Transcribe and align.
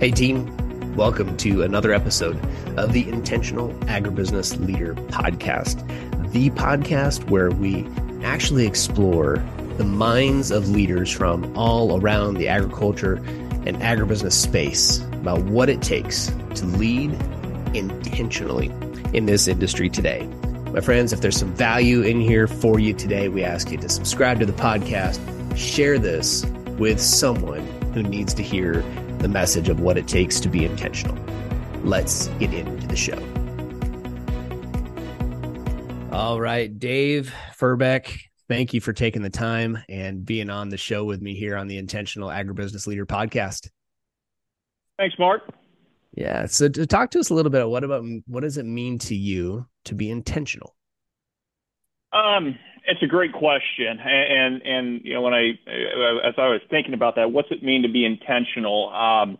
Hey, 0.00 0.12
team. 0.12 0.94
Welcome 0.94 1.36
to 1.38 1.64
another 1.64 1.92
episode 1.92 2.38
of 2.78 2.92
the 2.92 3.08
Intentional 3.08 3.70
Agribusiness 3.86 4.56
Leader 4.64 4.94
Podcast, 4.94 5.84
the 6.30 6.50
podcast 6.50 7.28
where 7.30 7.50
we 7.50 7.84
actually 8.22 8.64
explore 8.64 9.44
the 9.76 9.82
minds 9.82 10.52
of 10.52 10.68
leaders 10.68 11.10
from 11.10 11.52
all 11.58 12.00
around 12.00 12.34
the 12.34 12.46
agriculture 12.46 13.14
and 13.66 13.76
agribusiness 13.78 14.34
space 14.34 15.00
about 15.14 15.42
what 15.46 15.68
it 15.68 15.82
takes 15.82 16.28
to 16.54 16.64
lead 16.64 17.12
intentionally 17.74 18.68
in 19.14 19.26
this 19.26 19.48
industry 19.48 19.90
today. 19.90 20.24
My 20.72 20.80
friends, 20.80 21.12
if 21.12 21.22
there's 21.22 21.36
some 21.36 21.52
value 21.56 22.02
in 22.02 22.20
here 22.20 22.46
for 22.46 22.78
you 22.78 22.94
today, 22.94 23.28
we 23.28 23.42
ask 23.42 23.72
you 23.72 23.78
to 23.78 23.88
subscribe 23.88 24.38
to 24.38 24.46
the 24.46 24.52
podcast, 24.52 25.18
share 25.56 25.98
this 25.98 26.46
with 26.78 27.00
someone 27.00 27.66
who 27.94 28.04
needs 28.04 28.32
to 28.34 28.44
hear 28.44 28.84
the 29.18 29.28
message 29.28 29.68
of 29.68 29.80
what 29.80 29.98
it 29.98 30.06
takes 30.06 30.40
to 30.40 30.48
be 30.48 30.64
intentional. 30.64 31.16
Let's 31.84 32.28
get 32.38 32.52
into 32.52 32.86
the 32.86 32.96
show. 32.96 33.18
All 36.12 36.40
right, 36.40 36.78
Dave 36.78 37.32
Furbeck, 37.56 38.18
thank 38.48 38.74
you 38.74 38.80
for 38.80 38.92
taking 38.92 39.22
the 39.22 39.30
time 39.30 39.78
and 39.88 40.24
being 40.24 40.50
on 40.50 40.68
the 40.68 40.76
show 40.76 41.04
with 41.04 41.20
me 41.20 41.34
here 41.34 41.56
on 41.56 41.68
the 41.68 41.78
Intentional 41.78 42.28
Agribusiness 42.28 42.86
Leader 42.86 43.06
podcast. 43.06 43.68
Thanks, 44.98 45.16
Mark. 45.18 45.42
Yeah. 46.14 46.46
So 46.46 46.68
to 46.68 46.86
talk 46.86 47.10
to 47.12 47.20
us 47.20 47.30
a 47.30 47.34
little 47.34 47.50
bit, 47.50 47.68
what 47.68 47.84
about 47.84 48.04
what 48.26 48.40
does 48.40 48.58
it 48.58 48.66
mean 48.66 48.98
to 49.00 49.14
you 49.14 49.66
to 49.84 49.94
be 49.94 50.10
intentional? 50.10 50.74
Um, 52.12 52.58
it's 52.86 53.02
a 53.02 53.06
great 53.06 53.32
question, 53.32 53.98
and 54.00 54.62
and 54.62 55.00
you 55.04 55.14
know 55.14 55.22
when 55.22 55.34
I 55.34 55.50
as 56.26 56.34
I 56.38 56.48
was 56.48 56.60
thinking 56.70 56.94
about 56.94 57.16
that, 57.16 57.32
what's 57.32 57.50
it 57.50 57.62
mean 57.62 57.82
to 57.82 57.88
be 57.88 58.04
intentional? 58.04 58.88
Um, 58.88 59.38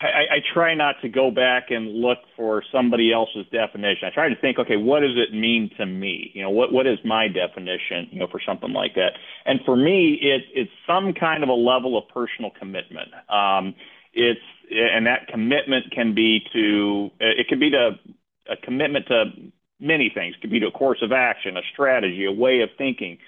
I, 0.00 0.36
I 0.36 0.38
try 0.52 0.74
not 0.74 0.96
to 1.02 1.08
go 1.08 1.30
back 1.30 1.70
and 1.70 1.88
look 1.88 2.18
for 2.36 2.62
somebody 2.70 3.12
else's 3.12 3.46
definition. 3.50 4.06
I 4.06 4.10
try 4.10 4.28
to 4.28 4.36
think, 4.40 4.58
okay, 4.58 4.76
what 4.76 5.00
does 5.00 5.16
it 5.16 5.34
mean 5.34 5.70
to 5.78 5.86
me? 5.86 6.30
You 6.34 6.42
know, 6.42 6.50
what 6.50 6.72
what 6.72 6.86
is 6.86 6.98
my 7.04 7.28
definition? 7.28 8.08
You 8.10 8.20
know, 8.20 8.26
for 8.30 8.40
something 8.46 8.72
like 8.72 8.94
that. 8.94 9.12
And 9.46 9.60
for 9.64 9.76
me, 9.76 10.18
it 10.20 10.42
it's 10.54 10.70
some 10.86 11.14
kind 11.14 11.42
of 11.42 11.48
a 11.48 11.54
level 11.54 11.96
of 11.96 12.08
personal 12.08 12.50
commitment. 12.58 13.08
Um, 13.30 13.74
it's 14.12 14.40
and 14.70 15.06
that 15.06 15.28
commitment 15.28 15.92
can 15.92 16.14
be 16.14 16.40
to 16.52 17.10
it 17.20 17.48
can 17.48 17.58
be 17.58 17.70
to 17.70 17.92
a 18.50 18.56
commitment 18.56 19.06
to 19.08 19.24
many 19.80 20.10
things. 20.12 20.34
It 20.36 20.40
could 20.40 20.50
be 20.50 20.60
to 20.60 20.68
a 20.68 20.72
course 20.72 20.98
of 21.02 21.12
action, 21.12 21.56
a 21.56 21.62
strategy, 21.72 22.24
a 22.24 22.32
way 22.32 22.60
of 22.60 22.70
thinking, 22.78 23.18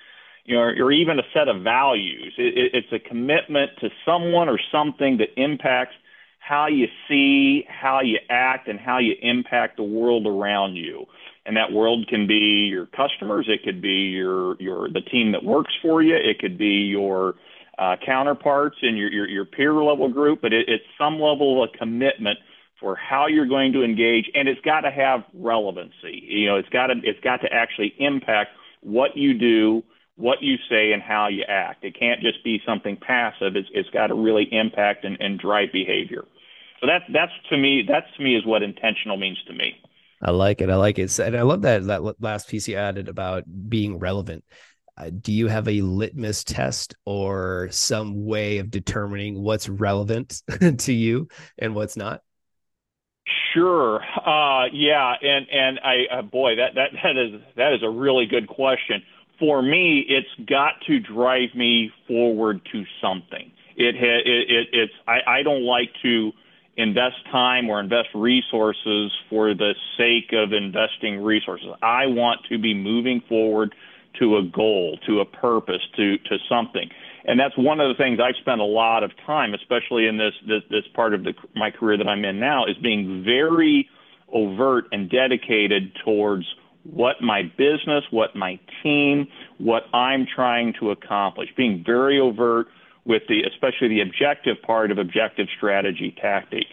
you 0.45 0.57
know, 0.57 0.63
or, 0.63 0.93
even 0.93 1.19
a 1.19 1.23
set 1.35 1.49
of 1.49 1.63
values. 1.63 2.35
It, 2.39 2.57
it, 2.57 2.75
it's 2.75 2.93
a 2.93 3.09
commitment 3.09 3.73
to 3.81 3.91
someone 4.05 4.49
or 4.49 4.59
something 4.73 5.19
that 5.19 5.41
impacts 5.41 5.95
how 6.39 6.67
you 6.67 6.87
see, 7.07 7.65
how 7.69 8.01
you 8.01 8.19
act, 8.31 8.69
and 8.69 8.81
how 8.81 8.99
you 8.99 9.15
impact 9.21 9.77
the 9.77 9.83
world 9.83 10.27
around 10.27 10.77
you. 10.77 11.05
And 11.45 11.57
that 11.57 11.73
world 11.73 12.07
can 12.09 12.27
be 12.27 12.69
your 12.71 12.87
customers, 12.87 13.47
it 13.49 13.63
could 13.65 13.81
be 13.81 14.11
your 14.11 14.61
your 14.61 14.89
the 14.91 15.01
team 15.01 15.33
that 15.33 15.45
works 15.45 15.73
for 15.81 16.03
you, 16.03 16.15
it 16.15 16.39
could 16.39 16.59
be 16.59 16.87
your 16.91 17.35
uh, 17.79 17.97
counterparts 18.05 18.77
in 18.83 18.97
your, 18.97 19.11
your, 19.11 19.29
your 19.29 19.45
peer 19.45 19.73
level 19.73 20.09
group, 20.09 20.41
but 20.43 20.53
it, 20.53 20.69
it's 20.69 20.85
some 20.99 21.15
level 21.15 21.63
of 21.63 21.71
commitment 21.79 22.39
for 22.81 22.97
how 22.97 23.27
you're 23.27 23.47
going 23.47 23.73
to 23.73 23.83
engage, 23.83 24.31
and 24.35 24.49
it's 24.49 24.61
got 24.61 24.83
to 24.83 24.91
have 24.91 25.25
relevancy. 25.35 26.23
You 26.27 26.47
know, 26.47 26.57
it's 26.57 26.69
got 26.69 26.89
to 26.89 26.95
it's 27.03 27.21
got 27.21 27.41
to 27.43 27.53
actually 27.53 27.95
impact 27.99 28.51
what 28.81 29.17
you 29.17 29.35
do, 29.35 29.83
what 30.17 30.43
you 30.43 30.57
say, 30.71 30.93
and 30.93 31.03
how 31.03 31.29
you 31.29 31.45
act. 31.49 31.85
It 31.85 31.99
can't 31.99 32.21
just 32.21 32.43
be 32.45 32.61
something 32.67 32.97
passive. 32.97 33.57
It's 33.57 33.69
it's 33.73 33.91
got 33.91 34.09
to 34.09 34.15
really 34.15 34.49
impact 34.53 35.05
and, 35.05 35.17
and 35.21 35.39
drive 35.39 35.73
behavior. 35.73 36.25
So 36.81 36.87
that's 36.87 37.05
that's 37.13 37.33
to 37.51 37.57
me 37.57 37.85
that's 37.87 38.07
to 38.17 38.23
me 38.23 38.37
is 38.37 38.47
what 38.47 38.63
intentional 38.63 39.17
means 39.17 39.39
to 39.49 39.53
me. 39.53 39.75
I 40.23 40.31
like 40.33 40.61
it. 40.61 40.71
I 40.71 40.77
like 40.77 40.99
it. 40.99 41.17
And 41.19 41.37
I 41.37 41.43
love 41.43 41.63
that 41.63 41.85
that 41.87 42.21
last 42.21 42.49
piece 42.49 42.69
you 42.69 42.77
added 42.77 43.09
about 43.09 43.45
being 43.69 43.99
relevant. 43.99 44.45
Uh, 44.97 45.11
do 45.11 45.33
you 45.33 45.47
have 45.47 45.69
a 45.69 45.81
litmus 45.81 46.43
test 46.43 46.97
or 47.05 47.69
some 47.71 48.25
way 48.27 48.59
of 48.59 48.69
determining 48.69 49.41
what's 49.41 49.69
relevant 49.69 50.43
to 50.79 50.93
you 50.93 51.29
and 51.57 51.75
what's 51.75 51.97
not? 51.97 52.21
Sure. 53.59 54.01
Uh, 54.25 54.67
yeah, 54.73 55.15
and 55.21 55.47
and 55.51 55.81
I 55.83 56.19
uh, 56.19 56.23
boy 56.23 56.57
that 56.57 56.77
that 56.77 56.91
that 57.03 57.17
is 57.17 57.41
that 57.57 57.73
is 57.73 57.83
a 57.83 57.91
really 57.91 58.27
good 58.27 58.47
question. 58.47 59.03
For 59.41 59.63
me, 59.63 60.05
it's 60.09 60.49
got 60.49 60.75
to 60.87 61.01
drive 61.01 61.55
me 61.57 61.91
forward 62.07 62.61
to 62.73 62.85
something. 63.03 63.51
It 63.77 63.97
ha- 63.97 64.23
it, 64.25 64.51
it 64.51 64.69
it's 64.73 64.93
I, 65.09 65.19
I 65.27 65.43
don't 65.43 65.65
like 65.65 65.91
to 66.03 66.33
invest 66.77 67.17
time 67.33 67.69
or 67.69 67.81
invest 67.81 68.11
resources 68.15 69.11
for 69.29 69.55
the 69.55 69.75
sake 69.97 70.33
of 70.33 70.53
investing 70.53 71.21
resources. 71.21 71.69
I 71.83 72.07
want 72.07 72.43
to 72.51 72.59
be 72.59 72.75
moving 72.75 73.23
forward 73.29 73.75
to 74.19 74.37
a 74.37 74.43
goal, 74.43 74.99
to 75.07 75.21
a 75.21 75.25
purpose, 75.25 75.83
to 75.97 76.19
to 76.19 76.39
something. 76.49 76.89
And 77.25 77.39
that's 77.39 77.57
one 77.59 77.81
of 77.81 77.89
the 77.89 78.03
things 78.03 78.21
I've 78.21 78.37
spent 78.41 78.61
a 78.61 78.65
lot 78.65 79.03
of 79.03 79.11
time, 79.27 79.55
especially 79.55 80.07
in 80.07 80.17
this 80.17 80.35
this, 80.47 80.63
this 80.71 80.85
part 80.95 81.15
of 81.15 81.25
the, 81.25 81.35
my 81.55 81.71
career 81.71 81.99
that 81.99 82.09
I'm 82.09 82.25
in 82.25 82.41
now, 82.41 82.65
is 82.67 82.77
being 82.79 83.23
very 83.25 83.89
overt 84.33 84.87
and 84.93 85.11
dedicated 85.11 85.93
towards 86.05 86.47
what 86.85 87.21
my 87.21 87.43
business, 87.43 88.05
what 88.11 88.35
my 88.35 88.59
team, 88.83 89.27
what 89.59 89.83
I'm 89.93 90.27
trying 90.27 90.75
to 90.81 90.91
accomplish. 90.91 91.49
Being 91.57 91.83
very 91.85 92.19
overt 92.19 92.69
with 93.05 93.23
the, 93.29 93.43
especially 93.43 93.89
the 93.89 94.01
objective 94.01 94.57
part 94.63 94.91
of 94.91 94.99
objective 94.99 95.49
strategy 95.57 96.15
tactic. 96.21 96.65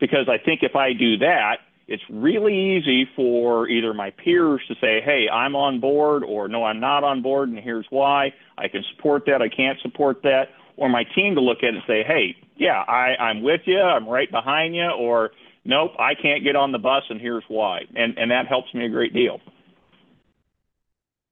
Because 0.00 0.28
I 0.28 0.38
think 0.42 0.62
if 0.62 0.74
I 0.74 0.92
do 0.92 1.18
that, 1.18 1.58
it's 1.90 2.04
really 2.08 2.76
easy 2.76 3.08
for 3.16 3.68
either 3.68 3.92
my 3.92 4.10
peers 4.10 4.62
to 4.68 4.74
say, 4.76 5.00
hey, 5.00 5.28
I'm 5.28 5.56
on 5.56 5.80
board, 5.80 6.22
or 6.22 6.46
no, 6.46 6.62
I'm 6.62 6.78
not 6.78 7.02
on 7.02 7.20
board, 7.20 7.48
and 7.48 7.58
here's 7.58 7.84
why. 7.90 8.32
I 8.56 8.68
can 8.68 8.84
support 8.94 9.24
that, 9.26 9.42
I 9.42 9.48
can't 9.48 9.78
support 9.80 10.22
that. 10.22 10.50
Or 10.76 10.88
my 10.88 11.02
team 11.02 11.34
to 11.34 11.40
look 11.40 11.58
at 11.58 11.70
it 11.70 11.74
and 11.74 11.82
say, 11.88 12.04
hey, 12.04 12.36
yeah, 12.56 12.84
I, 12.86 13.16
I'm 13.16 13.42
with 13.42 13.62
you, 13.64 13.80
I'm 13.80 14.08
right 14.08 14.30
behind 14.30 14.76
you, 14.76 14.88
or 14.88 15.32
nope, 15.64 15.90
I 15.98 16.14
can't 16.14 16.44
get 16.44 16.54
on 16.54 16.70
the 16.70 16.78
bus, 16.78 17.02
and 17.10 17.20
here's 17.20 17.42
why. 17.48 17.80
And, 17.96 18.16
and 18.16 18.30
that 18.30 18.46
helps 18.46 18.72
me 18.72 18.86
a 18.86 18.88
great 18.88 19.12
deal. 19.12 19.40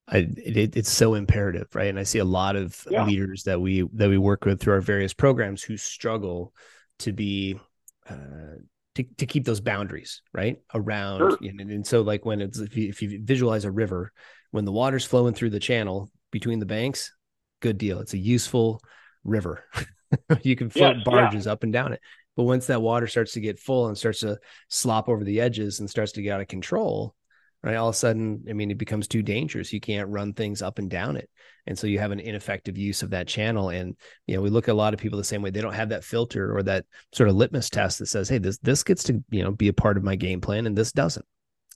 I, 0.09 0.29
it, 0.37 0.77
it's 0.77 0.91
so 0.91 1.15
imperative, 1.15 1.69
right? 1.73 1.89
And 1.89 2.01
I 2.01 2.03
see 2.03 2.19
a 2.19 2.25
lot 2.25 2.57
of 2.57 2.85
yeah. 2.91 3.05
leaders 3.05 3.45
that 3.45 3.61
we 3.61 3.83
that 3.93 4.09
we 4.09 4.19
work 4.19 4.45
with 4.45 4.61
through 4.61 4.73
our 4.73 4.81
various 4.81 5.13
programs 5.13 5.63
who 5.63 5.77
struggle 5.77 6.53
to 7.01 7.13
be 7.13 7.61
uh, 8.09 8.57
to, 8.99 9.05
to 9.19 9.27
keep 9.27 9.45
those 9.45 9.61
boundaries 9.61 10.23
right 10.35 10.59
around 10.75 11.19
sure. 11.19 11.39
and, 11.41 11.61
and, 11.61 11.87
so 11.87 12.03
like 12.03 12.25
when 12.25 12.41
it's 12.41 12.59
if 12.59 12.77
you, 12.77 12.89
if 12.89 13.01
you 13.01 13.21
visualize 13.23 13.65
a 13.65 13.71
river 13.71 14.13
when 14.51 14.65
the 14.65 14.73
water's 14.73 15.05
flowing 15.05 15.35
through 15.35 15.51
the 15.51 15.61
channel 15.61 16.11
between 16.33 16.59
the 16.59 16.67
banks 16.67 17.15
good 17.61 17.79
deal 17.79 18.01
it's 18.01 18.15
a 18.15 18.19
useful 18.19 18.81
river 19.23 19.65
you 20.43 20.57
can 20.57 20.69
float 20.69 20.97
barges 21.05 21.47
yeah. 21.47 21.53
up 21.53 21.63
and 21.63 21.73
down 21.73 21.93
it 21.93 22.01
but 22.37 22.43
once 22.43 22.67
that 22.67 22.83
water 22.83 23.07
starts 23.07 23.33
to 23.33 23.41
get 23.41 23.61
full 23.61 23.87
and 23.87 23.97
starts 23.97 24.21
to 24.21 24.37
slop 24.69 25.09
over 25.09 25.23
the 25.23 25.41
edges 25.41 25.79
and 25.79 25.89
starts 25.89 26.13
to 26.13 26.23
get 26.23 26.33
out 26.33 26.41
of 26.41 26.49
control 26.49 27.15
right? 27.63 27.77
All 27.77 27.89
of 27.89 27.95
a 27.95 27.99
sudden 27.99 28.45
i 28.49 28.53
mean 28.53 28.71
it 28.71 28.79
becomes 28.79 29.09
too 29.09 29.23
dangerous. 29.23 29.73
You 29.73 29.81
can't 29.81 30.09
run 30.09 30.33
things 30.33 30.63
up 30.63 30.79
and 30.79 30.91
down 30.91 31.17
it. 31.17 31.29
And 31.67 31.79
so 31.79 31.87
you 31.87 31.99
have 31.99 32.13
an 32.13 32.21
ineffective 32.21 32.79
use 32.79 33.03
of 33.03 33.11
that 33.11 33.29
channel. 33.29 33.71
And 33.71 33.97
you 34.27 34.37
know 34.37 34.43
we 34.43 34.51
look 34.51 34.69
at 34.69 34.73
a 34.73 34.75
lot 34.75 34.95
of 34.95 35.01
people 35.01 35.19
the 35.19 35.25
same 35.25 35.43
way. 35.43 35.51
They 35.51 35.61
don't 35.61 35.75
have 35.75 35.91
that 35.91 36.05
filter 36.05 36.57
or 36.57 36.63
that 36.65 36.85
sort 37.13 37.29
of 37.29 37.37
litmus 37.37 37.71
test 37.71 37.99
that 37.99 38.07
says 38.07 38.29
hey 38.29 38.39
this 38.39 38.59
this 38.59 38.83
gets 38.83 39.05
to 39.05 39.23
you 39.31 39.43
know 39.43 39.51
be 39.51 39.69
a 39.69 39.73
part 39.73 39.97
of 39.97 40.05
my 40.05 40.17
game 40.17 40.41
plan 40.41 40.67
and 40.67 40.77
this 40.77 40.93
doesn't. 40.93 41.27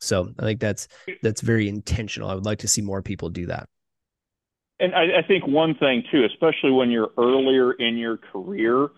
So 0.00 0.32
i 0.38 0.42
think 0.42 0.60
that's 0.60 0.88
that's 1.22 1.40
very 1.40 1.68
intentional. 1.68 2.30
I 2.30 2.34
would 2.34 2.46
like 2.46 2.58
to 2.60 2.68
see 2.68 2.82
more 2.82 3.02
people 3.02 3.28
do 3.28 3.46
that. 3.46 3.68
And 4.80 4.94
I, 4.94 5.18
I 5.18 5.22
think 5.22 5.46
one 5.46 5.74
thing 5.76 6.04
too 6.10 6.24
especially 6.24 6.72
when 6.72 6.90
you're 6.90 7.12
earlier 7.18 7.72
in 7.72 7.96
your 7.96 8.16
career 8.16 8.88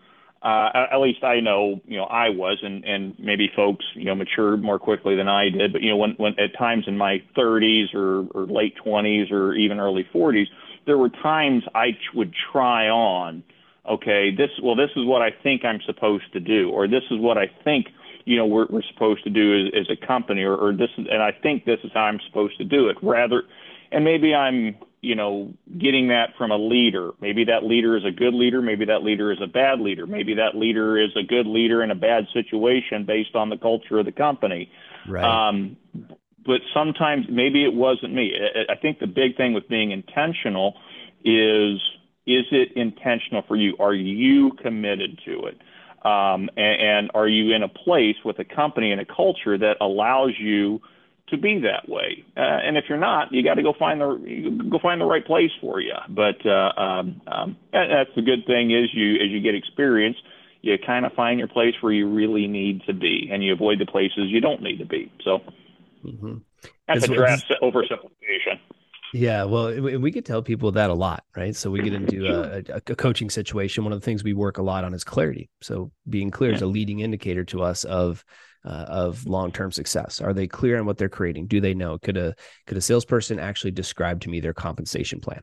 uh, 0.45 0.87
at 0.93 0.99
least 0.99 1.25
I 1.25 1.41
know, 1.41 1.81
you 1.87 1.97
know, 1.97 2.05
I 2.05 2.29
was, 2.29 2.59
and 2.63 2.85
and 2.85 3.15
maybe 3.19 3.51
folks, 3.57 3.85
you 3.95 4.05
know, 4.05 4.15
matured 4.15 4.63
more 4.63 4.79
quickly 4.79 5.17
than 5.17 5.27
I 5.27 5.49
did. 5.49 5.73
But 5.73 5.81
you 5.81 5.89
know, 5.89 5.97
when 5.97 6.11
when 6.19 6.39
at 6.39 6.57
times 6.59 6.85
in 6.87 6.99
my 6.99 7.23
30s 7.35 7.95
or 7.95 8.27
or 8.35 8.47
late 8.47 8.75
20s 8.85 9.33
or 9.33 9.55
even 9.55 9.81
early 9.81 10.07
40s, 10.15 10.47
there 10.87 10.99
were 10.99 11.09
times 11.09 11.63
I 11.75 11.97
would 12.15 12.35
try 12.53 12.91
on, 12.91 13.43
okay, 13.89 14.31
this 14.37 14.51
well, 14.63 14.77
this 14.77 14.91
is 14.97 15.07
what 15.07 15.23
I 15.23 15.31
think 15.31 15.65
I'm 15.65 15.81
supposed 15.87 16.31
to 16.35 16.41
do, 16.41 16.71
or 16.71 16.87
this 16.89 17.05
is 17.11 17.19
what 17.19 17.39
I 17.39 17.47
think 17.65 17.87
you 18.27 18.37
know 18.37 18.45
we're, 18.45 18.67
we're 18.69 18.83
supposed 18.93 19.25
to 19.25 19.31
do 19.31 19.67
as, 19.67 19.81
as 19.81 19.97
a 19.97 20.07
company, 20.07 20.43
or, 20.43 20.55
or 20.55 20.75
this 20.75 20.91
and 20.99 21.23
I 21.23 21.33
think 21.33 21.65
this 21.65 21.81
is 21.85 21.91
how 21.95 22.03
I'm 22.03 22.21
supposed 22.27 22.59
to 22.59 22.65
do 22.65 22.91
it. 22.91 22.99
Rather, 23.03 23.45
and 23.93 24.05
maybe 24.05 24.35
I'm 24.35 24.77
you 25.05 25.15
know 25.15 25.53
getting 25.79 26.09
that 26.09 26.31
from 26.37 26.51
a 26.51 26.57
leader. 26.57 27.13
Maybe 27.21 27.45
that 27.45 27.65
leader 27.65 27.97
is 27.97 28.05
a 28.05 28.11
good 28.11 28.35
leader. 28.35 28.63
Maybe 28.63 28.85
that 28.87 29.03
leader 29.03 29.31
is 29.33 29.39
a 29.43 29.47
bad 29.47 29.81
leader. 29.81 30.07
Maybe 30.07 30.35
that 30.35 30.57
leader 30.57 30.99
is 30.99 31.11
a 31.17 31.23
good 31.23 31.47
leader 31.47 31.83
in 31.83 31.91
a 31.91 31.95
bad 31.95 32.27
situation 32.33 33.05
based 33.05 33.35
on 33.35 33.51
the 33.51 33.57
culture 33.57 33.99
of 33.99 34.07
the 34.07 34.13
company. 34.13 34.71
Right. 35.09 35.25
Um, 35.25 35.77
but 36.47 36.61
sometimes 36.73 37.27
maybe 37.31 37.65
it 37.65 37.73
wasn't 37.75 38.15
me. 38.15 38.33
I 38.69 38.75
think 38.77 38.99
the 38.99 39.07
big 39.07 39.37
thing 39.37 39.55
with 39.55 39.69
being 39.69 39.91
intentional 39.93 40.75
is 41.25 41.81
is 42.27 42.45
it 42.53 42.73
intentional 42.77 43.43
for 43.47 43.57
you? 43.57 43.77
Are 43.79 43.95
you 43.95 44.53
committed 44.63 45.21
to 45.27 45.47
it? 45.47 45.61
Um, 46.05 46.51
and, 46.57 46.83
and 46.83 47.11
are 47.15 47.29
you 47.29 47.55
in 47.55 47.63
a 47.63 47.69
place 47.69 48.17
with 48.25 48.39
a 48.39 48.45
company 48.45 48.93
and 48.93 49.01
a 49.01 49.07
culture 49.07 49.57
that 49.57 49.77
allows 49.81 50.33
you 50.39 50.81
to 51.29 51.39
be 51.39 51.61
that 51.61 51.89
way? 51.89 52.25
Uh, 52.37 52.41
and 52.41 52.77
if 52.77 52.85
you're 52.89 52.99
not, 52.99 53.33
you 53.33 53.43
got 53.43 53.55
to 53.55 53.63
go 53.63 53.75
find 53.79 54.01
the 54.01 54.69
go 54.71 54.79
find 54.81 55.01
the 55.01 55.07
right 55.07 55.25
place 55.25 55.51
for 55.61 55.81
you. 55.81 55.95
But 56.09 56.45
uh, 56.45 56.73
um, 56.81 57.21
um, 57.27 57.57
that's 57.73 58.11
the 58.15 58.23
good 58.23 58.47
thing 58.47 58.71
is 58.71 58.91
you 58.93 59.15
as 59.17 59.31
you 59.31 59.41
get 59.41 59.55
experience, 59.55 60.17
you 60.63 60.77
kind 60.85 61.07
of 61.07 61.13
find 61.13 61.39
your 61.39 61.49
place 61.49 61.75
where 61.81 61.93
you 61.93 62.09
really 62.09 62.47
need 62.47 62.83
to 62.87 62.93
be, 62.93 63.29
and 63.33 63.43
you 63.43 63.53
avoid 63.53 63.79
the 63.79 63.87
places 63.87 64.29
you 64.29 64.41
don't 64.41 64.63
need 64.63 64.79
to 64.79 64.87
be. 64.87 65.11
So 65.23 65.41
mm-hmm. 66.05 66.37
that's 66.89 67.05
a 67.05 67.09
drastic 67.09 67.61
oversimplification. 67.63 68.61
Yeah, 69.15 69.45
well, 69.45 69.81
we 69.81 70.11
could 70.11 70.27
tell 70.27 70.43
people 70.43 70.73
that 70.73 70.91
a 70.91 70.95
lot, 70.95 71.23
right? 71.37 71.55
So 71.55 71.71
we 71.71 71.83
get 71.83 71.95
into 71.95 72.27
a, 72.27 72.63
a, 72.75 72.81
coaching 72.97 73.31
situation. 73.31 73.85
One 73.85 73.93
of 73.93 74.01
the 74.01 74.05
things 74.05 74.25
we 74.25 74.33
work 74.33 74.59
a 74.59 74.63
lot 74.63 74.83
on 74.83 74.93
is 74.93 75.05
clarity. 75.05 75.49
So 75.63 75.93
being 76.11 76.33
clear 76.33 76.51
yeah. 76.51 76.57
is 76.57 76.63
a 76.63 76.67
leading 76.67 76.99
indicator 76.99 77.45
to 77.45 77.63
us 77.63 77.85
of 77.85 78.25
uh, 78.65 78.87
of 78.89 79.27
long 79.27 79.53
term 79.53 79.71
success. 79.73 80.21
Are 80.21 80.33
they 80.33 80.47
clear 80.47 80.79
on 80.79 80.87
what 80.87 80.99
they're 80.99 81.09
creating? 81.09 81.47
Do 81.47 81.61
they 81.61 81.75
know? 81.75 81.99
Could 81.99 82.17
a 82.17 82.35
could 82.67 82.77
a 82.77 82.81
salesperson 82.81 83.39
actually 83.39 83.73
describe 83.73 84.21
to 84.23 84.31
me 84.31 84.41
their 84.41 84.55
compensation 84.55 85.21
plan? 85.21 85.41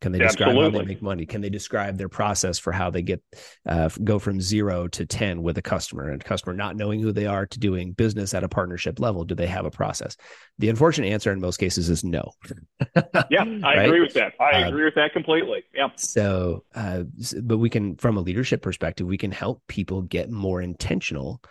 Can 0.00 0.12
they 0.12 0.18
describe 0.18 0.48
Absolutely. 0.48 0.78
how 0.78 0.84
they 0.84 0.88
make 0.88 1.02
money? 1.02 1.26
Can 1.26 1.42
they 1.42 1.50
describe 1.50 1.98
their 1.98 2.08
process 2.08 2.58
for 2.58 2.72
how 2.72 2.88
they 2.88 3.02
get 3.02 3.22
uh, 3.68 3.90
go 4.02 4.18
from 4.18 4.40
zero 4.40 4.88
to 4.88 5.04
ten 5.04 5.42
with 5.42 5.58
a 5.58 5.62
customer 5.62 6.08
and 6.08 6.22
a 6.22 6.24
customer 6.24 6.54
not 6.54 6.74
knowing 6.74 7.00
who 7.00 7.12
they 7.12 7.26
are 7.26 7.44
to 7.44 7.58
doing 7.58 7.92
business 7.92 8.32
at 8.32 8.42
a 8.42 8.48
partnership 8.48 8.98
level? 8.98 9.24
Do 9.24 9.34
they 9.34 9.46
have 9.46 9.66
a 9.66 9.70
process? 9.70 10.16
The 10.58 10.70
unfortunate 10.70 11.08
answer 11.08 11.30
in 11.32 11.40
most 11.40 11.58
cases 11.58 11.90
is 11.90 12.02
no. 12.02 12.32
yeah, 13.30 13.42
I 13.42 13.76
right? 13.76 13.86
agree 13.86 14.00
with 14.00 14.14
that. 14.14 14.32
I 14.40 14.62
uh, 14.62 14.68
agree 14.68 14.84
with 14.84 14.94
that 14.94 15.12
completely. 15.12 15.64
Yeah. 15.74 15.88
So, 15.96 16.64
uh, 16.74 17.02
but 17.42 17.58
we 17.58 17.68
can, 17.68 17.96
from 17.96 18.16
a 18.16 18.20
leadership 18.20 18.62
perspective, 18.62 19.06
we 19.06 19.18
can 19.18 19.32
help 19.32 19.62
people 19.68 20.00
get 20.00 20.30
more 20.30 20.62
intentional 20.62 21.42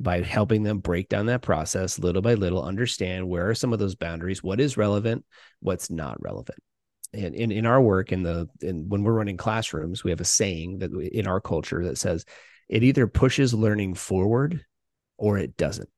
by 0.00 0.20
helping 0.20 0.62
them 0.62 0.78
break 0.78 1.08
down 1.08 1.26
that 1.26 1.42
process 1.42 1.98
little 1.98 2.22
by 2.22 2.34
little, 2.34 2.62
understand 2.62 3.28
where 3.28 3.50
are 3.50 3.54
some 3.54 3.72
of 3.72 3.78
those 3.78 3.94
boundaries, 3.94 4.42
what 4.42 4.60
is 4.60 4.76
relevant, 4.76 5.24
what's 5.60 5.90
not 5.90 6.20
relevant. 6.20 6.58
In, 7.12 7.34
in, 7.34 7.52
in 7.52 7.66
our 7.66 7.80
work 7.80 8.10
in 8.10 8.22
the 8.22 8.48
in 8.62 8.88
when 8.88 9.02
we're 9.02 9.12
running 9.12 9.36
classrooms 9.36 10.02
we 10.02 10.10
have 10.10 10.22
a 10.22 10.24
saying 10.24 10.78
that 10.78 10.92
in 10.94 11.26
our 11.26 11.42
culture 11.42 11.84
that 11.84 11.98
says 11.98 12.24
it 12.70 12.82
either 12.82 13.06
pushes 13.06 13.52
learning 13.52 13.96
forward 13.96 14.64
or 15.18 15.36
it 15.36 15.58
doesn't. 15.58 15.90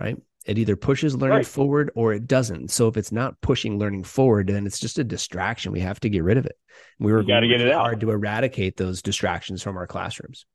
Right? 0.00 0.16
It 0.46 0.58
either 0.58 0.76
pushes 0.76 1.16
learning 1.16 1.38
right. 1.38 1.46
forward 1.46 1.90
or 1.96 2.12
it 2.12 2.28
doesn't. 2.28 2.70
So 2.70 2.86
if 2.86 2.96
it's 2.96 3.10
not 3.10 3.40
pushing 3.40 3.80
learning 3.80 4.04
forward 4.04 4.46
then 4.46 4.64
it's 4.64 4.78
just 4.78 5.00
a 5.00 5.04
distraction. 5.04 5.72
We 5.72 5.80
have 5.80 5.98
to 6.00 6.08
get 6.08 6.22
rid 6.22 6.38
of 6.38 6.46
it. 6.46 6.56
We 7.00 7.12
were 7.12 7.24
got 7.24 7.40
to 7.40 7.48
get 7.48 7.60
it 7.60 7.72
out. 7.72 7.80
hard 7.80 8.00
to 8.02 8.10
eradicate 8.10 8.76
those 8.76 9.02
distractions 9.02 9.60
from 9.60 9.76
our 9.76 9.88
classrooms. 9.88 10.46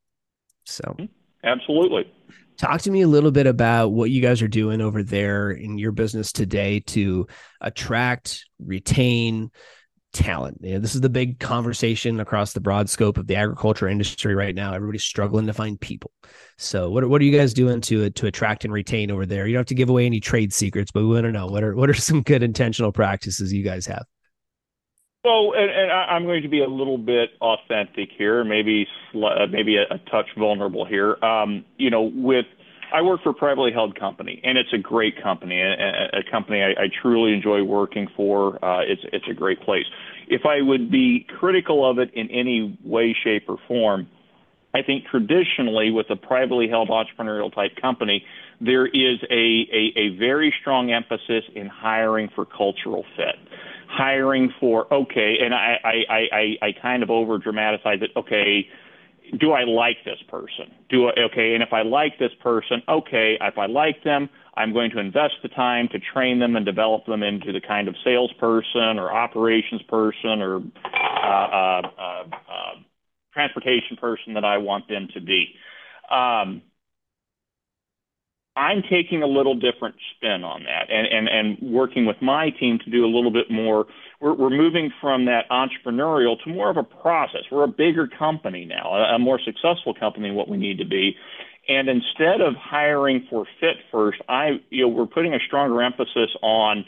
So 0.64 0.84
mm-hmm. 0.98 1.06
Absolutely 1.44 2.12
Talk 2.58 2.82
to 2.82 2.92
me 2.92 3.02
a 3.02 3.08
little 3.08 3.32
bit 3.32 3.48
about 3.48 3.90
what 3.90 4.12
you 4.12 4.22
guys 4.22 4.42
are 4.42 4.48
doing 4.48 4.80
over 4.80 5.04
there 5.04 5.52
in 5.52 5.78
your 5.78 5.92
business 5.92 6.32
today 6.32 6.82
to 6.82 7.28
attract, 7.62 8.46
retain 8.60 9.50
talent. 10.14 10.60
You 10.62 10.76
know, 10.76 10.80
this 10.80 10.94
is 10.94 11.02
the 11.02 11.10
big 11.10 11.40
conversation 11.40 12.20
across 12.20 12.54
the 12.54 12.62
broad 12.62 12.90
scope 12.90 13.18
of 13.18 13.26
the 13.26 13.36
agriculture 13.36 13.88
industry 13.88 14.36
right 14.36 14.54
now. 14.54 14.74
Everybody's 14.74 15.04
struggling 15.04 15.48
to 15.48 15.54
find 15.54 15.82
people. 15.82 16.12
So, 16.58 16.92
what 16.92 17.04
are, 17.04 17.08
what 17.08 17.22
are 17.22 17.26
you 17.26 17.36
guys 17.36 17.54
doing 17.54 17.82
to 17.82 18.10
to 18.12 18.28
attract 18.28 18.64
and 18.64 18.74
retain 18.74 19.10
over 19.10 19.26
there? 19.26 19.48
You 19.48 19.54
don't 19.54 19.62
have 19.62 19.66
to 19.68 19.76
give 19.76 19.90
away 19.90 20.06
any 20.06 20.20
trade 20.20 20.54
secrets, 20.54 20.92
but 20.92 21.02
we 21.02 21.10
want 21.10 21.26
to 21.26 21.32
know 21.32 21.48
what 21.48 21.64
are 21.64 21.76
what 21.76 21.90
are 21.90 21.94
some 21.96 22.22
good 22.22 22.44
intentional 22.44 22.92
practices 22.92 23.52
you 23.52 23.64
guys 23.64 23.88
have. 23.88 24.06
Well, 25.24 25.54
and, 25.56 25.72
and 25.72 25.90
I'm 25.90 26.26
going 26.26 26.42
to 26.42 26.50
be 26.50 26.62
a 26.62 26.68
little 26.68 26.98
bit 26.98 27.30
authentic 27.40 28.10
here, 28.18 28.44
maybe 28.44 28.86
uh, 29.16 29.48
maybe 29.50 29.78
a, 29.78 29.84
a 29.84 29.98
touch 30.12 30.26
vulnerable 30.38 30.86
here. 30.86 31.16
Um, 31.24 31.64
you 31.78 31.90
know, 31.90 32.12
with 32.14 32.46
I 32.94 33.02
work 33.04 33.24
for 33.24 33.30
a 33.30 33.34
privately 33.34 33.72
held 33.72 33.98
company, 33.98 34.42
and 34.44 34.58
it's 34.58 34.74
a 34.74 34.78
great 34.78 35.24
company, 35.24 35.62
a, 35.62 36.20
a 36.20 36.30
company 36.30 36.62
I, 36.62 36.72
I 36.72 36.88
truly 37.02 37.32
enjoy 37.32 37.64
working 37.64 38.10
for. 38.18 38.64
Uh, 38.64 38.82
it's 38.82 39.02
it's 39.14 39.26
a 39.32 39.34
great 39.34 39.62
place. 39.62 39.86
If 40.28 40.42
I 40.46 40.62
would 40.62 40.92
be 40.92 41.26
critical 41.40 41.90
of 41.90 42.00
it 42.00 42.14
in 42.14 42.30
any 42.30 42.78
way, 42.84 43.16
shape, 43.24 43.46
or 43.48 43.60
form, 43.66 44.10
I 44.74 44.82
think 44.82 45.06
traditionally 45.10 45.90
with 45.90 46.10
a 46.10 46.18
privately 46.18 46.68
held 46.68 46.90
entrepreneurial 46.90 47.54
type 47.56 47.78
company, 47.82 48.26
there 48.60 48.88
is 48.88 49.20
a, 49.32 49.68
a, 49.72 49.94
a 49.96 50.18
very 50.20 50.54
strong 50.60 50.92
emphasis 50.92 51.46
in 51.56 51.68
hiring 51.68 52.28
for 52.36 52.46
cultural 52.46 53.06
fit 53.16 53.38
hiring 53.94 54.52
for 54.60 54.92
okay, 54.92 55.38
and 55.42 55.54
I 55.54 55.78
I 55.84 56.14
I, 56.14 56.68
I 56.68 56.72
kind 56.82 57.04
of 57.04 57.10
over 57.10 57.38
dramatize 57.38 58.02
it. 58.02 58.12
Okay, 58.16 58.68
do 59.40 59.52
I 59.52 59.64
like 59.64 59.98
this 60.04 60.20
person? 60.28 60.72
Do 60.90 61.08
I, 61.08 61.12
okay, 61.32 61.54
and 61.54 61.64
if 61.64 61.72
I 61.72 61.84
like 61.84 62.18
this 62.20 62.32
person, 62.42 62.82
okay, 62.90 63.38
if 63.40 63.58
I 63.58 63.68
like 63.68 64.04
them, 64.04 64.30
I'm 64.56 64.74
going 64.74 64.92
to 64.92 65.00
invest 65.00 65.36
the 65.42 65.50
time 65.50 65.88
to 65.92 66.00
train 66.00 66.40
them 66.40 66.56
and 66.56 66.66
develop 66.66 67.06
them 67.06 67.24
into 67.24 67.52
the 67.52 67.62
kind 67.62 67.88
of 67.88 67.96
salesperson 68.04 69.00
or 69.00 69.12
operations 69.12 69.82
person 69.84 70.42
or 70.42 70.58
uh, 70.58 71.28
uh, 71.28 71.82
uh, 71.98 72.24
uh, 72.32 72.76
transportation 73.34 73.98
person 73.98 74.34
that 74.34 74.46
I 74.46 74.58
want 74.58 74.88
them 74.88 75.08
to 75.14 75.22
be. 75.22 75.56
Um, 76.10 76.62
I'm 78.56 78.84
taking 78.88 79.24
a 79.24 79.28
little 79.28 79.56
different 79.56 79.96
spin 80.16 80.44
on 80.44 80.64
that 80.66 80.92
and, 80.92 81.08
and, 81.08 81.28
and 81.28 81.74
working 81.74 82.06
with 82.06 82.18
my 82.22 82.52
team 82.52 82.78
to 82.86 82.92
do 82.92 83.04
a 83.04 83.08
little 83.08 83.32
bit 83.32 83.50
more. 83.50 83.86
We're, 84.22 84.34
we're 84.34 84.50
moving 84.50 84.92
from 85.02 85.26
that 85.26 85.50
entrepreneurial 85.50 86.36
to 86.44 86.50
more 86.50 86.70
of 86.70 86.78
a 86.78 86.84
process. 86.84 87.42
We're 87.52 87.64
a 87.64 87.68
bigger 87.68 88.08
company 88.08 88.66
now, 88.66 88.94
a, 88.94 89.16
a 89.16 89.20
more 89.20 89.40
successful 89.44 89.96
company 90.00 90.30
than 90.30 90.36
what 90.36 90.50
we 90.50 90.58
need 90.58 90.78
to 90.78 90.86
be. 90.86 91.16
And 91.68 91.90
instead 91.90 92.42
of 92.42 92.54
hiring 92.56 93.26
for 93.30 93.46
fit 93.60 93.78
first, 93.92 94.20
I, 94.30 94.60
you 94.70 94.84
know, 94.84 94.90
we're 94.90 95.08
putting 95.08 95.34
a 95.34 95.40
stronger 95.48 95.82
emphasis 95.82 96.30
on 96.44 96.86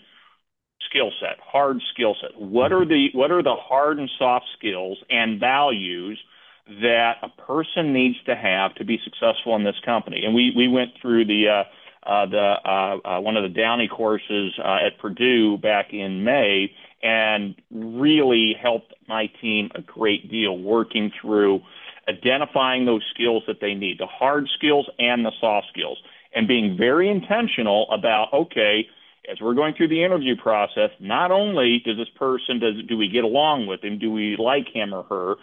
skill 0.90 1.12
set, 1.20 1.40
hard 1.44 1.78
skill 1.94 2.16
set. 2.22 2.40
What 2.40 2.74
are 2.74 2.86
the, 2.86 3.08
what 3.14 3.32
are 3.32 3.42
the 3.42 3.56
hard 3.56 3.98
and 3.98 4.10
soft 4.20 4.46
skills 4.58 5.00
and 5.10 5.40
values– 5.40 6.20
that 6.68 7.18
a 7.22 7.30
person 7.42 7.94
needs 7.94 8.16
to 8.26 8.36
have 8.36 8.74
to 8.76 8.86
be 8.86 9.00
successful 9.04 9.56
in 9.56 9.64
this 9.64 9.80
company. 9.86 10.24
And 10.26 10.34
we, 10.34 10.52
we 10.56 10.68
went 10.68 10.92
through 11.02 11.26
the, 11.26 11.48
uh, 11.50 11.64
uh, 12.10 12.26
the 12.28 12.56
uh, 12.66 12.98
uh, 13.04 13.22
one 13.22 13.38
of 13.38 13.44
the 13.44 13.50
Downey 13.50 13.88
courses 13.88 14.54
uh, 14.64 14.78
at 14.86 15.00
Purdue 15.00 15.58
back 15.58 15.94
in 15.94 16.24
May, 16.24 16.72
and 17.02 17.56
really 17.72 18.56
helped 18.60 18.94
my 19.08 19.28
team 19.42 19.70
a 19.76 19.82
great 19.82 20.30
deal 20.30 20.58
working 20.58 21.12
through 21.22 21.62
identifying 22.08 22.86
those 22.86 23.02
skills 23.14 23.44
that 23.48 23.60
they 23.62 23.74
need, 23.74 24.00
the 24.00 24.06
hard 24.06 24.48
skills 24.56 24.88
and 25.00 25.26
the 25.26 25.32
soft 25.40 25.68
skills, 25.72 25.98
and 26.34 26.48
being 26.48 26.78
very 26.78 27.10
intentional 27.10 27.90
about 27.92 28.34
okay. 28.34 28.88
As 29.28 29.42
we're 29.42 29.56
going 29.56 29.74
through 29.74 29.88
the 29.88 30.04
interview 30.04 30.36
process, 30.36 30.92
not 31.00 31.32
only 31.32 31.82
does 31.84 31.98
this 31.98 32.10
person 32.16 32.60
does 32.60 32.76
do 32.88 32.96
we 32.96 33.08
get 33.08 33.24
along 33.24 33.66
with 33.66 33.84
him, 33.84 33.98
do 33.98 34.12
we 34.12 34.36
like 34.38 34.68
him 34.72 34.94
or 34.94 35.02
her, 35.04 35.36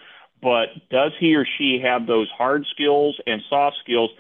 but 0.43 0.67
does 0.91 1.13
he 1.21 1.37
or 1.37 1.47
she 1.59 1.81
have 1.83 2.07
those 2.07 2.29
hard 2.37 2.67
skills 2.71 3.19
and 3.27 3.41
soft 3.49 3.77
skills? 3.83 4.11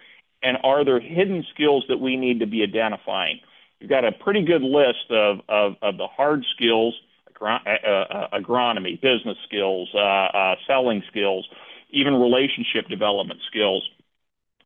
And 0.42 0.56
are 0.64 0.84
there 0.84 1.00
hidden 1.00 1.44
skills 1.52 1.84
that 1.88 1.98
we 1.98 2.16
need 2.16 2.40
to 2.40 2.46
be 2.46 2.62
identifying? 2.62 3.40
We've 3.80 3.90
got 3.90 4.04
a 4.04 4.12
pretty 4.12 4.44
good 4.44 4.62
list 4.62 5.10
of, 5.10 5.40
of, 5.48 5.74
of 5.82 5.98
the 5.98 6.06
hard 6.06 6.44
skills 6.54 6.94
uh, 7.42 7.58
uh, 7.66 8.28
agronomy, 8.32 9.00
business 9.00 9.36
skills, 9.48 9.88
uh, 9.94 9.98
uh, 9.98 10.54
selling 10.68 11.02
skills, 11.10 11.48
even 11.90 12.14
relationship 12.14 12.88
development 12.88 13.40
skills. 13.48 13.82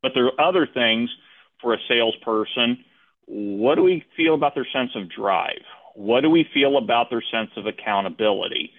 But 0.03 0.13
there 0.15 0.27
are 0.27 0.49
other 0.49 0.67
things 0.67 1.09
for 1.63 1.73
a 1.73 1.79
salesperson. 1.89 2.85
What 3.25 3.77
do 3.77 3.83
we 3.83 4.05
feel 4.15 4.35
about 4.35 4.55
their 4.55 4.67
sense 4.71 4.91
of 4.95 5.09
drive? 5.09 5.63
What 5.95 6.21
do 6.21 6.29
we 6.29 6.47
feel 6.53 6.77
about 6.77 7.09
their 7.09 7.23
sense 7.33 7.51
of 7.57 7.65
accountability? 7.67 8.73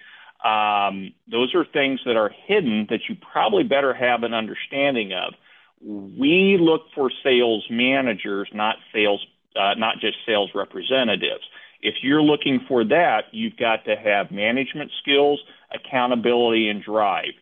Um, 0.44 1.14
those 1.30 1.54
are 1.54 1.64
things 1.64 2.00
that 2.06 2.16
are 2.16 2.30
hidden 2.46 2.86
that 2.90 3.00
you 3.08 3.16
probably 3.16 3.64
better 3.64 3.92
have 3.92 4.22
an 4.22 4.34
understanding 4.34 5.12
of. 5.12 5.34
We 5.80 6.58
look 6.60 6.82
for 6.94 7.10
sales 7.22 7.66
managers, 7.70 8.48
not 8.52 8.76
sales, 8.92 9.24
uh, 9.56 9.74
not 9.76 9.98
just 10.00 10.16
sales 10.26 10.50
representatives. 10.54 11.44
If 11.80 11.96
you're 12.02 12.22
looking 12.22 12.60
for 12.66 12.84
that, 12.84 13.24
you've 13.32 13.56
got 13.56 13.84
to 13.84 13.96
have 13.96 14.30
management 14.30 14.90
skills, 15.00 15.40
accountability, 15.72 16.68
and 16.68 16.82
drive. 16.82 17.34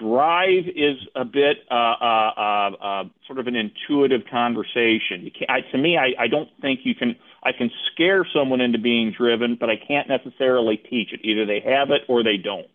Drive 0.00 0.64
is 0.68 0.96
a 1.14 1.24
bit 1.24 1.58
uh, 1.70 1.74
uh, 1.74 2.32
uh, 2.36 2.70
uh 2.80 3.04
sort 3.26 3.40
of 3.40 3.46
an 3.48 3.56
intuitive 3.56 4.22
conversation. 4.30 5.30
I, 5.48 5.60
to 5.72 5.78
me, 5.78 5.98
I, 5.98 6.22
I 6.22 6.28
don't 6.28 6.48
think 6.62 6.80
you 6.84 6.94
can 6.94 7.16
I 7.42 7.52
can 7.52 7.70
scare 7.92 8.26
someone 8.34 8.60
into 8.60 8.78
being 8.78 9.12
driven, 9.16 9.56
but 9.58 9.70
I 9.70 9.76
can't 9.76 10.08
necessarily 10.08 10.76
teach 10.76 11.12
it. 11.12 11.20
Either 11.22 11.46
they 11.46 11.60
have 11.60 11.90
it 11.90 12.02
or 12.08 12.22
they 12.22 12.36
don't. 12.36 12.66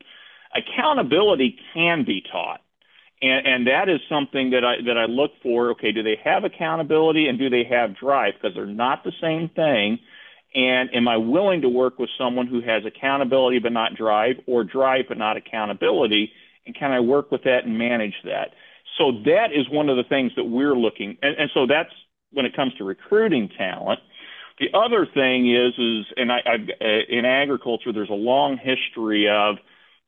Accountability 0.55 1.57
can 1.73 2.05
be 2.05 2.21
taught. 2.31 2.61
And, 3.21 3.47
and 3.47 3.67
that 3.67 3.89
is 3.89 3.99
something 4.09 4.51
that 4.51 4.63
I 4.63 4.83
that 4.85 4.97
I 4.97 5.05
look 5.05 5.31
for. 5.41 5.71
Okay, 5.71 5.91
do 5.91 6.03
they 6.03 6.17
have 6.23 6.43
accountability 6.43 7.27
and 7.27 7.39
do 7.39 7.49
they 7.49 7.63
have 7.69 7.97
drive? 7.97 8.33
Because 8.35 8.55
they're 8.55 8.65
not 8.65 9.03
the 9.03 9.13
same 9.21 9.49
thing. 9.49 9.99
And 10.55 10.93
am 10.93 11.07
I 11.07 11.17
willing 11.17 11.61
to 11.61 11.69
work 11.69 11.97
with 11.97 12.09
someone 12.17 12.47
who 12.47 12.61
has 12.61 12.83
accountability 12.85 13.59
but 13.59 13.71
not 13.71 13.95
drive, 13.95 14.35
or 14.45 14.63
drive 14.63 15.05
but 15.07 15.17
not 15.17 15.35
accountability? 15.35 16.31
and 16.65 16.75
can 16.75 16.91
I 16.91 16.99
work 16.99 17.31
with 17.31 17.43
that 17.43 17.65
and 17.65 17.77
manage 17.77 18.15
that? 18.25 18.53
So 18.97 19.11
that 19.25 19.47
is 19.53 19.69
one 19.69 19.89
of 19.89 19.97
the 19.97 20.03
things 20.03 20.31
that 20.35 20.45
we're 20.45 20.75
looking, 20.75 21.17
and, 21.21 21.35
and 21.37 21.49
so 21.53 21.65
that's 21.65 21.89
when 22.31 22.45
it 22.45 22.55
comes 22.55 22.73
to 22.77 22.83
recruiting 22.83 23.49
talent. 23.57 23.99
The 24.59 24.67
other 24.77 25.07
thing 25.11 25.49
is, 25.49 25.73
is, 25.77 26.05
and 26.15 26.31
I, 26.31 26.37
I've, 26.45 26.69
uh, 26.79 26.85
in 27.09 27.25
agriculture, 27.25 27.91
there's 27.91 28.09
a 28.09 28.13
long 28.13 28.57
history 28.57 29.27
of, 29.27 29.55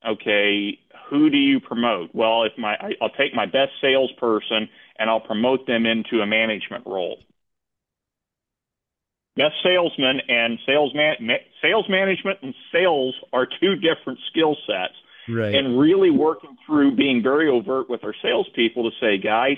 okay, 0.08 0.78
who 1.10 1.30
do 1.30 1.38
you 1.38 1.60
promote? 1.60 2.12
Well, 2.14 2.44
if 2.44 2.54
my, 2.58 2.76
I, 2.76 2.92
I'll 3.02 3.10
take 3.10 3.34
my 3.34 3.46
best 3.46 3.72
salesperson 3.82 4.70
and 4.98 5.10
I'll 5.10 5.20
promote 5.20 5.68
them 5.68 5.86
into 5.86 6.22
a 6.22 6.28
management 6.28 6.86
role. 6.86 7.18
Best 9.36 9.56
salesman 9.64 10.22
and 10.30 10.60
sales 10.66 10.94
man, 10.96 11.16
sales 11.62 11.86
management 11.90 12.40
and 12.42 12.56
sales 12.72 13.16
are 13.34 13.46
two 13.46 13.76
different 13.76 14.20
skill 14.32 14.56
sets. 14.66 14.94
Right. 15.28 15.56
And 15.56 15.80
really 15.80 16.12
working 16.12 16.56
through 16.66 16.96
being 16.96 17.24
very 17.24 17.50
overt 17.50 17.90
with 17.90 18.04
our 18.04 18.14
salespeople 18.22 18.90
to 18.90 18.96
say, 19.02 19.18
guys, 19.18 19.58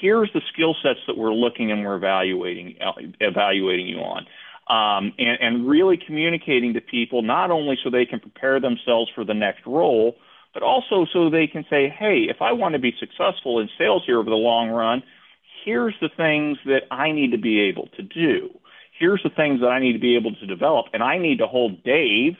here's 0.00 0.32
the 0.32 0.42
skill 0.52 0.74
sets 0.82 1.00
that 1.06 1.16
we're 1.16 1.32
looking 1.32 1.70
and 1.70 1.84
we're 1.84 1.96
evaluating 1.96 2.76
evaluating 3.20 3.86
you 3.86 3.98
on. 3.98 4.26
Um, 4.68 5.12
and, 5.18 5.38
and 5.40 5.68
really 5.68 5.96
communicating 5.96 6.74
to 6.74 6.80
people 6.80 7.22
not 7.22 7.52
only 7.52 7.78
so 7.84 7.90
they 7.90 8.04
can 8.04 8.18
prepare 8.18 8.58
themselves 8.58 9.10
for 9.14 9.24
the 9.24 9.34
next 9.34 9.64
role, 9.64 10.16
but 10.52 10.64
also 10.64 11.06
so 11.12 11.30
they 11.30 11.46
can 11.46 11.64
say, 11.70 11.88
hey, 11.88 12.26
if 12.28 12.40
I 12.40 12.52
want 12.52 12.72
to 12.72 12.80
be 12.80 12.92
successful 12.98 13.60
in 13.60 13.68
sales 13.78 14.02
here 14.06 14.18
over 14.18 14.28
the 14.28 14.36
long 14.36 14.70
run, 14.70 15.04
here's 15.64 15.94
the 16.00 16.08
things 16.08 16.58
that 16.64 16.82
I 16.90 17.12
need 17.12 17.32
to 17.32 17.38
be 17.38 17.60
able 17.60 17.88
to 17.96 18.02
do. 18.02 18.58
Here's 18.98 19.22
the 19.22 19.30
things 19.30 19.60
that 19.60 19.68
I 19.68 19.78
need 19.78 19.92
to 19.92 19.98
be 19.98 20.16
able 20.16 20.34
to 20.34 20.46
develop, 20.46 20.86
and 20.92 21.02
I 21.02 21.18
need 21.18 21.38
to 21.38 21.46
hold 21.46 21.84
Dave 21.84 22.36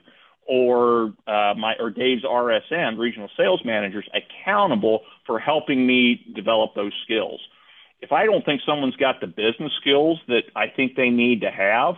or 0.49 1.13
uh, 1.27 1.55
my 1.59 1.75
or 1.79 1.91
Dave's 1.91 2.25
RSM, 2.25 2.99
regional 2.99 3.29
sales 3.37 3.61
managers, 3.65 4.09
accountable 4.15 5.01
for 5.27 5.39
helping 5.39 5.87
me 5.87 6.25
develop 6.35 6.75
those 6.75 6.93
skills. 7.05 7.41
If 8.01 8.13
I 8.13 8.27
don't 8.27 8.45
think 8.45 8.61
someone's 8.67 8.97
got 8.97 9.21
the 9.21 9.27
business 9.27 9.73
skills 9.81 10.21
that 10.29 10.43
I 10.55 10.67
think 10.69 10.97
they 10.97 11.11
need 11.11 11.41
to 11.41 11.51
have, 11.51 11.97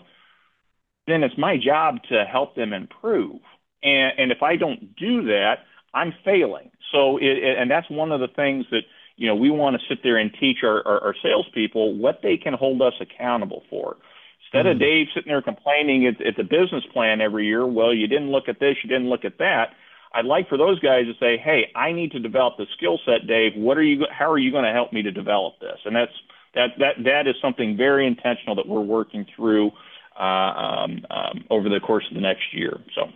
then 1.06 1.22
it's 1.22 1.36
my 1.36 1.56
job 1.56 2.02
to 2.10 2.24
help 2.24 2.54
them 2.54 2.72
improve. 2.72 3.40
And, 3.82 4.18
and 4.18 4.32
if 4.32 4.42
I 4.42 4.56
don't 4.56 4.94
do 4.96 5.24
that, 5.24 5.60
I'm 5.94 6.12
failing. 6.24 6.70
So, 6.92 7.18
it, 7.18 7.58
and 7.58 7.70
that's 7.70 7.90
one 7.90 8.12
of 8.12 8.20
the 8.20 8.28
things 8.28 8.66
that 8.70 8.82
you 9.16 9.26
know 9.26 9.34
we 9.34 9.50
want 9.50 9.76
to 9.80 9.86
sit 9.88 10.02
there 10.02 10.16
and 10.16 10.30
teach 10.38 10.58
our, 10.62 10.86
our, 10.86 11.04
our 11.06 11.14
salespeople 11.22 11.96
what 11.96 12.20
they 12.22 12.36
can 12.36 12.54
hold 12.54 12.80
us 12.82 12.94
accountable 13.00 13.62
for. 13.68 13.96
Instead 14.44 14.66
mm-hmm. 14.66 14.76
of 14.76 14.80
Dave 14.80 15.06
sitting 15.14 15.30
there 15.30 15.42
complaining 15.42 16.06
at, 16.06 16.24
at 16.24 16.36
the 16.36 16.44
business 16.44 16.84
plan 16.92 17.20
every 17.20 17.46
year, 17.46 17.66
well, 17.66 17.92
you 17.92 18.06
didn't 18.06 18.30
look 18.30 18.48
at 18.48 18.60
this, 18.60 18.76
you 18.82 18.88
didn't 18.88 19.08
look 19.08 19.24
at 19.24 19.38
that. 19.38 19.74
I'd 20.12 20.24
like 20.24 20.48
for 20.48 20.56
those 20.56 20.78
guys 20.80 21.04
to 21.06 21.14
say, 21.20 21.36
"Hey, 21.36 21.70
I 21.74 21.92
need 21.92 22.12
to 22.12 22.18
develop 22.18 22.56
the 22.56 22.66
skill 22.76 22.98
set, 23.04 23.26
Dave. 23.26 23.52
What 23.56 23.76
are 23.76 23.82
you? 23.82 24.06
How 24.10 24.30
are 24.30 24.38
you 24.38 24.50
going 24.50 24.64
to 24.64 24.72
help 24.72 24.92
me 24.92 25.02
to 25.02 25.10
develop 25.10 25.54
this?" 25.60 25.78
And 25.84 25.94
that's 25.94 26.12
that 26.54 26.70
that 26.78 26.94
that 27.04 27.26
is 27.26 27.34
something 27.42 27.76
very 27.76 28.06
intentional 28.06 28.54
that 28.56 28.66
we're 28.66 28.80
working 28.80 29.26
through 29.36 29.70
uh, 30.18 30.22
um, 30.22 31.06
um, 31.10 31.44
over 31.50 31.68
the 31.68 31.80
course 31.80 32.04
of 32.08 32.14
the 32.14 32.20
next 32.20 32.52
year. 32.52 32.78
So, 32.94 33.06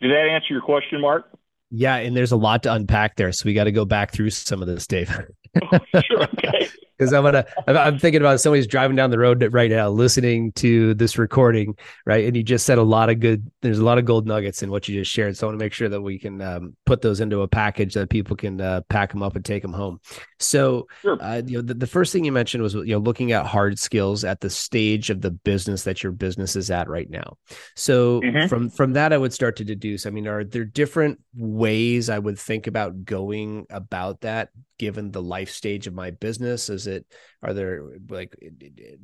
did 0.00 0.10
that 0.10 0.28
answer 0.28 0.52
your 0.52 0.62
question, 0.62 1.00
Mark? 1.00 1.26
Yeah, 1.70 1.96
and 1.96 2.16
there's 2.16 2.32
a 2.32 2.36
lot 2.36 2.64
to 2.64 2.72
unpack 2.72 3.16
there, 3.16 3.30
so 3.30 3.44
we 3.46 3.54
got 3.54 3.64
to 3.64 3.72
go 3.72 3.84
back 3.84 4.10
through 4.10 4.30
some 4.30 4.60
of 4.60 4.66
this, 4.66 4.88
Dave. 4.88 5.08
oh, 5.72 5.78
sure. 6.02 6.22
Okay 6.22 6.68
because 7.00 7.14
I'm 7.14 7.24
gonna 7.24 7.46
I'm 7.66 7.98
thinking 7.98 8.20
about 8.20 8.40
somebody's 8.40 8.66
driving 8.66 8.94
down 8.94 9.10
the 9.10 9.18
road 9.18 9.42
right 9.54 9.70
now 9.70 9.88
listening 9.88 10.52
to 10.52 10.92
this 10.94 11.16
recording, 11.16 11.76
right? 12.04 12.26
And 12.26 12.36
you 12.36 12.42
just 12.42 12.66
said 12.66 12.76
a 12.76 12.82
lot 12.82 13.08
of 13.08 13.20
good. 13.20 13.50
There's 13.62 13.78
a 13.78 13.84
lot 13.84 13.96
of 13.96 14.04
gold 14.04 14.26
nuggets 14.26 14.62
in 14.62 14.70
what 14.70 14.86
you 14.86 15.00
just 15.00 15.10
shared. 15.10 15.34
So 15.36 15.46
I 15.46 15.48
want 15.48 15.58
to 15.58 15.64
make 15.64 15.72
sure 15.72 15.88
that 15.88 16.02
we 16.02 16.18
can 16.18 16.42
um, 16.42 16.76
put 16.84 17.00
those 17.00 17.20
into 17.20 17.40
a 17.40 17.48
package 17.48 17.94
that 17.94 18.10
people 18.10 18.36
can 18.36 18.60
uh, 18.60 18.82
pack 18.90 19.12
them 19.12 19.22
up 19.22 19.34
and 19.34 19.44
take 19.44 19.62
them 19.62 19.72
home. 19.72 20.00
So 20.38 20.88
sure. 21.00 21.16
uh, 21.22 21.40
you 21.46 21.56
know 21.56 21.62
the, 21.62 21.74
the 21.74 21.86
first 21.86 22.12
thing 22.12 22.24
you 22.24 22.32
mentioned 22.32 22.62
was 22.62 22.74
you 22.74 22.84
know 22.84 22.98
looking 22.98 23.32
at 23.32 23.46
hard 23.46 23.78
skills 23.78 24.22
at 24.22 24.40
the 24.40 24.50
stage 24.50 25.08
of 25.08 25.22
the 25.22 25.30
business 25.30 25.84
that 25.84 26.02
your 26.02 26.12
business 26.12 26.54
is 26.54 26.70
at 26.70 26.88
right 26.88 27.08
now. 27.08 27.38
So 27.76 28.20
mm-hmm. 28.20 28.46
from 28.46 28.68
from 28.68 28.92
that 28.92 29.14
I 29.14 29.18
would 29.18 29.32
start 29.32 29.56
to 29.56 29.64
deduce. 29.64 30.04
I 30.04 30.10
mean, 30.10 30.28
are 30.28 30.44
there 30.44 30.64
different 30.66 31.20
ways 31.34 32.10
I 32.10 32.18
would 32.18 32.38
think 32.38 32.66
about 32.66 33.06
going 33.06 33.66
about 33.70 34.20
that 34.20 34.50
given 34.78 35.10
the 35.10 35.22
life 35.22 35.50
stage 35.50 35.86
of 35.86 35.94
my 35.94 36.10
business? 36.10 36.68
Is 36.68 36.86
it? 36.90 37.06
Are 37.42 37.54
there 37.54 37.84
like 38.08 38.36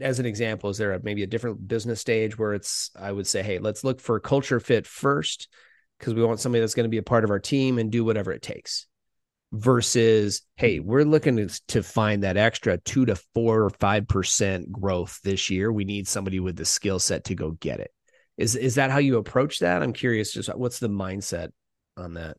as 0.00 0.18
an 0.18 0.26
example, 0.26 0.70
is 0.70 0.78
there 0.78 0.92
a, 0.92 1.02
maybe 1.02 1.22
a 1.22 1.26
different 1.26 1.66
business 1.66 2.00
stage 2.00 2.38
where 2.38 2.54
it's 2.54 2.90
I 2.98 3.10
would 3.12 3.26
say, 3.26 3.42
hey, 3.42 3.58
let's 3.58 3.84
look 3.84 4.00
for 4.00 4.20
culture 4.20 4.60
fit 4.60 4.86
first 4.86 5.48
because 5.98 6.14
we 6.14 6.24
want 6.24 6.40
somebody 6.40 6.60
that's 6.60 6.74
going 6.74 6.84
to 6.84 6.90
be 6.90 6.98
a 6.98 7.02
part 7.02 7.24
of 7.24 7.30
our 7.30 7.38
team 7.38 7.78
and 7.78 7.90
do 7.90 8.04
whatever 8.04 8.32
it 8.32 8.42
takes 8.42 8.86
versus 9.52 10.42
hey 10.56 10.80
we're 10.80 11.04
looking 11.04 11.48
to, 11.68 11.82
find 11.82 12.24
that 12.24 12.36
extra 12.36 12.78
two 12.78 13.06
to 13.06 13.14
four 13.32 13.62
or 13.62 13.70
five 13.70 14.08
percent 14.08 14.70
growth 14.72 15.20
this 15.22 15.50
year. 15.50 15.72
We 15.72 15.84
need 15.84 16.08
somebody 16.08 16.40
with 16.40 16.56
the 16.56 16.64
skill 16.64 16.98
set 16.98 17.24
to 17.24 17.34
go 17.34 17.52
get 17.52 17.80
it. 17.80 17.92
Is 18.36 18.56
is 18.56 18.74
that 18.74 18.90
how 18.90 18.98
you 18.98 19.18
approach 19.18 19.60
that? 19.60 19.82
I'm 19.82 19.92
curious 19.92 20.32
just 20.32 20.54
what's 20.54 20.78
the 20.78 20.88
mindset 20.88 21.50
on 21.96 22.14
that? 22.14 22.36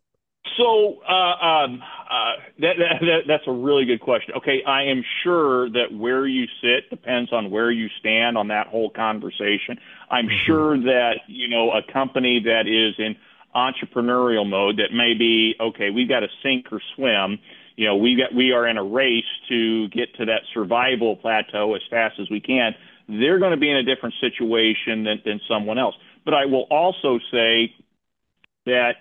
So 0.58 1.00
uh, 1.08 1.46
um, 1.46 1.82
uh, 2.10 2.34
that, 2.60 2.74
that, 3.02 3.22
that's 3.28 3.44
a 3.48 3.52
really 3.52 3.86
good 3.86 4.00
question. 4.00 4.36
Okay, 4.38 4.64
I 4.66 4.84
am 4.84 5.04
sure 5.24 5.70
that 5.72 5.92
where 5.92 6.26
you 6.26 6.46
sit 6.62 6.90
depends 6.90 7.34
on 7.34 7.52
where 7.52 7.70
you 7.70 7.90
stand 8.00 8.38
on 8.38 8.48
that 8.48 8.68
whole 8.68 8.90
conversation. 8.90 9.78
I'm 10.10 10.28
mm-hmm. 10.28 10.46
sure 10.46 10.78
that 10.78 11.20
you 11.28 11.50
know 11.50 11.72
a 11.72 11.82
company 11.92 12.42
that 12.46 12.68
is 12.68 12.96
in 12.98 13.16
entrepreneurial 13.56 14.48
mode 14.48 14.78
that 14.78 14.94
may 14.96 15.14
be 15.14 15.56
okay. 15.60 15.90
We've 15.90 16.08
got 16.08 16.22
to 16.22 16.28
sink 16.44 16.68
or 16.72 16.82
swim. 16.96 17.40
You 17.76 17.88
know, 17.88 17.98
we 17.98 18.16
got 18.16 18.34
we 18.34 18.52
are 18.52 18.68
in 18.68 18.78
a 18.78 18.84
race 18.84 19.26
to 19.50 19.90
get 19.90 20.16
to 20.16 20.26
that 20.26 20.42
survival 20.54 21.16
plateau 21.18 21.76
as 21.76 21.82
fast 21.90 22.20
as 22.20 22.30
we 22.30 22.40
can. 22.40 22.74
They're 23.10 23.40
going 23.40 23.52
to 23.52 23.58
be 23.58 23.70
in 23.70 23.78
a 23.78 23.84
different 23.84 24.16
situation 24.20 25.04
than, 25.04 25.22
than 25.26 25.40
someone 25.48 25.78
else. 25.78 25.96
But 26.26 26.34
I 26.34 26.46
will 26.46 26.68
also 26.70 27.20
say 27.32 27.74
that 28.66 28.96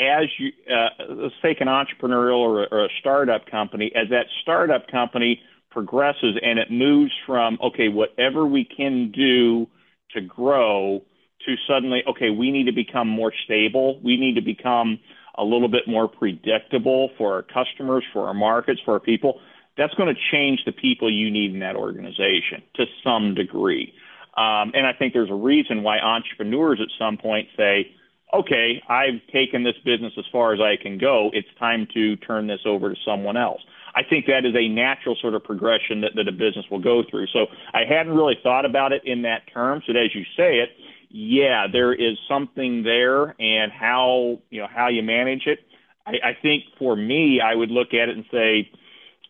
as 0.00 0.26
you 0.38 0.52
uh, 0.72 1.04
let's 1.08 1.34
take 1.42 1.60
an 1.60 1.68
entrepreneurial 1.68 2.38
or, 2.38 2.66
or 2.72 2.86
a 2.86 2.88
startup 3.00 3.46
company, 3.46 3.92
as 3.94 4.08
that 4.10 4.26
startup 4.42 4.88
company 4.88 5.40
progresses 5.70 6.36
and 6.42 6.58
it 6.58 6.70
moves 6.70 7.12
from 7.26 7.58
okay, 7.62 7.88
whatever 7.88 8.46
we 8.46 8.64
can 8.64 9.12
do 9.12 9.68
to 10.12 10.20
grow 10.20 11.02
to 11.46 11.54
suddenly 11.68 12.02
okay, 12.08 12.30
we 12.30 12.50
need 12.50 12.64
to 12.64 12.72
become 12.72 13.08
more 13.08 13.32
stable, 13.44 14.00
we 14.02 14.16
need 14.16 14.34
to 14.34 14.42
become 14.42 14.98
a 15.36 15.44
little 15.44 15.68
bit 15.68 15.86
more 15.86 16.08
predictable 16.08 17.10
for 17.16 17.34
our 17.34 17.42
customers, 17.42 18.04
for 18.12 18.26
our 18.26 18.34
markets, 18.34 18.80
for 18.84 18.94
our 18.94 19.00
people. 19.00 19.40
That's 19.76 19.94
going 19.94 20.14
to 20.14 20.20
change 20.32 20.60
the 20.66 20.72
people 20.72 21.10
you 21.10 21.30
need 21.30 21.54
in 21.54 21.60
that 21.60 21.76
organization 21.76 22.62
to 22.74 22.84
some 23.04 23.34
degree. 23.34 23.94
Um, 24.36 24.72
and 24.74 24.86
I 24.86 24.92
think 24.92 25.12
there's 25.12 25.30
a 25.30 25.34
reason 25.34 25.82
why 25.82 25.98
entrepreneurs 25.98 26.80
at 26.80 26.88
some 26.98 27.16
point 27.16 27.48
say, 27.56 27.92
okay, 28.32 28.82
I've 28.88 29.20
taken 29.32 29.64
this 29.64 29.76
business 29.84 30.12
as 30.18 30.24
far 30.30 30.52
as 30.54 30.60
I 30.60 30.80
can 30.80 30.98
go. 30.98 31.30
It's 31.32 31.48
time 31.58 31.86
to 31.94 32.16
turn 32.16 32.46
this 32.46 32.60
over 32.64 32.90
to 32.90 32.96
someone 33.04 33.36
else. 33.36 33.60
I 33.94 34.02
think 34.08 34.26
that 34.26 34.44
is 34.44 34.54
a 34.54 34.68
natural 34.68 35.16
sort 35.20 35.34
of 35.34 35.42
progression 35.42 36.02
that, 36.02 36.12
that 36.14 36.28
a 36.28 36.32
business 36.32 36.64
will 36.70 36.80
go 36.80 37.02
through. 37.08 37.26
So 37.28 37.46
I 37.74 37.84
hadn't 37.88 38.14
really 38.14 38.38
thought 38.42 38.64
about 38.64 38.92
it 38.92 39.02
in 39.04 39.22
that 39.22 39.42
terms, 39.52 39.84
but 39.86 39.96
as 39.96 40.14
you 40.14 40.22
say 40.36 40.58
it, 40.58 40.70
yeah, 41.10 41.66
there 41.70 41.92
is 41.92 42.16
something 42.28 42.84
there, 42.84 43.34
and 43.40 43.72
how 43.72 44.38
you 44.48 44.60
know 44.60 44.68
how 44.72 44.88
you 44.88 45.02
manage 45.02 45.42
it. 45.46 45.58
I, 46.06 46.12
I 46.22 46.38
think 46.40 46.64
for 46.78 46.94
me, 46.94 47.40
I 47.40 47.52
would 47.54 47.70
look 47.70 47.88
at 47.88 48.08
it 48.08 48.16
and 48.16 48.24
say, 48.30 48.70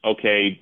okay, 0.04 0.60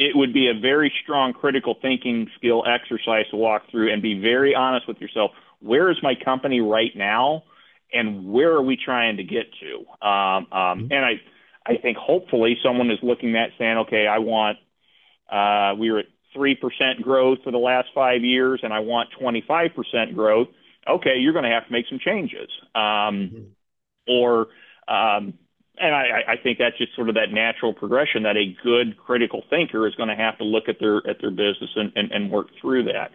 it 0.00 0.16
would 0.16 0.32
be 0.32 0.48
a 0.48 0.58
very 0.58 0.92
strong 1.02 1.32
critical 1.32 1.76
thinking 1.80 2.28
skill 2.36 2.64
exercise 2.66 3.26
to 3.30 3.36
walk 3.36 3.70
through 3.70 3.92
and 3.92 4.02
be 4.02 4.18
very 4.18 4.52
honest 4.54 4.88
with 4.88 5.00
yourself 5.00 5.30
where 5.60 5.90
is 5.90 5.98
my 6.02 6.14
company 6.14 6.60
right 6.60 6.92
now, 6.94 7.44
and 7.92 8.32
where 8.32 8.52
are 8.52 8.62
we 8.62 8.76
trying 8.76 9.16
to 9.18 9.24
get 9.24 9.46
to? 9.60 10.06
Um, 10.06 10.12
um, 10.12 10.46
mm-hmm. 10.52 10.92
and 10.92 11.04
I, 11.04 11.12
I 11.66 11.76
think 11.76 11.96
hopefully 11.96 12.56
someone 12.62 12.90
is 12.90 12.98
looking 13.02 13.36
at 13.36 13.50
saying, 13.58 13.78
okay, 13.78 14.06
I 14.06 14.18
want, 14.18 14.58
uh, 15.30 15.78
we 15.78 15.90
were 15.90 16.00
at 16.00 16.06
three 16.34 16.54
percent 16.54 17.02
growth 17.02 17.38
for 17.44 17.50
the 17.50 17.58
last 17.58 17.88
five 17.94 18.22
years, 18.22 18.60
and 18.62 18.72
I 18.72 18.80
want 18.80 19.10
25 19.18 19.70
percent 19.74 20.14
growth. 20.14 20.48
Okay, 20.88 21.16
you're 21.18 21.32
going 21.32 21.44
to 21.44 21.50
have 21.50 21.66
to 21.66 21.72
make 21.72 21.86
some 21.88 21.98
changes, 21.98 22.48
um, 22.74 22.80
mm-hmm. 22.82 23.42
or 24.08 24.48
um, 24.88 25.34
and 25.80 25.94
I, 25.94 26.32
I 26.32 26.36
think 26.42 26.58
that's 26.58 26.76
just 26.76 26.94
sort 26.94 27.08
of 27.08 27.14
that 27.14 27.32
natural 27.32 27.72
progression 27.72 28.24
that 28.24 28.36
a 28.36 28.54
good 28.62 28.96
critical 28.98 29.42
thinker 29.48 29.86
is 29.86 29.94
going 29.94 30.10
to 30.10 30.14
have 30.14 30.36
to 30.38 30.44
look 30.44 30.68
at 30.68 30.76
their 30.78 30.98
at 31.08 31.20
their 31.20 31.30
business 31.30 31.70
and, 31.74 31.92
and, 31.96 32.12
and 32.12 32.30
work 32.30 32.48
through 32.60 32.84
that. 32.84 33.10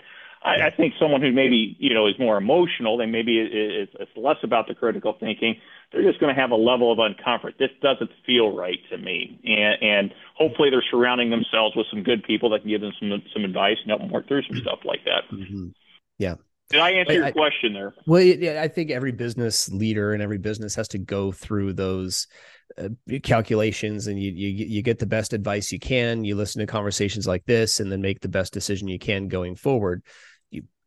I, 0.46 0.68
I 0.68 0.70
think 0.70 0.94
someone 1.00 1.22
who 1.22 1.32
maybe 1.32 1.75
you 1.80 1.94
know 1.94 2.08
is 2.08 2.14
more 2.20 2.38
emotional 2.38 3.02
and 3.02 3.12
maybe 3.12 3.40
it's, 3.40 3.92
it's 4.00 4.12
less 4.16 4.38
about 4.44 4.68
the 4.68 4.75
critical 4.75 5.16
thinking. 5.20 5.56
They're 5.92 6.04
just 6.04 6.20
going 6.20 6.34
to 6.34 6.40
have 6.40 6.52
a 6.52 6.56
level 6.56 6.92
of 6.92 7.00
uncomfort. 7.00 7.58
This 7.58 7.70
doesn't 7.82 8.12
feel 8.25 8.56
right 8.56 8.80
to 8.92 8.98
me, 8.98 9.40
and, 9.44 9.82
and 9.82 10.14
hopefully 10.36 10.70
they're 10.70 10.84
surrounding 10.90 11.30
themselves 11.30 11.75
with 11.75 11.88
some 11.90 12.04
good 12.04 12.24
people 12.24 12.50
that 12.52 12.62
can 12.62 12.70
give 12.70 12.82
them 12.82 12.94
some 13.00 13.22
some 13.34 13.44
advice 13.44 13.78
and 13.82 13.90
help 13.90 14.02
them 14.02 14.12
work 14.12 14.28
through 14.28 14.44
some 14.44 14.58
stuff 14.58 14.80
like 14.86 15.04
that. 15.06 15.24
Mm-hmm. 15.34 15.70
Yeah. 16.20 16.36
Did 16.70 16.82
I 16.82 16.92
answer 16.92 17.12
I, 17.12 17.16
your 17.16 17.32
question 17.32 17.74
there? 17.74 17.94
Well, 18.08 18.22
yeah, 18.22 18.62
I 18.62 18.68
think 18.68 18.90
every 18.90 19.12
business 19.12 19.70
leader 19.70 20.14
and 20.14 20.22
every 20.22 20.40
business 20.40 20.74
has 20.75 20.88
to 20.90 20.98
go 20.98 21.32
through 21.32 21.74
those 21.74 22.28
uh, 22.80 22.90
calculations, 23.22 24.08
and 24.08 24.20
you, 24.20 24.32
you 24.32 24.66
you 24.66 24.82
get 24.82 24.98
the 24.98 25.06
best 25.06 25.34
advice 25.34 25.72
you 25.72 25.80
can. 25.80 26.24
You 26.24 26.36
listen 26.36 26.62
to 26.62 26.66
conversations 26.66 27.28
like 27.28 27.46
this, 27.46 27.80
and 27.80 27.92
then 27.92 28.02
make 28.02 28.20
the 28.22 28.30
best 28.30 28.52
decision 28.52 28.88
you 28.88 28.98
can 28.98 29.28
going 29.28 29.56
forward. 29.56 30.04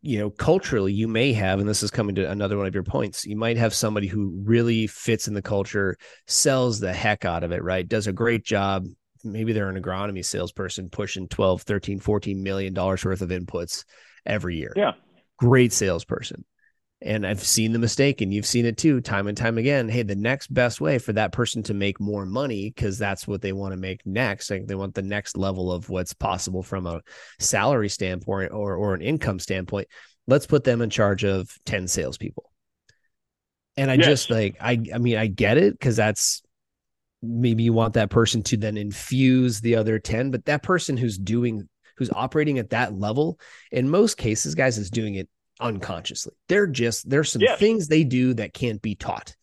You 0.00 0.21
know, 0.21 0.31
culturally, 0.31 0.93
you 0.93 1.09
may 1.09 1.33
have, 1.33 1.59
and 1.59 1.69
this 1.69 1.83
is 1.83 1.90
coming 1.90 2.14
to 2.17 2.31
another 2.31 2.57
one 2.57 2.67
of 2.67 2.75
your 2.75 2.85
points. 2.85 3.26
You 3.26 3.37
might 3.37 3.57
have 3.57 3.75
somebody 3.75 4.07
who 4.07 4.33
really 4.45 4.87
fits 4.87 5.26
in 5.26 5.35
the 5.35 5.43
culture, 5.43 5.97
sells 6.26 6.78
the 6.78 6.93
heck 6.93 7.25
out 7.25 7.43
of 7.43 7.50
it, 7.50 7.64
right? 7.64 7.87
Does 7.87 8.07
a 8.07 8.12
great 8.12 8.45
job. 8.45 8.87
Maybe 9.25 9.52
they're 9.52 9.69
an 9.69 9.83
agronomy 9.83 10.25
salesperson 10.25 10.88
pushing 10.88 11.26
12, 11.26 11.62
13, 11.62 11.99
14 11.99 12.43
million 12.43 12.75
dollars 12.75 13.05
worth 13.05 13.23
of 13.23 13.31
inputs 13.31 13.85
every 14.25 14.57
year. 14.57 14.73
Yeah 14.76 14.93
great 15.38 15.73
salesperson. 15.73 16.45
And 17.00 17.25
I've 17.25 17.43
seen 17.43 17.73
the 17.73 17.78
mistake, 17.78 18.21
and 18.21 18.35
you've 18.35 18.47
seen 18.47 18.67
it 18.67 18.76
too, 18.76 19.00
time 19.00 19.28
and 19.28 19.37
time 19.37 19.57
again. 19.57 19.88
Hey, 19.88 20.02
the 20.02 20.17
next 20.17 20.52
best 20.52 20.81
way 20.81 20.99
for 20.99 21.12
that 21.12 21.31
person 21.31 21.62
to 21.64 21.75
make 21.75 22.00
more 22.00 22.26
money, 22.26 22.73
because 22.75 22.99
that's 22.99 23.26
what 23.28 23.40
they 23.40 23.52
want 23.52 23.73
to 23.73 23.76
make 23.76 24.05
next. 24.05 24.50
Like 24.50 24.67
they 24.67 24.75
want 24.75 24.95
the 24.95 25.02
next 25.02 25.37
level 25.37 25.71
of 25.71 25.88
what's 25.88 26.12
possible 26.12 26.62
from 26.62 26.87
a 26.87 27.00
salary 27.38 27.88
standpoint 27.88 28.52
or 28.52 28.75
or 28.75 28.95
an 28.95 29.02
income 29.02 29.38
standpoint. 29.38 29.87
Let's 30.26 30.47
put 30.47 30.64
them 30.64 30.83
in 30.83 30.90
charge 30.90 31.25
of 31.25 31.57
10 31.67 31.87
salespeople. 31.87 32.50
And 33.76 33.93
I 33.93 33.95
yes. 33.95 34.07
just 34.07 34.31
like 34.31 34.57
I 34.61 34.83
I 34.93 34.99
mean, 34.99 35.19
I 35.19 35.28
get 35.28 35.57
it 35.57 35.75
because 35.75 35.95
that's 35.95 36.43
maybe 37.23 37.62
you 37.62 37.73
want 37.73 37.95
that 37.95 38.11
person 38.11 38.43
to 38.45 38.57
then 38.57 38.76
infuse 38.76 39.61
the 39.61 39.76
other 39.76 40.00
10, 40.00 40.33
but 40.33 40.45
that 40.47 40.64
person 40.64 40.97
who's 40.97 41.17
doing 41.17 41.69
who's 41.97 42.11
operating 42.11 42.59
at 42.59 42.71
that 42.71 42.95
level, 42.95 43.38
in 43.73 43.88
most 43.88 44.17
cases, 44.17 44.55
guys, 44.55 44.78
is 44.78 44.90
doing 44.90 45.17
it 45.17 45.28
unconsciously. 45.61 46.35
They're 46.49 46.67
just 46.67 47.09
there's 47.09 47.33
some 47.33 47.43
yes. 47.43 47.59
things 47.59 47.88
they 47.88 48.05
do 48.05 48.35
that 48.35 48.55
can't 48.55 48.81
be 48.83 48.95
taught. 48.95 49.35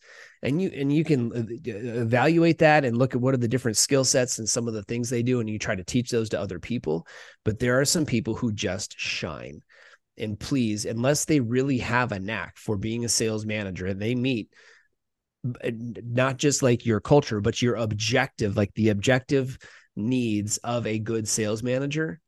And 0.43 0.61
you 0.61 0.69
and 0.75 0.93
you 0.93 1.03
can 1.03 1.31
uh, 1.31 1.39
uh, 1.39 2.01
evaluate 2.01 2.59
that 2.59 2.85
and 2.85 2.97
look 2.97 3.15
at 3.15 3.21
what 3.21 3.33
are 3.33 3.37
the 3.37 3.47
different 3.47 3.77
skill 3.77 4.03
sets 4.03 4.37
and 4.37 4.47
some 4.47 4.67
of 4.67 4.73
the 4.73 4.83
things 4.83 5.09
they 5.09 5.23
do 5.23 5.39
and 5.39 5.49
you 5.49 5.57
try 5.57 5.75
to 5.75 5.83
teach 5.83 6.11
those 6.11 6.29
to 6.29 6.39
other 6.39 6.59
people, 6.59 7.07
but 7.43 7.59
there 7.59 7.79
are 7.79 7.85
some 7.85 8.05
people 8.05 8.35
who 8.35 8.51
just 8.51 8.99
shine. 8.99 9.61
And 10.17 10.39
please, 10.39 10.85
unless 10.85 11.25
they 11.25 11.39
really 11.39 11.79
have 11.79 12.11
a 12.11 12.19
knack 12.19 12.57
for 12.57 12.77
being 12.77 13.03
a 13.05 13.09
sales 13.09 13.45
manager 13.45 13.87
and 13.87 14.01
they 14.01 14.15
meet 14.15 14.49
uh, 15.45 15.71
not 15.73 16.37
just 16.37 16.63
like 16.63 16.85
your 16.85 16.99
culture, 16.99 17.41
but 17.41 17.61
your 17.61 17.75
objective, 17.75 18.55
like 18.55 18.73
the 18.75 18.89
objective 18.89 19.57
needs 19.95 20.57
of 20.57 20.85
a 20.87 20.99
good 20.99 21.27
sales 21.27 21.63
manager, 21.63 22.19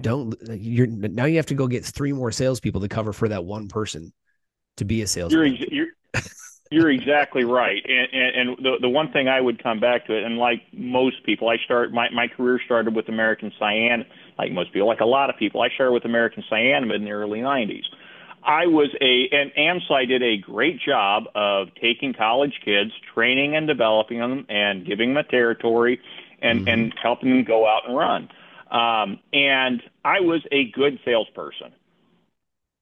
don't 0.00 0.34
you're 0.50 0.86
now 0.88 1.26
you 1.26 1.36
have 1.36 1.46
to 1.46 1.54
go 1.54 1.68
get 1.68 1.84
three 1.84 2.12
more 2.12 2.32
salespeople 2.32 2.80
to 2.80 2.88
cover 2.88 3.12
for 3.12 3.28
that 3.28 3.44
one 3.44 3.68
person 3.68 4.12
to 4.76 4.84
be 4.84 5.02
a 5.02 5.06
sales. 5.06 5.32
You're, 5.32 5.46
you're, 5.46 5.88
you're 6.70 6.90
exactly 6.90 7.44
right. 7.44 7.82
And, 7.84 8.08
and, 8.12 8.50
and 8.50 8.64
the, 8.64 8.76
the 8.82 8.88
one 8.88 9.12
thing 9.12 9.28
I 9.28 9.40
would 9.40 9.62
come 9.62 9.80
back 9.80 10.06
to 10.06 10.16
it, 10.16 10.24
and 10.24 10.38
like 10.38 10.62
most 10.72 11.24
people, 11.24 11.48
I 11.48 11.56
start 11.64 11.92
my, 11.92 12.10
my 12.10 12.28
career 12.28 12.60
started 12.64 12.94
with 12.94 13.08
American 13.08 13.52
Cyan, 13.58 14.04
like 14.38 14.52
most 14.52 14.72
people, 14.72 14.88
like 14.88 15.00
a 15.00 15.06
lot 15.06 15.30
of 15.30 15.36
people, 15.36 15.62
I 15.62 15.68
started 15.70 15.92
with 15.92 16.04
American 16.04 16.44
Cyan 16.48 16.90
in 16.90 17.04
the 17.04 17.10
early 17.12 17.40
90s. 17.40 17.84
I 18.42 18.66
was 18.66 18.94
a, 19.00 19.28
and 19.32 19.50
AmCy 19.58 20.06
did 20.06 20.22
a 20.22 20.36
great 20.36 20.80
job 20.80 21.24
of 21.34 21.68
taking 21.80 22.14
college 22.14 22.60
kids, 22.64 22.92
training 23.12 23.56
and 23.56 23.66
developing 23.66 24.18
them, 24.20 24.46
and 24.48 24.86
giving 24.86 25.14
them 25.14 25.24
a 25.24 25.28
territory, 25.28 26.00
and 26.40 26.60
mm-hmm. 26.60 26.68
and 26.68 26.94
helping 27.02 27.30
them 27.30 27.44
go 27.44 27.66
out 27.66 27.88
and 27.88 27.96
run. 27.96 28.28
Um, 28.70 29.20
and 29.32 29.82
I 30.04 30.20
was 30.20 30.42
a 30.50 30.70
good 30.72 30.98
salesperson. 31.04 31.72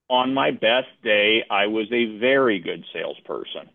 On 0.09 0.35
my 0.35 0.51
best 0.51 0.89
day, 1.03 1.45
I 1.51 1.67
was 1.67 1.87
a 1.93 2.19
very 2.19 2.61
good 2.61 2.85
salesperson. 2.93 3.71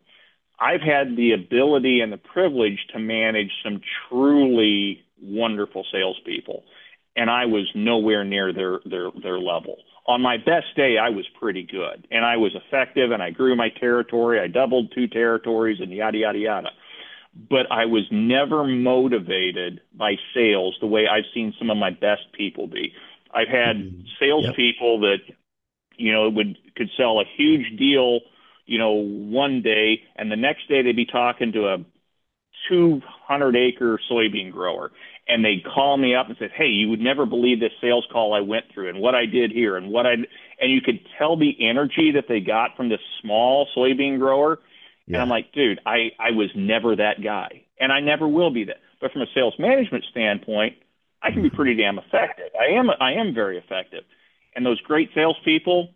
I've 0.60 0.82
had 0.82 1.16
the 1.16 1.32
ability 1.32 2.01
and 2.01 2.12
the 2.12 2.18
privilege 2.18 2.80
to 2.94 3.00
manage 3.00 3.51
some 3.63 3.82
truly 4.10 5.01
wonderful 5.22 5.86
salespeople, 5.92 6.63
and 7.16 7.29
I 7.29 7.46
was 7.46 7.70
nowhere 7.75 8.24
near 8.24 8.53
their 8.53 8.79
their 8.86 9.10
their 9.22 9.40
level. 9.40 9.77
On 10.05 10.22
my 10.22 10.38
best 10.38 10.75
day, 10.75 10.98
I 10.98 11.10
was 11.10 11.25
pretty 11.40 11.64
good, 11.64 12.07
and 12.12 12.25
I 12.25 12.38
was 12.38 12.55
effective, 12.55 13.12
and 13.12 13.24
I 13.24 13.31
grew 13.31 13.55
my 13.55 13.70
territory. 13.70 14.40
I 14.40 14.48
doubled 14.48 14.92
two 14.94 15.07
territories, 15.07 15.79
and 15.79 15.92
yada 15.92 16.18
yada 16.18 16.40
yada 16.40 16.70
but 17.33 17.72
I 17.72 17.85
was 17.85 18.03
never 18.11 18.63
motivated 18.63 19.81
by 19.94 20.15
sales 20.33 20.77
the 20.81 20.87
way 20.87 21.07
I've 21.07 21.25
seen 21.33 21.53
some 21.57 21.70
of 21.70 21.77
my 21.77 21.92
best 21.92 22.31
people 22.33 22.68
be. 22.68 22.94
I've 23.33 23.48
had 23.48 23.77
mm-hmm. 23.77 24.01
salespeople 24.20 25.01
yep. 25.01 25.20
that, 25.27 25.35
you 25.98 26.11
know, 26.11 26.29
would 26.29 26.57
could 26.75 26.89
sell 26.98 27.20
a 27.20 27.25
huge 27.37 27.77
deal, 27.77 28.22
you 28.65 28.79
know, 28.79 28.92
one 28.92 29.61
day, 29.61 30.01
and 30.15 30.31
the 30.31 30.35
next 30.35 30.68
day 30.68 30.81
they'd 30.81 30.96
be 30.96 31.05
talking 31.05 31.51
to 31.53 31.68
a 31.68 31.77
200 32.70 33.55
acre 33.55 34.00
soybean 34.11 34.51
grower, 34.51 34.92
and 35.27 35.46
they'd 35.46 35.63
call 35.63 35.98
me 35.98 36.15
up 36.15 36.27
and 36.27 36.37
say, 36.37 36.50
"Hey, 36.53 36.68
you 36.68 36.89
would 36.89 37.00
never 37.00 37.25
believe 37.25 37.59
this 37.59 37.72
sales 37.79 38.05
call 38.11 38.33
I 38.33 38.42
went 38.42 38.65
through, 38.74 38.89
and 38.89 39.00
what 39.00 39.15
I 39.15 39.25
did 39.25 39.51
here, 39.51 39.77
and 39.77 39.92
what 39.92 40.07
I," 40.07 40.13
and 40.13 40.72
you 40.72 40.81
could 40.81 41.00
tell 41.18 41.37
the 41.37 41.55
energy 41.61 42.11
that 42.11 42.27
they 42.27 42.39
got 42.39 42.75
from 42.75 42.89
this 42.89 43.01
small 43.22 43.68
soybean 43.75 44.20
grower 44.20 44.59
yeah. 45.09 45.15
And 45.15 45.24
I'm 45.24 45.29
like, 45.29 45.51
dude, 45.53 45.79
I, 45.85 46.11
I 46.19 46.31
was 46.31 46.50
never 46.55 46.95
that 46.95 47.22
guy. 47.24 47.63
And 47.79 47.91
I 47.91 48.00
never 48.00 48.27
will 48.27 48.51
be 48.51 48.65
that. 48.65 48.77
But 49.01 49.11
from 49.11 49.24
a 49.24 49.25
sales 49.33 49.55
management 49.57 50.05
standpoint, 50.11 50.75
I 51.22 51.31
can 51.31 51.41
be 51.41 51.50
pretty 51.50 51.75
damn 51.75 51.98
effective. 51.98 52.50
I 52.59 52.77
am 52.77 52.89
I 52.89 53.13
am 53.13 53.33
very 53.33 53.57
effective. 53.57 54.03
And 54.55 54.65
those 54.65 54.79
great 54.81 55.09
salespeople 55.15 55.89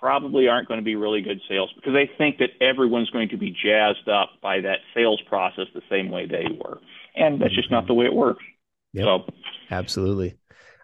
probably 0.00 0.48
aren't 0.48 0.68
going 0.68 0.78
to 0.78 0.84
be 0.84 0.96
really 0.96 1.20
good 1.20 1.40
sales 1.48 1.72
because 1.74 1.92
they 1.92 2.10
think 2.18 2.38
that 2.38 2.50
everyone's 2.60 3.10
going 3.10 3.28
to 3.30 3.36
be 3.36 3.50
jazzed 3.50 4.08
up 4.08 4.30
by 4.40 4.60
that 4.60 4.78
sales 4.94 5.20
process 5.28 5.66
the 5.74 5.82
same 5.90 6.10
way 6.10 6.26
they 6.26 6.46
were. 6.58 6.78
And 7.14 7.40
that's 7.40 7.54
just 7.54 7.70
not 7.70 7.80
mm-hmm. 7.80 7.88
the 7.88 7.94
way 7.94 8.06
it 8.06 8.14
works. 8.14 8.42
Yep. 8.94 9.04
So 9.04 9.34
absolutely. 9.70 10.36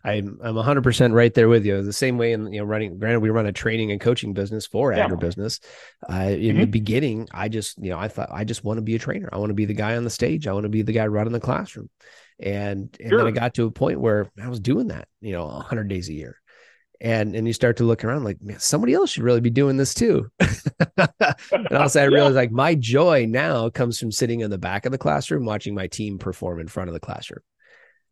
I'm 0.05 0.39
I'm 0.43 0.55
100 0.55 0.85
percent 0.85 1.15
right 1.15 1.33
there 1.33 1.49
with 1.49 1.65
you. 1.65 1.83
The 1.83 1.93
same 1.93 2.19
way 2.19 2.33
in 2.33 2.53
you 2.53 2.61
know 2.61 2.67
running. 2.67 2.99
Granted, 2.99 3.21
we 3.21 3.31
run 3.31 3.47
a 3.47 3.53
training 3.53 3.91
and 3.91 4.01
coaching 4.01 4.35
business 4.35 4.67
for 4.67 4.93
yeah. 4.93 5.09
agribusiness. 5.09 5.61
Uh, 6.09 6.15
in 6.15 6.41
mm-hmm. 6.41 6.61
the 6.61 6.67
beginning, 6.67 7.29
I 7.33 7.49
just 7.49 7.79
you 7.83 7.91
know 7.91 7.99
I 7.99 8.09
thought 8.09 8.29
I 8.31 8.45
just 8.45 8.65
want 8.65 8.77
to 8.79 8.83
be 8.83 8.95
a 8.97 8.99
trainer. 8.99 9.31
I 9.33 9.39
want 9.39 9.51
to 9.51 9.55
be 9.55 9.65
the 9.65 9.75
guy 9.75 9.97
on 9.97 10.05
the 10.05 10.11
stage. 10.11 10.47
I 10.47 10.53
want 10.53 10.65
to 10.65 10.71
be 10.71 10.83
the 10.83 10.93
guy 10.93 11.07
running 11.07 11.33
the 11.33 11.41
classroom. 11.41 11.89
And 12.39 12.95
and 13.01 13.11
sure. 13.11 13.19
then 13.19 13.27
I 13.27 13.31
got 13.31 13.55
to 13.55 13.65
a 13.65 13.71
point 13.71 13.99
where 13.99 14.31
I 14.43 14.49
was 14.49 14.61
doing 14.61 14.89
that. 14.89 15.09
You 15.23 15.33
know, 15.33 15.47
100 15.47 15.89
days 15.89 16.11
a 16.11 16.15
year. 16.15 16.39
And 17.01 17.35
and 17.35 17.47
you 17.47 17.55
start 17.55 17.79
to 17.79 17.85
look 17.85 18.05
around 18.05 18.25
like, 18.25 18.43
man, 18.43 18.61
somebody 18.61 18.93
else 18.93 19.11
should 19.11 19.25
really 19.25 19.41
be 19.41 19.51
doing 19.51 19.79
this 19.79 19.95
too. 19.95 20.31
and 20.99 21.73
also 21.73 22.03
I 22.03 22.05
realized 22.13 22.37
like 22.37 22.53
my 22.53 22.75
joy 22.75 23.27
now 23.27 23.71
comes 23.71 23.99
from 23.99 24.13
sitting 24.13 24.41
in 24.41 24.51
the 24.51 24.59
back 24.59 24.85
of 24.85 24.93
the 24.93 24.99
classroom 24.99 25.47
watching 25.47 25.75
my 25.75 25.87
team 25.87 26.19
perform 26.19 26.61
in 26.61 26.69
front 26.69 26.89
of 26.89 26.95
the 26.95 27.01
classroom 27.01 27.41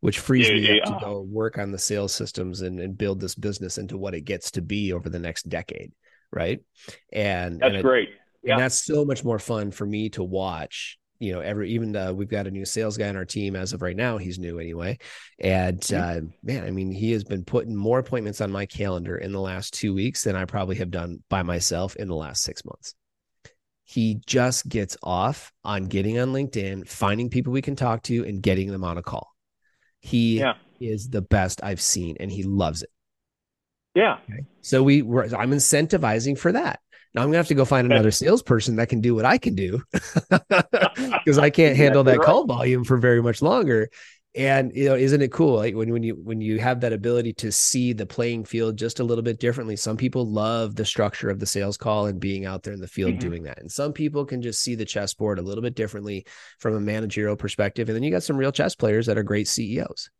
which 0.02 0.18
frees 0.18 0.48
yeah, 0.48 0.54
me 0.54 0.76
yeah, 0.76 0.82
up 0.82 0.98
to 0.98 1.04
go 1.04 1.20
work 1.20 1.58
on 1.58 1.70
the 1.70 1.78
sales 1.78 2.12
systems 2.12 2.60
and, 2.60 2.80
and 2.80 2.98
build 2.98 3.20
this 3.20 3.36
business 3.36 3.78
into 3.78 3.96
what 3.96 4.16
it 4.16 4.22
gets 4.22 4.50
to 4.50 4.60
be 4.60 4.92
over 4.92 5.08
the 5.08 5.18
next 5.20 5.48
decade. 5.48 5.92
Right. 6.32 6.58
And 7.12 7.60
that's 7.60 7.74
and 7.74 7.84
great. 7.84 8.08
Yeah. 8.42 8.54
And 8.54 8.62
that's 8.62 8.84
so 8.84 9.04
much 9.04 9.22
more 9.22 9.38
fun 9.38 9.70
for 9.70 9.86
me 9.86 10.08
to 10.10 10.24
watch. 10.24 10.98
You 11.20 11.34
know, 11.34 11.40
every 11.40 11.70
even 11.70 11.94
uh, 11.94 12.12
we've 12.12 12.28
got 12.28 12.48
a 12.48 12.50
new 12.50 12.64
sales 12.64 12.96
guy 12.96 13.08
on 13.08 13.16
our 13.16 13.24
team 13.24 13.54
as 13.54 13.74
of 13.74 13.80
right 13.80 13.94
now. 13.94 14.18
He's 14.18 14.40
new 14.40 14.58
anyway, 14.58 14.98
and 15.38 15.80
mm-hmm. 15.80 16.26
uh, 16.26 16.30
man, 16.42 16.64
I 16.64 16.72
mean, 16.72 16.90
he 16.90 17.12
has 17.12 17.22
been 17.22 17.44
putting 17.44 17.76
more 17.76 18.00
appointments 18.00 18.40
on 18.40 18.50
my 18.50 18.66
calendar 18.66 19.16
in 19.16 19.30
the 19.30 19.40
last 19.40 19.72
two 19.72 19.94
weeks 19.94 20.24
than 20.24 20.34
I 20.34 20.46
probably 20.46 20.74
have 20.76 20.90
done 20.90 21.22
by 21.28 21.44
myself 21.44 21.94
in 21.94 22.08
the 22.08 22.16
last 22.16 22.42
six 22.42 22.64
months 22.64 22.96
he 23.84 24.20
just 24.26 24.66
gets 24.68 24.96
off 25.02 25.52
on 25.64 25.84
getting 25.84 26.18
on 26.18 26.32
LinkedIn, 26.32 26.88
finding 26.88 27.28
people 27.28 27.52
we 27.52 27.60
can 27.60 27.76
talk 27.76 28.02
to, 28.04 28.24
and 28.24 28.42
getting 28.42 28.70
them 28.70 28.84
on 28.84 28.96
a 28.96 29.02
call. 29.02 29.31
He 30.02 30.40
yeah. 30.40 30.54
is 30.80 31.08
the 31.08 31.22
best 31.22 31.60
I've 31.62 31.80
seen, 31.80 32.16
and 32.20 32.30
he 32.30 32.42
loves 32.42 32.82
it. 32.82 32.90
Yeah. 33.94 34.18
Okay? 34.30 34.44
So 34.60 34.82
we 34.82 35.02
were, 35.02 35.24
I'm 35.24 35.52
incentivizing 35.52 36.38
for 36.38 36.52
that. 36.52 36.80
Now 37.14 37.22
I'm 37.22 37.28
gonna 37.28 37.38
have 37.38 37.48
to 37.48 37.54
go 37.54 37.64
find 37.64 37.90
another 37.90 38.10
salesperson 38.10 38.76
that 38.76 38.88
can 38.88 39.00
do 39.00 39.14
what 39.14 39.24
I 39.24 39.38
can 39.38 39.54
do 39.54 39.82
because 40.30 41.38
I 41.38 41.50
can't 41.50 41.76
handle 41.76 42.04
that 42.04 42.18
right. 42.18 42.26
call 42.26 42.46
volume 42.46 42.84
for 42.84 42.96
very 42.96 43.22
much 43.22 43.42
longer. 43.42 43.90
And 44.34 44.74
you 44.74 44.86
know, 44.86 44.94
isn't 44.94 45.20
it 45.20 45.30
cool? 45.30 45.56
Like 45.56 45.74
when 45.74 45.92
when 45.92 46.02
you 46.02 46.14
when 46.14 46.40
you 46.40 46.58
have 46.58 46.80
that 46.80 46.94
ability 46.94 47.34
to 47.34 47.52
see 47.52 47.92
the 47.92 48.06
playing 48.06 48.44
field 48.44 48.78
just 48.78 48.98
a 48.98 49.04
little 49.04 49.22
bit 49.22 49.38
differently. 49.38 49.76
Some 49.76 49.98
people 49.98 50.26
love 50.26 50.74
the 50.74 50.86
structure 50.86 51.28
of 51.28 51.38
the 51.38 51.44
sales 51.44 51.76
call 51.76 52.06
and 52.06 52.18
being 52.18 52.46
out 52.46 52.62
there 52.62 52.72
in 52.72 52.80
the 52.80 52.88
field 52.88 53.12
mm-hmm. 53.12 53.28
doing 53.28 53.42
that. 53.42 53.60
And 53.60 53.70
some 53.70 53.92
people 53.92 54.24
can 54.24 54.40
just 54.40 54.62
see 54.62 54.74
the 54.74 54.86
chessboard 54.86 55.38
a 55.38 55.42
little 55.42 55.60
bit 55.60 55.74
differently 55.74 56.24
from 56.60 56.74
a 56.74 56.80
managerial 56.80 57.36
perspective. 57.36 57.90
And 57.90 57.96
then 57.96 58.02
you 58.02 58.10
got 58.10 58.22
some 58.22 58.38
real 58.38 58.52
chess 58.52 58.74
players 58.74 59.04
that 59.06 59.18
are 59.18 59.22
great 59.22 59.48
CEOs 59.48 60.10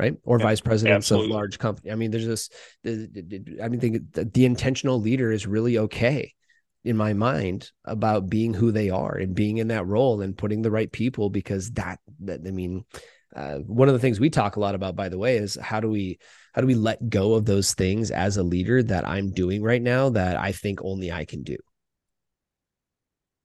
right? 0.00 0.16
Or 0.24 0.38
yeah, 0.38 0.44
vice 0.44 0.62
presidents 0.62 1.06
absolutely. 1.06 1.30
of 1.30 1.34
large 1.34 1.58
company. 1.58 1.90
I 1.90 1.94
mean, 1.94 2.10
there's 2.10 2.26
this. 2.26 2.48
I 2.86 3.68
mean, 3.68 3.80
think 3.80 4.12
the, 4.12 4.24
the 4.24 4.46
intentional 4.46 4.98
leader 4.98 5.30
is 5.30 5.46
really 5.46 5.76
okay 5.76 6.32
in 6.84 6.96
my 6.96 7.12
mind 7.12 7.70
about 7.84 8.30
being 8.30 8.54
who 8.54 8.72
they 8.72 8.88
are 8.88 9.14
and 9.14 9.34
being 9.34 9.58
in 9.58 9.68
that 9.68 9.86
role 9.86 10.22
and 10.22 10.38
putting 10.38 10.62
the 10.62 10.70
right 10.70 10.90
people 10.90 11.28
because 11.28 11.72
that. 11.72 12.00
That 12.20 12.40
I 12.46 12.50
mean, 12.50 12.84
uh, 13.34 13.58
one 13.58 13.88
of 13.88 13.94
the 13.94 14.00
things 14.00 14.18
we 14.18 14.30
talk 14.30 14.56
a 14.56 14.60
lot 14.60 14.74
about, 14.74 14.96
by 14.96 15.08
the 15.08 15.18
way, 15.18 15.36
is 15.36 15.56
how 15.60 15.80
do 15.80 15.88
we 15.88 16.18
how 16.52 16.60
do 16.60 16.66
we 16.66 16.74
let 16.74 17.08
go 17.08 17.34
of 17.34 17.44
those 17.44 17.74
things 17.74 18.10
as 18.10 18.36
a 18.36 18.42
leader 18.42 18.82
that 18.82 19.06
I'm 19.06 19.30
doing 19.30 19.62
right 19.62 19.80
now 19.82 20.10
that 20.10 20.36
I 20.36 20.52
think 20.52 20.80
only 20.82 21.12
I 21.12 21.24
can 21.24 21.42
do. 21.42 21.56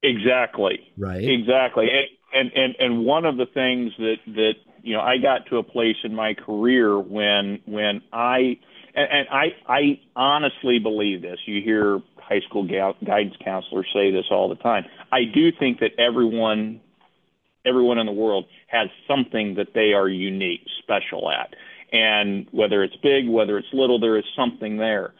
Exactly. 0.01 0.79
Right. 0.97 1.23
Exactly. 1.23 1.89
And 2.33 2.51
and 2.55 2.75
and 2.79 3.05
one 3.05 3.25
of 3.25 3.37
the 3.37 3.45
things 3.45 3.91
that 3.97 4.17
that 4.27 4.53
you 4.81 4.93
know 4.93 5.01
I 5.01 5.17
got 5.17 5.45
to 5.47 5.57
a 5.57 5.63
place 5.63 5.97
in 6.03 6.15
my 6.15 6.33
career 6.33 6.99
when 6.99 7.59
when 7.65 8.01
I 8.11 8.59
and, 8.95 9.07
and 9.11 9.27
I 9.31 9.55
I 9.67 9.99
honestly 10.15 10.79
believe 10.79 11.21
this. 11.21 11.39
You 11.45 11.61
hear 11.61 12.01
high 12.17 12.41
school 12.41 12.67
guidance 12.67 13.35
counselors 13.43 13.87
say 13.93 14.11
this 14.11 14.25
all 14.31 14.49
the 14.49 14.55
time. 14.55 14.85
I 15.11 15.25
do 15.31 15.51
think 15.51 15.79
that 15.79 15.91
everyone 15.99 16.81
everyone 17.65 17.97
in 17.97 18.05
the 18.05 18.11
world 18.11 18.45
has 18.67 18.89
something 19.07 19.55
that 19.55 19.73
they 19.73 19.93
are 19.93 20.07
unique, 20.07 20.61
special 20.81 21.29
at. 21.29 21.55
And 21.91 22.47
whether 22.51 22.83
it's 22.83 22.95
big, 22.97 23.27
whether 23.27 23.57
it's 23.57 23.67
little, 23.73 23.99
there 23.99 24.17
is 24.17 24.25
something 24.35 24.77
there. 24.77 25.13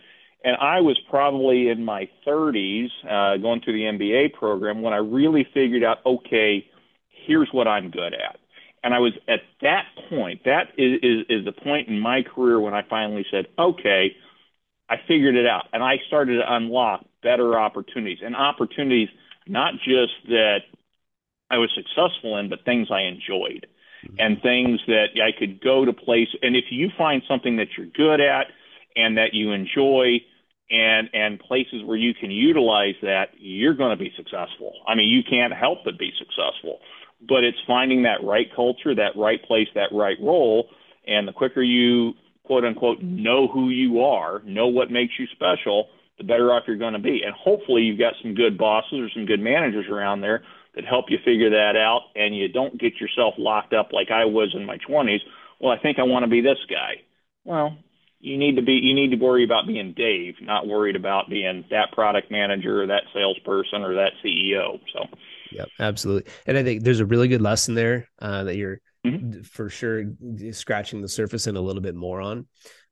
And 0.43 0.57
I 0.57 0.81
was 0.81 0.99
probably 1.09 1.69
in 1.69 1.83
my 1.83 2.07
30s, 2.25 2.89
uh, 3.03 3.37
going 3.37 3.61
through 3.61 3.73
the 3.73 3.97
MBA 3.97 4.33
program, 4.33 4.81
when 4.81 4.93
I 4.93 4.97
really 4.97 5.47
figured 5.53 5.83
out, 5.83 6.05
okay, 6.05 6.65
here's 7.09 7.49
what 7.51 7.67
I'm 7.67 7.89
good 7.89 8.13
at. 8.13 8.37
And 8.83 8.93
I 8.93 8.99
was 8.99 9.13
at 9.27 9.39
that 9.61 9.85
point, 10.09 10.43
that 10.45 10.67
is, 10.77 10.99
is, 11.01 11.25
is 11.29 11.45
the 11.45 11.51
point 11.51 11.87
in 11.87 11.99
my 11.99 12.21
career 12.21 12.59
when 12.59 12.75
I 12.75 12.83
finally 12.87 13.25
said, 13.31 13.47
okay, 13.57 14.15
I 14.87 14.97
figured 15.07 15.35
it 15.35 15.47
out. 15.47 15.65
And 15.73 15.83
I 15.83 15.97
started 16.05 16.35
to 16.35 16.53
unlock 16.53 17.03
better 17.23 17.57
opportunities 17.57 18.19
and 18.23 18.35
opportunities 18.35 19.09
not 19.47 19.73
just 19.75 20.13
that 20.27 20.59
I 21.49 21.57
was 21.57 21.69
successful 21.75 22.37
in, 22.37 22.49
but 22.49 22.65
things 22.65 22.87
I 22.91 23.01
enjoyed 23.01 23.67
mm-hmm. 24.05 24.15
and 24.19 24.41
things 24.41 24.79
that 24.87 25.07
I 25.21 25.37
could 25.37 25.61
go 25.61 25.85
to 25.85 25.93
place. 25.93 26.29
And 26.41 26.55
if 26.55 26.65
you 26.69 26.89
find 26.97 27.21
something 27.27 27.57
that 27.57 27.67
you're 27.77 27.87
good 27.87 28.21
at 28.21 28.47
and 28.95 29.17
that 29.17 29.33
you 29.33 29.51
enjoy, 29.51 30.21
and 30.69 31.09
and 31.13 31.39
places 31.39 31.83
where 31.83 31.97
you 31.97 32.13
can 32.13 32.31
utilize 32.31 32.95
that, 33.01 33.29
you're 33.37 33.75
going 33.75 33.95
to 33.95 34.03
be 34.03 34.11
successful. 34.15 34.73
I 34.87 34.95
mean, 34.95 35.07
you 35.07 35.21
can't 35.23 35.53
help 35.53 35.79
but 35.85 35.99
be 35.99 36.11
successful. 36.17 36.79
But 37.27 37.43
it's 37.43 37.57
finding 37.65 38.03
that 38.03 38.23
right 38.23 38.47
culture, 38.55 38.93
that 38.95 39.15
right 39.15 39.41
place, 39.43 39.67
that 39.75 39.89
right 39.91 40.17
role, 40.21 40.69
and 41.07 41.27
the 41.27 41.31
quicker 41.33 41.61
you 41.61 42.13
quote 42.43 42.65
unquote 42.65 43.01
know 43.01 43.47
who 43.47 43.69
you 43.69 44.01
are, 44.01 44.41
know 44.43 44.67
what 44.67 44.91
makes 44.91 45.13
you 45.17 45.27
special, 45.27 45.87
the 46.17 46.23
better 46.23 46.51
off 46.51 46.63
you're 46.67 46.77
going 46.77 46.93
to 46.93 46.99
be. 46.99 47.21
And 47.23 47.33
hopefully, 47.35 47.83
you've 47.83 47.99
got 47.99 48.13
some 48.21 48.33
good 48.33 48.57
bosses 48.57 48.99
or 48.99 49.09
some 49.13 49.25
good 49.25 49.39
managers 49.39 49.85
around 49.87 50.21
there 50.21 50.43
that 50.75 50.85
help 50.85 51.05
you 51.09 51.17
figure 51.23 51.49
that 51.51 51.75
out, 51.77 52.01
and 52.15 52.35
you 52.35 52.47
don't 52.47 52.79
get 52.79 52.99
yourself 52.99 53.35
locked 53.37 53.73
up 53.73 53.93
like 53.93 54.11
I 54.11 54.25
was 54.25 54.53
in 54.53 54.65
my 54.65 54.77
20s. 54.77 55.19
Well, 55.59 55.71
I 55.71 55.79
think 55.81 55.99
I 55.99 56.03
want 56.03 56.23
to 56.23 56.29
be 56.29 56.41
this 56.41 56.57
guy. 56.69 57.01
Well, 57.43 57.77
you 58.19 58.37
need 58.37 58.55
to 58.55 58.61
be 58.61 58.73
you 58.73 58.93
need 58.93 59.11
to 59.11 59.17
worry 59.17 59.43
about 59.43 59.67
being 59.67 59.93
Dave, 59.95 60.35
not 60.41 60.67
worried 60.67 60.95
about 60.95 61.29
being 61.29 61.63
that 61.69 61.91
product 61.91 62.31
manager 62.31 62.83
or 62.83 62.87
that 62.87 63.03
salesperson 63.13 63.83
or 63.83 63.95
that 63.95 64.13
CEO. 64.23 64.79
So, 64.93 65.05
yeah, 65.51 65.65
absolutely. 65.79 66.31
And 66.47 66.57
I 66.57 66.63
think 66.63 66.83
there's 66.83 66.99
a 66.99 67.05
really 67.05 67.27
good 67.27 67.41
lesson 67.41 67.75
there 67.75 68.09
uh, 68.19 68.45
that 68.45 68.55
you're 68.55 68.81
mm-hmm. 69.05 69.41
for 69.41 69.69
sure 69.69 70.05
scratching 70.51 71.01
the 71.01 71.07
surface 71.07 71.47
and 71.47 71.57
a 71.57 71.61
little 71.61 71.81
bit 71.81 71.95
more 71.95 72.21
on. 72.21 72.47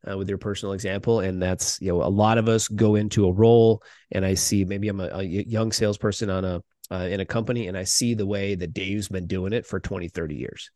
Uh, 0.06 0.18
with 0.18 0.28
your 0.28 0.38
personal 0.38 0.74
example 0.74 1.22
and 1.22 1.42
that's 1.42 1.80
you 1.80 1.88
know 1.88 2.04
a 2.04 2.12
lot 2.12 2.38
of 2.38 2.50
us 2.50 2.68
go 2.68 2.96
into 2.96 3.26
a 3.26 3.32
role 3.32 3.82
and 4.12 4.26
i 4.26 4.34
see 4.34 4.66
maybe 4.66 4.90
i'm 4.90 5.00
a, 5.00 5.08
a 5.14 5.24
young 5.24 5.72
salesperson 5.72 6.30
on 6.30 6.44
a 6.44 6.62
uh, 6.92 7.08
in 7.10 7.20
a 7.20 7.26
company 7.26 7.68
and 7.68 7.78
I 7.78 7.84
see 7.84 8.14
the 8.14 8.26
way 8.26 8.56
that 8.56 8.74
Dave's 8.74 9.08
been 9.08 9.28
doing 9.28 9.54
it 9.54 9.66
for 9.66 9.80
20, 9.80 10.10
30 10.10 10.36
years. 10.36 10.72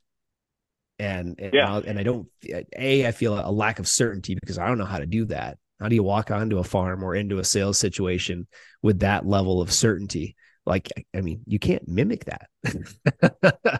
And, 1.00 1.36
and, 1.40 1.54
yeah. 1.54 1.80
and 1.86 2.00
I 2.00 2.04
don't, 2.04 2.28
A, 2.76 3.06
I 3.06 3.12
feel 3.12 3.40
a 3.40 3.52
lack 3.52 3.80
of 3.80 3.88
certainty 3.88 4.36
because 4.36 4.58
I 4.58 4.68
don't 4.68 4.80
know 4.80 4.86
how 4.86 5.00
to 5.00 5.06
do 5.06 5.26
that. 5.26 5.58
How 5.80 5.90
do 5.90 5.96
you 5.96 6.04
walk 6.04 6.32
onto 6.32 6.58
a 6.58 6.64
farm 6.64 7.04
or 7.04 7.16
into 7.16 7.38
a 7.38 7.44
sales 7.44 7.78
situation 7.78 8.48
with 8.82 9.00
that 9.00 9.28
level 9.28 9.62
of 9.62 9.72
certainty? 9.72 10.36
Like, 10.66 10.92
I 11.16 11.22
mean, 11.22 11.42
you 11.46 11.60
can't 11.60 11.88
mimic 11.88 12.26
that. 12.26 12.50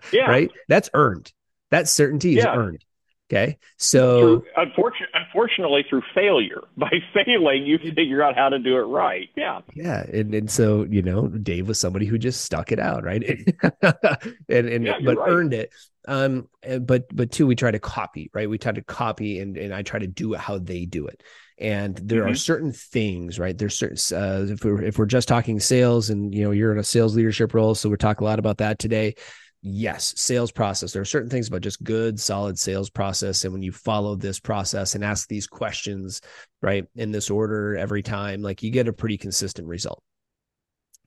yeah. 0.14 0.30
Right. 0.30 0.52
That's 0.68 0.90
earned. 0.94 1.32
That 1.72 1.90
certainty 1.90 2.38
is 2.38 2.46
earned. 2.46 2.86
Okay. 3.30 3.58
So 3.76 4.46
unfortunately, 4.56 5.08
unfortunately, 5.14 5.86
through 5.90 6.04
failure, 6.16 6.62
by 6.78 6.90
failing, 7.14 7.66
you 7.66 7.78
figure 7.78 8.24
out 8.24 8.36
how 8.36 8.50
to 8.50 8.60
do 8.60 8.78
it 8.78 8.84
right. 8.84 9.30
Yeah. 9.36 9.62
Yeah. 9.74 10.04
And, 10.04 10.34
and 10.34 10.50
so, 10.50 10.84
you 10.90 11.02
know, 11.02 11.28
Dave 11.28 11.68
was 11.68 11.80
somebody 11.80 12.06
who 12.06 12.18
just 12.18 12.42
stuck 12.42 12.72
it 12.72 12.80
out. 12.80 13.04
Right. 13.04 13.24
and, 13.82 14.68
and, 14.68 14.86
yeah, 14.86 15.00
but 15.04 15.18
right. 15.18 15.30
earned 15.30 15.54
it. 15.54 15.74
Um, 16.08 16.48
but, 16.82 17.14
but 17.14 17.32
two, 17.32 17.46
we 17.48 17.56
try 17.56 17.72
to 17.72 17.80
copy, 17.80 18.30
right. 18.34 18.50
We 18.50 18.58
try 18.58 18.72
to 18.72 18.82
copy 18.82 19.40
and, 19.42 19.58
and 19.58 19.74
I 19.74 19.82
try 19.82 20.00
to 20.00 20.08
do 20.08 20.34
it 20.34 20.40
how 20.40 20.58
they 20.58 20.86
do 20.86 21.08
it. 21.08 21.22
And 21.60 21.98
there 21.98 22.22
mm-hmm. 22.22 22.32
are 22.32 22.36
certain 22.36 22.72
things, 22.72 23.40
right? 23.40 23.58
There's 23.58 23.78
certain, 23.78 23.98
uh, 24.18 24.46
if 24.54 24.64
we're, 24.64 24.84
if 24.84 24.98
we're 24.98 25.06
just 25.06 25.28
talking 25.28 25.60
sales 25.60 26.10
and, 26.10 26.34
you 26.34 26.44
know, 26.44 26.52
you're 26.52 26.72
in 26.72 26.78
a 26.78 26.84
sales 26.84 27.14
leadership 27.14 27.54
role. 27.54 27.76
So 27.76 27.90
we're 27.90 27.98
talking 27.98 28.26
a 28.26 28.30
lot 28.30 28.40
about 28.40 28.60
that 28.60 28.80
today 28.80 29.16
yes, 29.62 30.14
sales 30.18 30.52
process. 30.52 30.92
There 30.92 31.02
are 31.02 31.06
certain 31.06 31.30
things 31.30 31.48
about 31.48 31.62
just 31.62 31.84
good, 31.84 32.20
solid 32.20 32.58
sales 32.58 32.90
process. 32.90 33.44
And 33.44 33.54
when 33.54 33.62
you 33.62 33.72
follow 33.72 34.16
this 34.16 34.40
process 34.40 34.96
and 34.96 35.04
ask 35.04 35.28
these 35.28 35.48
questions, 35.48 36.22
right, 36.62 36.86
in 36.96 37.12
this 37.12 37.30
order 37.30 37.78
every 37.78 38.04
time, 38.04 38.42
like 38.42 38.64
you 38.64 38.72
get 38.72 38.88
a 38.88 38.94
pretty 38.94 39.18
consistent 39.18 39.68
result. 39.68 40.04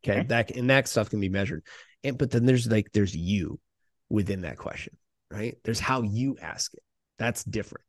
Okay. 0.05 0.21
okay. 0.21 0.27
That 0.29 0.51
and 0.53 0.71
that 0.71 0.89
stuff 0.89 1.11
can 1.11 1.21
be 1.21 1.29
measured. 1.29 1.65
And 2.03 2.17
but 2.17 2.31
then 2.31 2.47
there's 2.47 2.67
like 2.67 2.91
there's 2.93 3.15
you 3.15 3.61
within 4.09 4.43
that 4.43 4.57
question, 4.57 4.97
right? 5.31 5.57
There's 5.65 5.81
how 5.81 6.03
you 6.03 6.39
ask 6.41 6.73
it. 6.75 6.83
That's 7.19 7.45
different 7.45 7.85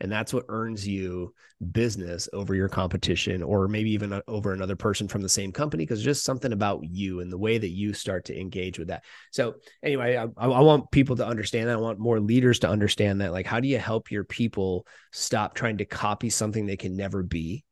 and 0.00 0.10
that's 0.10 0.32
what 0.32 0.44
earns 0.48 0.86
you 0.86 1.34
business 1.72 2.28
over 2.32 2.54
your 2.54 2.68
competition 2.68 3.42
or 3.42 3.68
maybe 3.68 3.90
even 3.90 4.12
uh, 4.12 4.20
over 4.28 4.52
another 4.52 4.76
person 4.76 5.08
from 5.08 5.22
the 5.22 5.28
same 5.28 5.52
company 5.52 5.84
because 5.84 6.02
just 6.02 6.24
something 6.24 6.52
about 6.52 6.84
you 6.84 7.20
and 7.20 7.32
the 7.32 7.38
way 7.38 7.58
that 7.58 7.70
you 7.70 7.92
start 7.92 8.24
to 8.24 8.38
engage 8.38 8.78
with 8.78 8.88
that. 8.88 9.04
So 9.30 9.54
anyway 9.82 10.16
I, 10.16 10.26
I, 10.36 10.60
want 10.60 10.90
people 10.90 11.16
to 11.16 11.26
understand 11.26 11.68
that. 11.68 11.74
I 11.74 11.80
want 11.80 11.98
more 11.98 12.20
leaders 12.20 12.58
to 12.60 12.68
understand 12.68 13.20
that 13.20 13.32
like 13.32 13.46
how 13.46 13.60
do 13.60 13.68
you 13.68 13.78
help 13.78 14.10
your 14.10 14.24
people 14.24 14.86
stop 15.12 15.54
trying 15.54 15.78
to 15.78 15.84
copy 15.84 16.30
something 16.30 16.66
they 16.66 16.76
can 16.76 16.96
never 16.96 17.22
be 17.22 17.64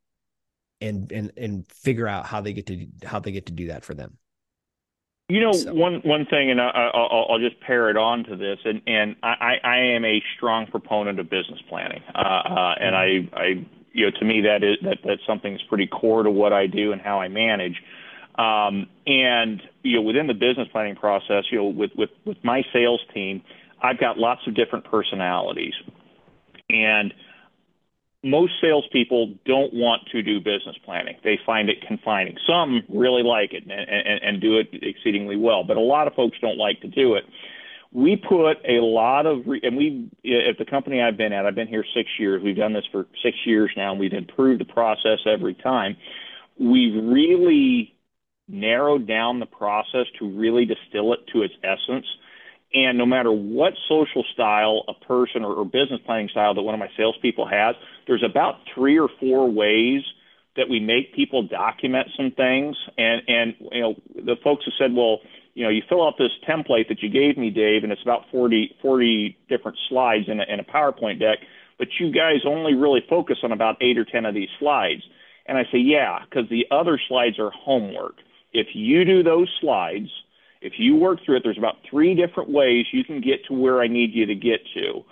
and 0.81 1.13
and 1.13 1.33
and 1.37 1.71
figure 1.71 2.09
out 2.09 2.27
how 2.27 2.41
they 2.41 2.53
get 2.53 2.67
to 2.67 2.87
how 3.05 3.21
they 3.21 3.33
get 3.33 3.47
to 3.47 3.53
do 3.53 3.69
that 3.69 3.85
for 3.85 3.95
them 3.95 4.19
you 5.29 5.41
know, 5.41 5.53
so. 5.53 5.73
one 5.73 6.01
one 6.05 6.27
thing, 6.27 6.51
and 6.51 6.61
I, 6.61 6.91
will 6.95 7.27
I'll 7.31 7.39
just 7.39 7.61
pair 7.61 7.91
it 7.91 7.97
on 7.97 8.25
to 8.25 8.37
this, 8.37 8.59
and 8.65 8.83
and 8.87 9.17
I, 9.23 9.57
I 9.63 9.77
am 9.95 10.05
a 10.05 10.23
strong 10.37 10.67
proponent 10.67 11.21
of 11.21 11.31
business 11.31 11.61
planning, 11.69 12.03
uh, 12.15 12.19
uh, 12.19 12.75
and 12.81 12.95
I, 12.95 13.29
I, 13.33 13.67
you 13.93 14.07
know, 14.07 14.19
to 14.19 14.25
me 14.25 14.43
that 14.43 14.63
is 14.63 14.77
that 14.83 14.99
that's 15.05 15.23
something 15.27 15.53
that's 15.53 15.65
pretty 15.65 15.87
core 15.87 16.23
to 16.23 16.31
what 16.31 16.53
I 16.53 16.67
do 16.67 16.93
and 16.93 17.01
how 17.01 17.21
I 17.21 17.29
manage. 17.29 17.83
Um, 18.39 18.89
and 19.07 19.63
you 19.83 19.97
know, 19.97 20.03
within 20.03 20.27
the 20.27 20.35
business 20.35 20.69
planning 20.73 20.97
process, 20.97 21.45
you 21.51 21.59
know, 21.59 21.65
with 21.65 21.93
with 21.97 22.11
with 22.25 22.39
my 22.43 22.63
sales 22.73 23.01
team, 23.15 23.43
I've 23.83 23.99
got 23.99 24.19
lots 24.19 24.47
of 24.47 24.55
different 24.55 24.85
personalities, 24.85 25.75
and 26.69 27.15
most 28.25 28.53
salespeople 28.61 29.35
don't 29.45 29.75
want 29.75 30.03
to 30.13 30.23
do 30.23 30.39
business 30.39 30.77
planning. 30.85 31.17
They 31.25 31.39
find 31.45 31.69
it 31.69 31.85
confining. 31.87 32.37
Some 32.47 32.83
really 32.89 33.23
like 33.23 33.53
it 33.53 33.65
and, 33.65 33.73
and, 33.73 34.23
and 34.23 34.41
do 34.41 34.59
it 34.59 34.69
exceedingly 34.73 35.37
well, 35.37 35.65
but 35.65 35.77
a 35.77 35.81
lot 35.81 36.07
of 36.07 36.15
folks 36.15 36.39
don't 36.41 36.59
like 36.59 36.81
to 36.83 36.89
do 36.89 37.15
it. 37.15 37.25
We 37.95 38.17
put 38.17 38.57
a 38.67 38.81
lot 38.81 39.27
of, 39.27 39.47
re- 39.47 39.61
and 39.63 39.77
we, 39.77 40.09
at 40.49 40.57
the 40.59 40.65
company 40.65 41.03
I've 41.03 41.17
been 41.17 41.33
at, 41.33 41.45
I've 41.45 41.55
been 41.55 41.69
here 41.69 41.85
six 41.95 42.09
years. 42.19 42.43
We've 42.43 42.57
done 42.57 42.73
this 42.73 42.87
for 42.91 43.07
six 43.23 43.37
years 43.45 43.71
now, 43.77 43.91
and 43.91 44.01
we've 44.01 44.13
improved 44.13 44.61
the 44.61 44.73
process 44.73 45.19
every 45.27 45.55
time. 45.55 45.97
We've 46.59 47.05
really 47.05 47.95
narrowed 48.49 49.07
down 49.07 49.41
the 49.41 49.47
process 49.47 50.07
to 50.21 50.31
really 50.31 50.65
distill 50.65 51.13
it 51.13 51.21
to 51.33 51.43
its 51.43 51.55
essence 51.63 52.07
and 52.75 52.97
no 52.97 53.07
matter 53.07 53.31
what 53.31 53.75
social 53.89 54.25
style 54.33 54.85
a 54.89 54.95
person 55.05 55.45
or, 55.45 55.55
or 55.55 55.65
business 55.65 56.01
planning 56.07 56.29
style 56.29 56.55
that 56.55 56.63
one 56.63 56.75
of 56.75 56.79
my 56.79 56.91
salespeople 56.97 57.47
has, 57.47 57.75
there's 58.07 58.23
about 58.23 58.61
three 58.75 58.99
or 58.99 59.09
four 59.21 59.51
ways 59.51 60.03
that 60.57 60.69
we 60.69 60.81
make 60.81 61.15
people 61.15 61.43
document 61.43 62.09
some 62.17 62.31
things. 62.31 62.77
And 62.99 63.23
and 63.29 63.55
you 63.73 63.81
know 63.81 63.95
the 64.15 64.37
folks 64.43 64.65
have 64.65 64.75
said, 64.79 64.95
well, 64.95 65.19
you 65.55 65.65
know, 65.65 65.71
you 65.71 65.83
fill 65.89 66.07
out 66.07 66.15
this 66.19 66.33
template 66.49 66.89
that 66.89 67.03
you 67.03 67.11
gave 67.11 67.37
me, 67.37 67.51
Dave, 67.51 67.83
and 67.83 67.93
it's 67.93 68.03
about 68.03 68.25
40, 68.31 68.77
40 68.81 69.37
different 69.49 69.77
slides 69.89 70.25
in 70.29 70.41
a, 70.41 70.45
in 70.45 70.61
a 70.61 70.65
PowerPoint 70.65 71.21
deck, 71.21 71.39
but 71.79 71.89
you 72.01 72.11
guys 72.11 72.41
only 72.47 72.75
really 72.75 73.05
focus 73.09 73.39
on 73.43 73.53
about 73.53 73.77
eight 73.83 73.99
or 73.99 74.05
ten 74.05 74.25
of 74.25 74.35
these 74.35 74.49
slides. 74.59 75.03
And 75.47 75.59
I 75.59 75.65
say, 75.65 75.79
yeah, 75.79 76.21
because 76.25 76.49
the 76.49 76.67
other 76.71 76.99
slides 77.09 77.39
are 77.39 77.51
homework. 77.51 78.15
If 78.53 78.69
you 78.75 79.05
do 79.05 79.23
those 79.23 79.49
slides 79.61 80.09
if 80.63 80.75
you 80.79 80.97
work 80.97 81.19
through 81.25 81.37
it, 81.37 81.43
there's 81.45 81.59
about 81.59 81.77
three 81.89 82.15
different 82.15 82.51
ways 82.51 82.87
you 82.93 83.05
can 83.05 83.21
get 83.21 83.45
to 83.47 83.55
where 83.55 83.81
I 83.81 83.89
need 83.89 84.15
you 84.15 84.27
to 84.27 84.35
get 84.35 84.61
to. 84.75 85.05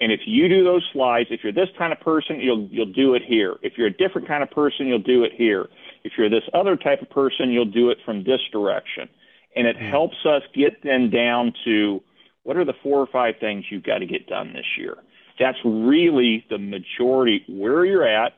And 0.00 0.12
if 0.12 0.20
you 0.26 0.48
do 0.48 0.62
those 0.62 0.86
slides, 0.92 1.28
if 1.30 1.40
you're 1.42 1.52
this 1.52 1.70
kind 1.78 1.92
of 1.92 2.00
person, 2.00 2.40
you'll 2.40 2.68
you'll 2.70 2.92
do 2.92 3.14
it 3.14 3.22
here. 3.26 3.56
If 3.62 3.74
you're 3.78 3.86
a 3.86 3.96
different 3.96 4.28
kind 4.28 4.42
of 4.42 4.50
person, 4.50 4.86
you'll 4.86 4.98
do 4.98 5.24
it 5.24 5.32
here. 5.34 5.68
If 6.04 6.12
you're 6.18 6.28
this 6.28 6.42
other 6.52 6.76
type 6.76 7.00
of 7.00 7.08
person, 7.08 7.50
you'll 7.50 7.64
do 7.64 7.90
it 7.90 7.98
from 8.04 8.24
this 8.24 8.40
direction. 8.52 9.08
And 9.54 9.66
it 9.66 9.76
mm-hmm. 9.76 9.88
helps 9.88 10.16
us 10.26 10.42
get 10.54 10.82
then 10.82 11.10
down 11.10 11.54
to 11.64 12.02
what 12.42 12.56
are 12.56 12.64
the 12.64 12.74
four 12.82 13.00
or 13.00 13.06
five 13.06 13.36
things 13.40 13.64
you've 13.70 13.84
got 13.84 13.98
to 13.98 14.06
get 14.06 14.26
done 14.26 14.52
this 14.52 14.66
year? 14.76 14.96
That's 15.38 15.58
really 15.64 16.44
the 16.50 16.58
majority 16.58 17.44
where 17.48 17.84
you're 17.84 18.06
at, 18.06 18.34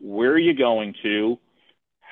where 0.00 0.32
are 0.32 0.38
you 0.38 0.54
going 0.54 0.94
to, 1.02 1.38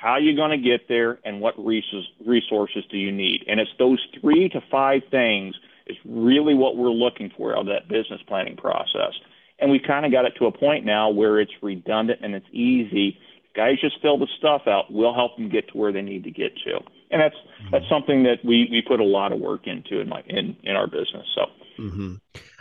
how 0.00 0.12
are 0.12 0.20
you 0.20 0.34
going 0.34 0.50
to 0.50 0.56
get 0.56 0.88
there, 0.88 1.18
and 1.26 1.42
what 1.42 1.58
resources 1.58 2.84
do 2.90 2.96
you 2.96 3.12
need? 3.12 3.44
And 3.46 3.60
it's 3.60 3.70
those 3.78 3.98
three 4.18 4.48
to 4.48 4.62
five 4.70 5.02
things 5.10 5.54
is 5.86 5.96
really 6.06 6.54
what 6.54 6.76
we're 6.76 6.88
looking 6.88 7.30
for 7.36 7.52
out 7.52 7.60
of 7.60 7.66
that 7.66 7.86
business 7.86 8.20
planning 8.26 8.56
process. 8.56 9.12
And 9.58 9.70
we've 9.70 9.82
kind 9.86 10.06
of 10.06 10.12
got 10.12 10.24
it 10.24 10.32
to 10.38 10.46
a 10.46 10.52
point 10.52 10.86
now 10.86 11.10
where 11.10 11.38
it's 11.38 11.52
redundant 11.60 12.20
and 12.22 12.34
it's 12.34 12.46
easy. 12.50 13.18
Guys 13.54 13.78
just 13.82 14.00
fill 14.00 14.16
the 14.16 14.28
stuff 14.38 14.62
out. 14.66 14.90
We'll 14.90 15.12
help 15.12 15.36
them 15.36 15.50
get 15.50 15.68
to 15.68 15.76
where 15.76 15.92
they 15.92 16.00
need 16.00 16.24
to 16.24 16.30
get 16.30 16.56
to. 16.64 16.78
And 17.10 17.20
that's 17.20 17.34
mm-hmm. 17.34 17.70
that's 17.70 17.88
something 17.90 18.22
that 18.22 18.38
we 18.42 18.68
we 18.70 18.82
put 18.86 19.00
a 19.00 19.04
lot 19.04 19.32
of 19.32 19.38
work 19.38 19.66
into 19.66 20.00
in 20.00 20.08
my 20.08 20.22
in 20.28 20.56
in 20.62 20.76
our 20.76 20.86
business. 20.86 21.26
So 21.34 21.42
mm-hmm. 21.78 22.14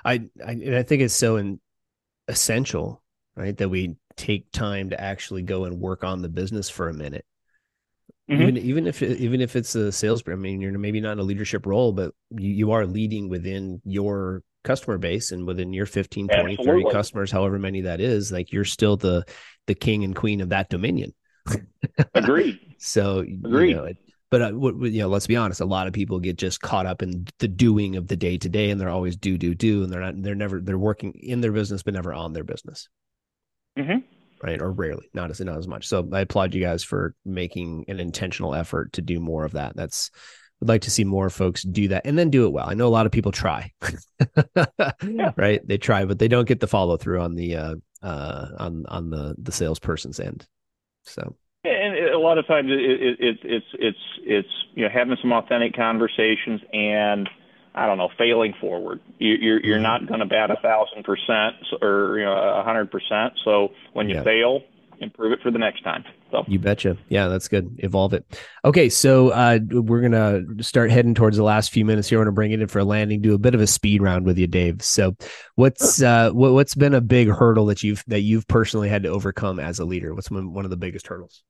I, 0.03 0.13
I 0.45 0.51
and 0.51 0.75
I 0.75 0.83
think 0.83 1.03
it's 1.03 1.13
so 1.13 1.37
in, 1.37 1.61
essential, 2.27 3.01
right, 3.37 3.55
that 3.55 3.69
we 3.69 3.95
take 4.19 4.51
time 4.51 4.89
to 4.89 4.99
actually 5.01 5.41
go 5.41 5.63
and 5.63 5.79
work 5.79 6.03
on 6.03 6.21
the 6.21 6.29
business 6.29 6.69
for 6.69 6.89
a 6.89 6.93
minute. 6.93 7.25
Mm-hmm. 8.29 8.41
Even 8.41 8.57
even 8.57 8.87
if 8.87 9.01
even 9.01 9.41
if 9.41 9.55
it's 9.55 9.73
a 9.73 9.91
sales, 9.91 10.21
I 10.27 10.35
mean, 10.35 10.61
you're 10.61 10.77
maybe 10.77 10.99
not 11.01 11.13
in 11.13 11.19
a 11.19 11.23
leadership 11.23 11.65
role, 11.65 11.93
but 11.93 12.13
you, 12.37 12.49
you 12.49 12.71
are 12.71 12.85
leading 12.85 13.29
within 13.29 13.81
your 13.85 14.43
customer 14.63 14.97
base 14.97 15.31
and 15.31 15.47
within 15.47 15.71
your 15.71 15.85
15 15.85 16.27
20 16.27 16.53
Absolutely. 16.53 16.83
30 16.83 16.93
customers 16.93 17.31
however 17.31 17.57
many 17.57 17.79
that 17.79 18.01
is 18.01 18.29
like 18.29 18.51
you're 18.51 18.65
still 18.65 18.97
the 18.97 19.23
the 19.67 19.73
king 19.73 20.03
and 20.03 20.17
queen 20.17 20.41
of 20.41 20.49
that 20.49 20.69
dominion 20.69 21.13
agreed 22.13 22.59
so 22.77 23.19
agreed 23.19 23.69
you 23.69 23.75
know, 23.75 23.89
but 24.29 24.41
uh, 24.41 24.53
you 24.53 24.99
know 24.99 25.07
let's 25.07 25.27
be 25.27 25.37
honest 25.37 25.61
a 25.61 25.65
lot 25.65 25.87
of 25.87 25.93
people 25.93 26.19
get 26.19 26.37
just 26.37 26.59
caught 26.59 26.85
up 26.85 27.01
in 27.01 27.25
the 27.39 27.47
doing 27.47 27.95
of 27.95 28.09
the 28.09 28.17
day 28.17 28.37
to 28.37 28.49
day 28.49 28.69
and 28.69 28.81
they're 28.81 28.89
always 28.89 29.15
do 29.15 29.37
do 29.37 29.55
do 29.55 29.81
and 29.81 29.93
they're 29.93 30.01
not 30.01 30.21
they're 30.21 30.35
never 30.35 30.59
they're 30.59 30.77
working 30.77 31.13
in 31.13 31.39
their 31.39 31.53
business 31.53 31.83
but 31.83 31.93
never 31.93 32.13
on 32.13 32.33
their 32.33 32.43
business 32.43 32.89
mm-hmm. 33.77 33.99
right 34.43 34.61
or 34.61 34.71
rarely 34.71 35.09
not 35.13 35.29
as 35.29 35.39
not 35.41 35.57
as 35.57 35.67
much 35.67 35.87
so 35.87 36.07
i 36.13 36.21
applaud 36.21 36.53
you 36.53 36.61
guys 36.61 36.83
for 36.83 37.13
making 37.25 37.85
an 37.87 37.99
intentional 37.99 38.55
effort 38.55 38.93
to 38.93 39.01
do 39.01 39.19
more 39.19 39.45
of 39.45 39.53
that 39.53 39.75
that's 39.75 40.11
would 40.59 40.69
like 40.69 40.81
to 40.81 40.91
see 40.91 41.03
more 41.03 41.29
folks 41.29 41.63
do 41.63 41.87
that 41.89 42.05
and 42.05 42.17
then 42.17 42.29
do 42.29 42.45
it 42.45 42.51
well. 42.51 42.69
I 42.69 42.73
know 42.73 42.87
a 42.87 42.89
lot 42.89 43.05
of 43.05 43.11
people 43.11 43.31
try, 43.31 43.71
yeah. 45.03 45.31
right? 45.37 45.65
They 45.65 45.77
try, 45.77 46.05
but 46.05 46.19
they 46.19 46.27
don't 46.27 46.47
get 46.47 46.59
the 46.59 46.67
follow 46.67 46.97
through 46.97 47.21
on 47.21 47.35
the 47.35 47.55
uh, 47.55 47.75
uh, 48.01 48.47
on 48.57 48.85
on 48.87 49.09
the 49.09 49.35
the 49.37 49.51
salesperson's 49.51 50.19
end. 50.19 50.45
So, 51.03 51.35
and 51.63 52.09
a 52.09 52.19
lot 52.19 52.37
of 52.37 52.47
times 52.47 52.69
it, 52.71 52.79
it, 52.79 53.39
it's 53.43 53.65
it's 53.73 54.19
it's 54.23 54.65
you 54.73 54.83
know 54.83 54.89
having 54.93 55.17
some 55.21 55.31
authentic 55.31 55.75
conversations 55.75 56.61
and 56.73 57.29
I 57.75 57.85
don't 57.85 57.97
know 57.97 58.09
failing 58.17 58.53
forward. 58.59 58.99
You, 59.19 59.35
you're 59.35 59.59
you're 59.65 59.75
mm-hmm. 59.77 59.83
not 59.83 60.07
going 60.07 60.19
to 60.19 60.25
bat 60.25 60.51
a 60.51 60.55
thousand 60.61 61.03
percent 61.03 61.55
or 61.81 62.17
you 62.17 62.25
know 62.25 62.33
a 62.33 62.63
hundred 62.63 62.91
percent. 62.91 63.33
So 63.45 63.69
when 63.93 64.09
you 64.09 64.15
yeah. 64.15 64.23
fail, 64.23 64.61
improve 65.01 65.31
it 65.33 65.39
for 65.41 65.51
the 65.51 65.59
next 65.59 65.83
time. 65.83 66.03
So 66.31 66.43
you 66.47 66.59
betcha. 66.59 66.97
Yeah, 67.09 67.27
that's 67.27 67.47
good. 67.47 67.79
Evolve 67.79 68.13
it. 68.13 68.25
Okay, 68.65 68.89
so 68.89 69.29
uh, 69.29 69.59
we're 69.69 70.01
gonna 70.01 70.63
start 70.63 70.91
heading 70.91 71.13
towards 71.13 71.37
the 71.37 71.43
last 71.43 71.71
few 71.71 71.85
minutes 71.85 72.09
here. 72.09 72.19
I 72.19 72.21
want 72.21 72.27
to 72.27 72.33
bring 72.33 72.51
it 72.51 72.61
in 72.61 72.67
for 72.67 72.79
a 72.79 72.85
landing. 72.85 73.21
Do 73.21 73.33
a 73.33 73.39
bit 73.39 73.55
of 73.55 73.61
a 73.61 73.67
speed 73.67 74.01
round 74.01 74.25
with 74.25 74.37
you, 74.37 74.47
Dave. 74.47 74.83
So, 74.83 75.15
what's 75.55 76.01
uh, 76.01 76.31
what, 76.31 76.53
what's 76.53 76.75
been 76.75 76.93
a 76.93 77.01
big 77.01 77.29
hurdle 77.29 77.65
that 77.67 77.83
you've 77.83 78.03
that 78.07 78.21
you've 78.21 78.47
personally 78.47 78.89
had 78.89 79.03
to 79.03 79.09
overcome 79.09 79.59
as 79.59 79.79
a 79.79 79.85
leader? 79.85 80.13
What's 80.13 80.29
one 80.29 80.65
of 80.65 80.69
the 80.69 80.77
biggest 80.77 81.07
hurdles? 81.07 81.43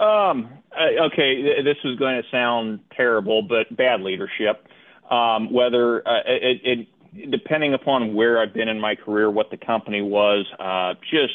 Um. 0.00 0.48
Okay, 0.76 1.62
this 1.62 1.76
is 1.84 1.98
going 1.98 2.22
to 2.22 2.28
sound 2.30 2.80
terrible, 2.96 3.42
but 3.42 3.74
bad 3.76 4.00
leadership. 4.00 4.66
Um, 5.10 5.52
whether 5.52 6.06
uh, 6.08 6.22
it, 6.26 6.60
it, 6.64 7.30
depending 7.30 7.74
upon 7.74 8.14
where 8.14 8.40
I've 8.40 8.54
been 8.54 8.68
in 8.68 8.80
my 8.80 8.94
career, 8.94 9.30
what 9.30 9.50
the 9.50 9.56
company 9.56 10.02
was, 10.02 10.46
uh, 10.58 10.94
just 11.10 11.34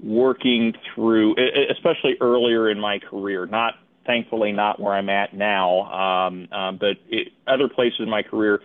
working 0.00 0.74
through, 0.94 1.34
especially 1.70 2.16
earlier 2.20 2.70
in 2.70 2.78
my 2.78 2.98
career, 2.98 3.46
not 3.46 3.74
thankfully 4.06 4.52
not 4.52 4.78
where 4.78 4.94
I'm 4.94 5.08
at 5.08 5.34
now, 5.34 5.82
um, 5.92 6.48
uh, 6.52 6.72
but 6.72 6.96
it, 7.08 7.32
other 7.46 7.68
places 7.68 8.00
in 8.00 8.10
my 8.10 8.22
career, 8.22 8.60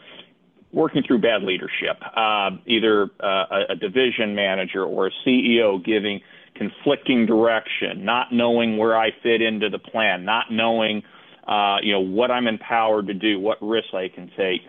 working 0.72 1.04
through 1.04 1.20
bad 1.20 1.44
leadership, 1.44 2.02
uh, 2.16 2.52
either 2.66 3.10
uh, 3.22 3.46
a, 3.52 3.66
a 3.70 3.76
division 3.76 4.36
manager 4.36 4.84
or 4.86 5.08
a 5.08 5.12
CEO 5.26 5.84
giving 5.84 6.22
conflicting 6.56 7.26
direction, 7.26 8.06
not 8.06 8.32
knowing 8.32 8.78
where 8.78 8.98
I 8.98 9.12
fit 9.24 9.42
into 9.42 9.70
the 9.70 9.80
plan, 9.80 10.26
not 10.26 10.52
knowing, 10.52 11.04
uh, 11.48 11.78
you 11.82 11.94
know, 11.94 12.02
what 12.02 12.32
I'm 12.32 12.48
empowered 12.48 13.08
to 13.08 13.14
do, 13.14 13.40
what 13.40 13.58
risks 13.62 13.94
I 13.94 14.08
can 14.08 14.32
take 14.38 14.62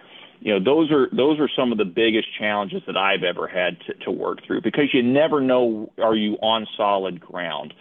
you 0.42 0.52
know 0.52 0.62
those 0.62 0.90
are 0.90 1.08
those 1.12 1.38
are 1.38 1.48
some 1.56 1.70
of 1.70 1.78
the 1.78 1.84
biggest 1.84 2.26
challenges 2.36 2.82
that 2.86 2.96
I've 2.96 3.22
ever 3.22 3.46
had 3.46 3.78
to, 3.86 3.94
to 4.04 4.10
work 4.10 4.44
through 4.44 4.62
because 4.62 4.92
you 4.92 5.00
never 5.02 5.40
know 5.40 5.92
are 6.02 6.16
you 6.16 6.34
on 6.42 6.66
solid 6.76 7.20
ground. 7.20 7.72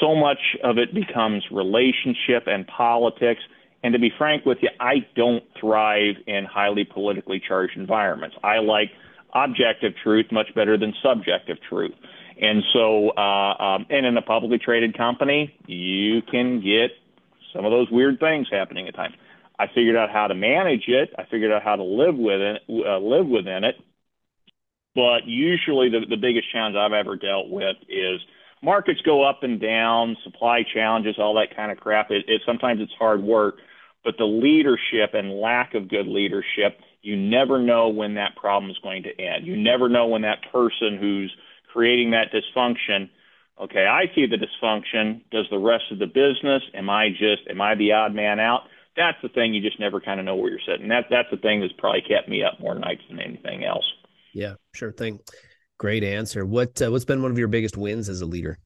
So 0.00 0.14
much 0.14 0.38
of 0.64 0.78
it 0.78 0.94
becomes 0.94 1.44
relationship 1.50 2.44
and 2.46 2.66
politics. 2.66 3.40
And 3.82 3.92
to 3.92 3.98
be 3.98 4.10
frank 4.16 4.46
with 4.46 4.58
you, 4.62 4.70
I 4.80 5.06
don't 5.16 5.44
thrive 5.60 6.16
in 6.26 6.46
highly 6.46 6.84
politically 6.84 7.42
charged 7.46 7.76
environments. 7.76 8.36
I 8.42 8.58
like 8.58 8.90
objective 9.34 9.92
truth 10.02 10.26
much 10.32 10.52
better 10.54 10.78
than 10.78 10.94
subjective 11.02 11.58
truth. 11.68 11.94
And 12.40 12.62
so, 12.72 13.10
uh, 13.10 13.62
um, 13.62 13.86
and 13.90 14.06
in 14.06 14.16
a 14.16 14.22
publicly 14.22 14.58
traded 14.58 14.96
company, 14.96 15.54
you 15.66 16.22
can 16.22 16.60
get 16.60 16.90
some 17.52 17.64
of 17.64 17.70
those 17.70 17.90
weird 17.90 18.20
things 18.20 18.48
happening 18.50 18.88
at 18.88 18.94
times. 18.94 19.14
I 19.58 19.66
figured 19.66 19.96
out 19.96 20.10
how 20.10 20.28
to 20.28 20.34
manage 20.34 20.84
it. 20.86 21.10
I 21.18 21.24
figured 21.24 21.50
out 21.50 21.62
how 21.62 21.76
to 21.76 21.82
live 21.82 22.16
with 22.16 22.40
it, 22.40 22.62
uh, 22.68 22.98
live 22.98 23.26
within 23.26 23.64
it. 23.64 23.76
But 24.94 25.26
usually, 25.26 25.90
the, 25.90 26.06
the 26.08 26.16
biggest 26.16 26.50
challenge 26.52 26.76
I've 26.76 26.92
ever 26.92 27.16
dealt 27.16 27.50
with 27.50 27.76
is 27.88 28.20
markets 28.62 29.00
go 29.04 29.28
up 29.28 29.42
and 29.42 29.60
down, 29.60 30.16
supply 30.24 30.64
challenges, 30.74 31.16
all 31.18 31.34
that 31.34 31.54
kind 31.56 31.70
of 31.72 31.78
crap. 31.78 32.10
It, 32.10 32.24
it 32.28 32.42
sometimes 32.46 32.80
it's 32.80 32.92
hard 32.98 33.22
work, 33.22 33.56
but 34.04 34.14
the 34.18 34.24
leadership 34.24 35.14
and 35.14 35.40
lack 35.40 35.74
of 35.74 35.88
good 35.88 36.06
leadership, 36.06 36.78
you 37.02 37.16
never 37.16 37.58
know 37.60 37.88
when 37.88 38.14
that 38.14 38.36
problem 38.36 38.70
is 38.70 38.78
going 38.82 39.04
to 39.04 39.20
end. 39.20 39.46
You 39.46 39.56
never 39.56 39.88
know 39.88 40.06
when 40.06 40.22
that 40.22 40.38
person 40.52 40.98
who's 41.00 41.34
creating 41.72 42.12
that 42.12 42.32
dysfunction 42.32 43.10
okay, 43.60 43.86
I 43.86 44.06
see 44.14 44.26
the 44.26 44.36
dysfunction. 44.36 45.22
Does 45.30 45.46
the 45.50 45.58
rest 45.58 45.84
of 45.90 45.98
the 45.98 46.06
business? 46.06 46.62
Am 46.74 46.88
I 46.90 47.10
just 47.10 47.48
am 47.48 47.60
I 47.60 47.74
the 47.74 47.92
odd 47.92 48.14
man 48.14 48.40
out? 48.40 48.62
that's 48.98 49.16
the 49.22 49.28
thing 49.28 49.54
you 49.54 49.62
just 49.62 49.80
never 49.80 50.00
kind 50.00 50.20
of 50.20 50.26
know 50.26 50.34
where 50.34 50.50
you're 50.50 50.60
sitting. 50.66 50.88
That 50.88 51.06
that's 51.08 51.28
the 51.30 51.36
thing 51.38 51.60
that's 51.60 51.72
probably 51.78 52.02
kept 52.02 52.28
me 52.28 52.42
up 52.42 52.60
more 52.60 52.74
nights 52.74 53.02
than 53.08 53.20
anything 53.20 53.64
else. 53.64 53.84
Yeah, 54.34 54.54
sure 54.74 54.92
thing. 54.92 55.20
Great 55.78 56.02
answer. 56.02 56.44
What 56.44 56.82
uh, 56.82 56.90
what's 56.90 57.04
been 57.04 57.22
one 57.22 57.30
of 57.30 57.38
your 57.38 57.48
biggest 57.48 57.76
wins 57.76 58.08
as 58.08 58.20
a 58.20 58.26
leader? 58.26 58.58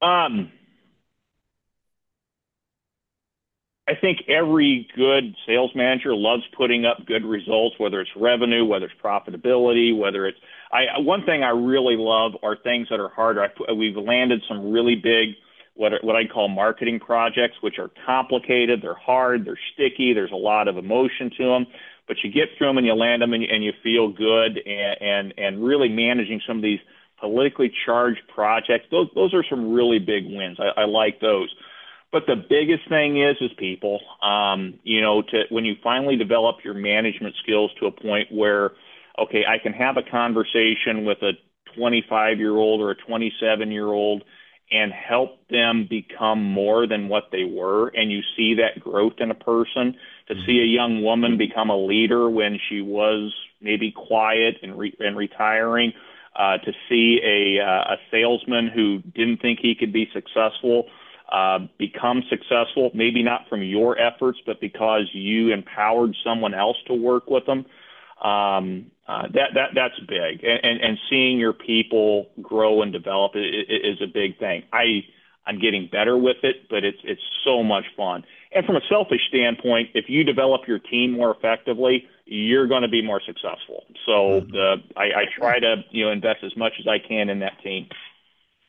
Um, 0.00 0.50
I 3.88 3.94
think 3.98 4.28
every 4.28 4.86
good 4.94 5.34
sales 5.46 5.70
manager 5.74 6.14
loves 6.14 6.42
putting 6.56 6.84
up 6.84 7.06
good 7.06 7.24
results, 7.24 7.76
whether 7.78 8.00
it's 8.00 8.10
revenue, 8.16 8.64
whether 8.64 8.84
it's 8.84 8.94
profitability, 9.02 9.96
whether 9.96 10.26
it's 10.26 10.38
I 10.70 10.98
one 10.98 11.24
thing 11.24 11.42
I 11.42 11.50
really 11.50 11.96
love 11.96 12.32
are 12.42 12.54
things 12.56 12.88
that 12.90 13.00
are 13.00 13.08
harder. 13.08 13.44
I, 13.44 13.72
we've 13.72 13.96
landed 13.96 14.42
some 14.46 14.70
really 14.70 14.94
big 14.94 15.30
what 15.74 15.92
what 16.02 16.16
I 16.16 16.26
call 16.26 16.48
marketing 16.48 17.00
projects, 17.00 17.56
which 17.62 17.78
are 17.78 17.90
complicated, 18.04 18.82
they're 18.82 18.94
hard, 18.94 19.46
they're 19.46 19.58
sticky, 19.72 20.12
there's 20.12 20.32
a 20.32 20.36
lot 20.36 20.68
of 20.68 20.76
emotion 20.76 21.30
to 21.38 21.44
them, 21.44 21.66
but 22.06 22.18
you 22.22 22.30
get 22.30 22.48
through 22.58 22.66
them 22.66 22.78
and 22.78 22.86
you 22.86 22.94
land 22.94 23.22
them 23.22 23.32
and, 23.32 23.42
you 23.42 23.48
and 23.50 23.64
you 23.64 23.72
feel 23.82 24.08
good, 24.12 24.58
and, 24.66 25.00
and 25.00 25.34
and 25.38 25.64
really 25.64 25.88
managing 25.88 26.42
some 26.46 26.56
of 26.58 26.62
these 26.62 26.80
politically 27.20 27.72
charged 27.86 28.20
projects, 28.34 28.86
those 28.90 29.08
those 29.14 29.32
are 29.32 29.44
some 29.48 29.72
really 29.72 29.98
big 29.98 30.24
wins. 30.26 30.58
I, 30.60 30.82
I 30.82 30.84
like 30.84 31.20
those. 31.20 31.48
But 32.10 32.24
the 32.26 32.36
biggest 32.36 32.88
thing 32.88 33.22
is 33.22 33.36
is 33.40 33.50
people. 33.58 34.00
Um, 34.22 34.78
you 34.82 35.00
know, 35.02 35.22
to 35.22 35.42
when 35.50 35.64
you 35.64 35.76
finally 35.82 36.16
develop 36.16 36.56
your 36.64 36.74
management 36.74 37.34
skills 37.42 37.70
to 37.80 37.86
a 37.86 37.90
point 37.90 38.32
where, 38.32 38.72
okay, 39.18 39.44
I 39.46 39.58
can 39.58 39.72
have 39.74 39.96
a 39.96 40.02
conversation 40.02 41.04
with 41.04 41.18
a 41.22 41.32
25 41.76 42.38
year 42.38 42.56
old 42.56 42.80
or 42.80 42.90
a 42.90 42.94
27 42.94 43.70
year 43.70 43.86
old 43.86 44.24
and 44.70 44.92
help 44.92 45.48
them 45.48 45.86
become 45.88 46.42
more 46.42 46.86
than 46.86 47.08
what 47.08 47.24
they 47.32 47.44
were. 47.44 47.88
And 47.88 48.10
you 48.12 48.20
see 48.36 48.54
that 48.54 48.80
growth 48.80 49.14
in 49.18 49.30
a 49.30 49.34
person. 49.34 49.96
To 50.28 50.34
mm-hmm. 50.34 50.46
see 50.46 50.60
a 50.60 50.64
young 50.64 51.02
woman 51.02 51.38
become 51.38 51.70
a 51.70 51.76
leader 51.76 52.28
when 52.28 52.58
she 52.68 52.82
was 52.82 53.32
maybe 53.62 53.90
quiet 53.90 54.56
and, 54.62 54.78
re- 54.78 54.96
and 54.98 55.16
retiring, 55.16 55.92
uh, 56.36 56.58
to 56.58 56.72
see 56.88 57.18
a, 57.24 57.64
uh, 57.64 57.94
a 57.94 57.96
salesman 58.10 58.68
who 58.68 58.98
didn't 59.14 59.40
think 59.40 59.58
he 59.60 59.74
could 59.74 59.92
be 59.92 60.08
successful 60.12 60.84
uh, 61.30 61.58
become 61.78 62.22
successful, 62.30 62.90
maybe 62.94 63.22
not 63.22 63.48
from 63.48 63.62
your 63.62 63.98
efforts, 63.98 64.38
but 64.46 64.60
because 64.60 65.10
you 65.12 65.52
empowered 65.52 66.14
someone 66.24 66.54
else 66.54 66.76
to 66.86 66.94
work 66.94 67.28
with 67.28 67.44
them. 67.46 67.66
Um, 68.22 68.90
uh, 69.06 69.22
that 69.34 69.50
that 69.54 69.70
that's 69.74 69.98
big, 70.00 70.42
and, 70.42 70.60
and 70.64 70.80
and 70.80 70.98
seeing 71.08 71.38
your 71.38 71.52
people 71.52 72.30
grow 72.42 72.82
and 72.82 72.92
develop 72.92 73.32
is, 73.36 73.44
is 73.68 74.02
a 74.02 74.06
big 74.06 74.38
thing. 74.38 74.64
I 74.72 75.04
I'm 75.46 75.60
getting 75.60 75.88
better 75.90 76.16
with 76.16 76.38
it, 76.42 76.68
but 76.68 76.84
it's 76.84 76.98
it's 77.04 77.22
so 77.44 77.62
much 77.62 77.84
fun. 77.96 78.24
And 78.52 78.66
from 78.66 78.76
a 78.76 78.80
selfish 78.88 79.20
standpoint, 79.28 79.90
if 79.94 80.06
you 80.08 80.24
develop 80.24 80.62
your 80.66 80.78
team 80.78 81.12
more 81.12 81.34
effectively, 81.34 82.06
you're 82.24 82.66
going 82.66 82.82
to 82.82 82.88
be 82.88 83.02
more 83.02 83.20
successful. 83.24 83.84
So 84.04 84.40
mm-hmm. 84.42 84.50
the, 84.50 84.76
I, 84.96 85.04
I 85.04 85.24
try 85.36 85.58
to 85.58 85.84
you 85.90 86.04
know 86.04 86.10
invest 86.10 86.40
as 86.44 86.56
much 86.56 86.72
as 86.80 86.86
I 86.86 86.98
can 86.98 87.30
in 87.30 87.40
that 87.40 87.62
team. 87.62 87.88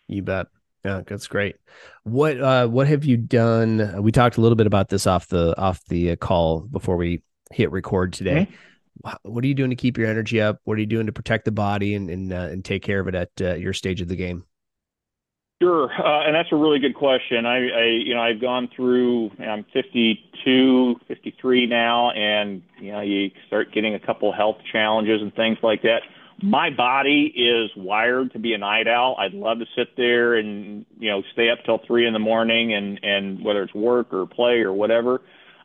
You 0.08 0.22
bet. 0.22 0.48
Yeah, 0.86 1.02
that's 1.06 1.28
great. 1.28 1.58
What 2.04 2.40
uh, 2.40 2.68
what 2.68 2.88
have 2.88 3.04
you 3.04 3.18
done? 3.18 4.02
We 4.02 4.12
talked 4.12 4.38
a 4.38 4.42
little 4.42 4.56
bit 4.56 4.68
about 4.68 4.90
this 4.90 5.06
off 5.08 5.28
the 5.28 5.60
off 5.60 5.84
the 5.86 6.12
uh, 6.12 6.16
call 6.16 6.62
before 6.62 6.96
we 6.96 7.22
hit 7.52 7.72
record 7.72 8.14
today. 8.14 8.48
Mm-hmm. 9.04 9.32
What 9.32 9.44
are 9.44 9.48
you 9.48 9.56
doing 9.56 9.70
to 9.70 9.76
keep 9.76 9.98
your 9.98 10.08
energy 10.08 10.42
up? 10.42 10.60
What 10.64 10.78
are 10.78 10.82
you 10.82 10.86
doing 10.86 11.06
to 11.06 11.12
protect 11.12 11.46
the 11.46 11.52
body 11.52 11.96
and 11.96 12.10
and, 12.10 12.34
uh, 12.34 12.48
and 12.52 12.64
take 12.64 12.84
care 12.84 13.00
of 13.00 13.08
it 13.08 13.16
at 13.16 13.30
uh, 13.42 13.54
your 13.56 13.74
stage 13.74 14.02
of 14.02 14.08
the 14.08 14.16
game? 14.16 14.46
Sure, 15.62 15.92
uh, 15.92 16.26
and 16.26 16.34
that's 16.34 16.54
a 16.54 16.56
really 16.56 16.80
good 16.80 16.96
question. 16.96 17.46
I, 17.46 17.58
I, 17.58 17.84
you 18.06 18.16
know, 18.16 18.22
I've 18.22 18.40
gone 18.40 18.70
through. 18.74 19.32
I'm 19.40 19.66
52, 19.74 20.96
53 21.06 21.66
now, 21.66 22.12
and 22.12 22.62
you 22.80 22.94
know, 22.94 23.02
you 23.02 23.32
start 23.48 23.74
getting 23.74 23.94
a 23.94 24.00
couple 24.00 24.32
health 24.32 24.56
challenges 24.72 25.22
and 25.22 25.36
things 25.36 25.58
like 25.62 25.82
that. 25.82 26.04
My 26.42 26.70
body 26.70 27.34
is 27.36 27.72
wired 27.76 28.34
to 28.34 28.40
be 28.40 28.54
a 28.54 28.58
night 28.58 28.88
owl. 28.88 29.16
I'd 29.20 29.34
love 29.34 29.60
to 29.60 29.66
sit 29.76 29.96
there 29.98 30.36
and 30.36 30.86
you 31.00 31.10
know 31.10 31.22
stay 31.34 31.50
up 31.50 31.60
till 31.66 31.80
three 31.86 32.08
in 32.08 32.14
the 32.14 32.20
morning, 32.20 32.74
and 32.74 33.00
and 33.04 33.44
whether 33.44 33.64
it's 33.64 33.74
work 33.74 34.14
or 34.14 34.26
play 34.26 34.60
or 34.60 34.74
whatever. 34.74 35.22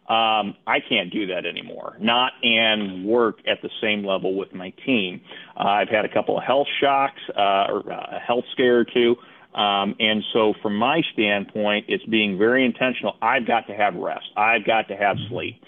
Um, 0.08 0.54
I 0.66 0.80
can't 0.86 1.10
do 1.10 1.26
that 1.28 1.46
anymore. 1.46 1.96
Not 1.98 2.32
and 2.42 3.06
work 3.06 3.36
at 3.46 3.62
the 3.62 3.70
same 3.80 4.04
level 4.04 4.36
with 4.36 4.52
my 4.52 4.70
team. 4.84 5.22
Uh, 5.56 5.64
I've 5.64 5.88
had 5.88 6.04
a 6.04 6.12
couple 6.12 6.36
of 6.36 6.44
health 6.44 6.66
shocks 6.78 7.20
uh, 7.30 7.72
or 7.72 7.90
uh, 7.90 8.16
a 8.16 8.18
health 8.18 8.44
scare 8.52 8.80
or 8.80 8.84
two 8.84 9.16
um, 9.54 9.94
and 10.00 10.24
so, 10.32 10.52
from 10.62 10.76
my 10.76 11.02
standpoint, 11.12 11.86
it's 11.88 12.04
being 12.06 12.36
very 12.36 12.64
intentional. 12.64 13.16
I've 13.22 13.46
got 13.46 13.68
to 13.68 13.74
have 13.74 13.94
rest. 13.94 14.26
I've 14.36 14.66
got 14.66 14.88
to 14.88 14.96
have 14.96 15.16
sleep, 15.28 15.62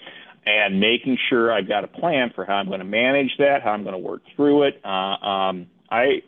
and 0.47 0.79
making 0.79 1.17
sure 1.29 1.51
I've 1.51 1.67
got 1.67 1.83
a 1.83 1.87
plan 1.87 2.31
for 2.33 2.45
how 2.45 2.53
I'm 2.53 2.67
going 2.67 2.79
to 2.79 2.85
manage 2.85 3.31
that, 3.39 3.61
how 3.63 3.71
I'm 3.71 3.83
going 3.83 3.93
to 3.93 3.99
work 3.99 4.21
through 4.35 4.63
it. 4.63 4.81
Uh, 4.83 4.87
um, 4.87 5.67
I 5.91 6.21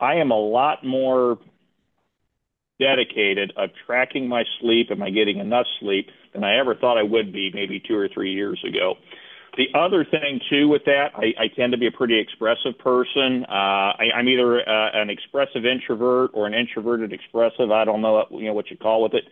I 0.00 0.16
am 0.16 0.30
a 0.30 0.38
lot 0.38 0.84
more 0.84 1.38
dedicated 2.78 3.52
of 3.56 3.70
tracking 3.86 4.28
my 4.28 4.44
sleep. 4.60 4.88
Am 4.90 5.02
I 5.02 5.10
getting 5.10 5.38
enough 5.38 5.66
sleep 5.80 6.08
than 6.34 6.44
I 6.44 6.58
ever 6.58 6.74
thought 6.74 6.98
I 6.98 7.02
would 7.02 7.32
be 7.32 7.50
maybe 7.54 7.80
two 7.80 7.96
or 7.96 8.08
three 8.12 8.32
years 8.32 8.62
ago. 8.68 8.94
The 9.56 9.78
other 9.78 10.04
thing 10.04 10.40
too 10.50 10.66
with 10.68 10.84
that, 10.86 11.12
I, 11.14 11.44
I 11.44 11.48
tend 11.56 11.72
to 11.72 11.78
be 11.78 11.86
a 11.86 11.92
pretty 11.92 12.18
expressive 12.18 12.76
person. 12.78 13.44
Uh, 13.48 13.94
I, 13.94 14.10
I'm 14.16 14.28
either 14.28 14.68
uh, 14.68 14.90
an 14.94 15.10
expressive 15.10 15.64
introvert 15.64 16.32
or 16.34 16.48
an 16.48 16.54
introverted 16.54 17.12
expressive. 17.12 17.70
I 17.70 17.84
don't 17.84 18.02
know 18.02 18.14
what, 18.14 18.32
you 18.32 18.46
know 18.46 18.52
what 18.52 18.68
you 18.70 18.76
call 18.76 19.02
with 19.02 19.14
it. 19.14 19.24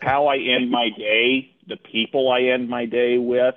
How 0.00 0.26
I 0.26 0.36
end 0.36 0.70
my 0.70 0.90
day, 0.96 1.54
the 1.66 1.76
people 1.76 2.30
I 2.30 2.52
end 2.52 2.68
my 2.68 2.86
day 2.86 3.18
with, 3.18 3.54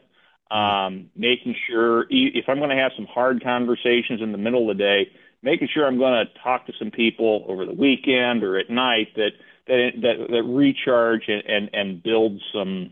um, 0.52 1.10
making 1.16 1.56
sure 1.68 2.06
if 2.10 2.46
I'm 2.48 2.58
going 2.58 2.72
to 2.72 2.82
have 2.82 2.92
some 2.96 3.06
hard 3.06 3.44
conversations 3.44 4.22
in 4.22 4.32
the 4.32 4.38
middle 4.38 4.70
of 4.70 4.78
the 4.78 4.84
day, 4.84 5.12
making 5.44 5.70
sure 5.74 5.86
I'm 5.86 6.00
going 6.00 6.26
to 6.26 6.42
talk 6.42 6.66
to 6.68 6.74
some 6.80 6.92
people 6.92 7.46
over 7.48 7.66
the 7.66 7.74
weekend 7.74 8.44
or 8.44 8.58
at 8.58 8.70
night 8.70 9.10
that 9.16 9.32
that 9.68 9.92
that, 10.02 10.28
that 10.30 10.44
recharge 10.44 11.24
and, 11.28 11.44
and 11.46 11.70
and 11.74 12.04
build 12.04 12.42
some 12.54 12.92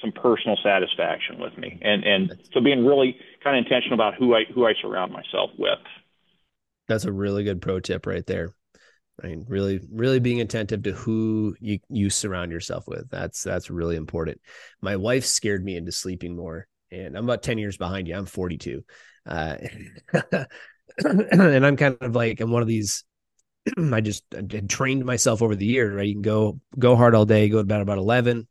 some 0.00 0.12
personal 0.12 0.56
satisfaction 0.62 1.38
with 1.40 1.56
me, 1.56 1.78
and 1.82 2.04
and 2.04 2.38
so 2.52 2.60
being 2.60 2.84
really 2.84 3.16
kind 3.42 3.56
of 3.56 3.64
intentional 3.64 3.94
about 3.94 4.14
who 4.14 4.34
I 4.34 4.44
who 4.52 4.66
I 4.66 4.74
surround 4.80 5.12
myself 5.12 5.50
with. 5.58 5.78
That's 6.88 7.04
a 7.04 7.12
really 7.12 7.44
good 7.44 7.60
pro 7.60 7.80
tip 7.80 8.06
right 8.06 8.26
there. 8.26 8.50
I 9.22 9.26
mean, 9.26 9.44
really, 9.48 9.80
really 9.90 10.20
being 10.20 10.40
attentive 10.40 10.84
to 10.84 10.92
who 10.92 11.56
you 11.60 11.80
you 11.88 12.08
surround 12.10 12.52
yourself 12.52 12.86
with. 12.86 13.10
That's 13.10 13.42
that's 13.42 13.70
really 13.70 13.96
important. 13.96 14.40
My 14.80 14.96
wife 14.96 15.24
scared 15.24 15.64
me 15.64 15.76
into 15.76 15.92
sleeping 15.92 16.36
more, 16.36 16.68
and 16.90 17.16
I'm 17.16 17.24
about 17.24 17.42
ten 17.42 17.58
years 17.58 17.76
behind 17.76 18.06
you. 18.06 18.16
I'm 18.16 18.26
42, 18.26 18.84
uh, 19.26 19.56
and 21.04 21.66
I'm 21.66 21.76
kind 21.76 21.96
of 22.00 22.14
like 22.14 22.40
I'm 22.40 22.50
one 22.50 22.62
of 22.62 22.68
these. 22.68 23.04
I 23.92 24.00
just 24.00 24.24
I 24.36 24.42
trained 24.42 25.04
myself 25.04 25.42
over 25.42 25.56
the 25.56 25.66
years. 25.66 25.94
Right, 25.94 26.06
you 26.06 26.14
can 26.14 26.22
go 26.22 26.60
go 26.78 26.94
hard 26.94 27.14
all 27.14 27.24
day, 27.24 27.48
go 27.48 27.58
to 27.58 27.64
bed 27.64 27.80
about 27.80 27.98
11, 27.98 28.46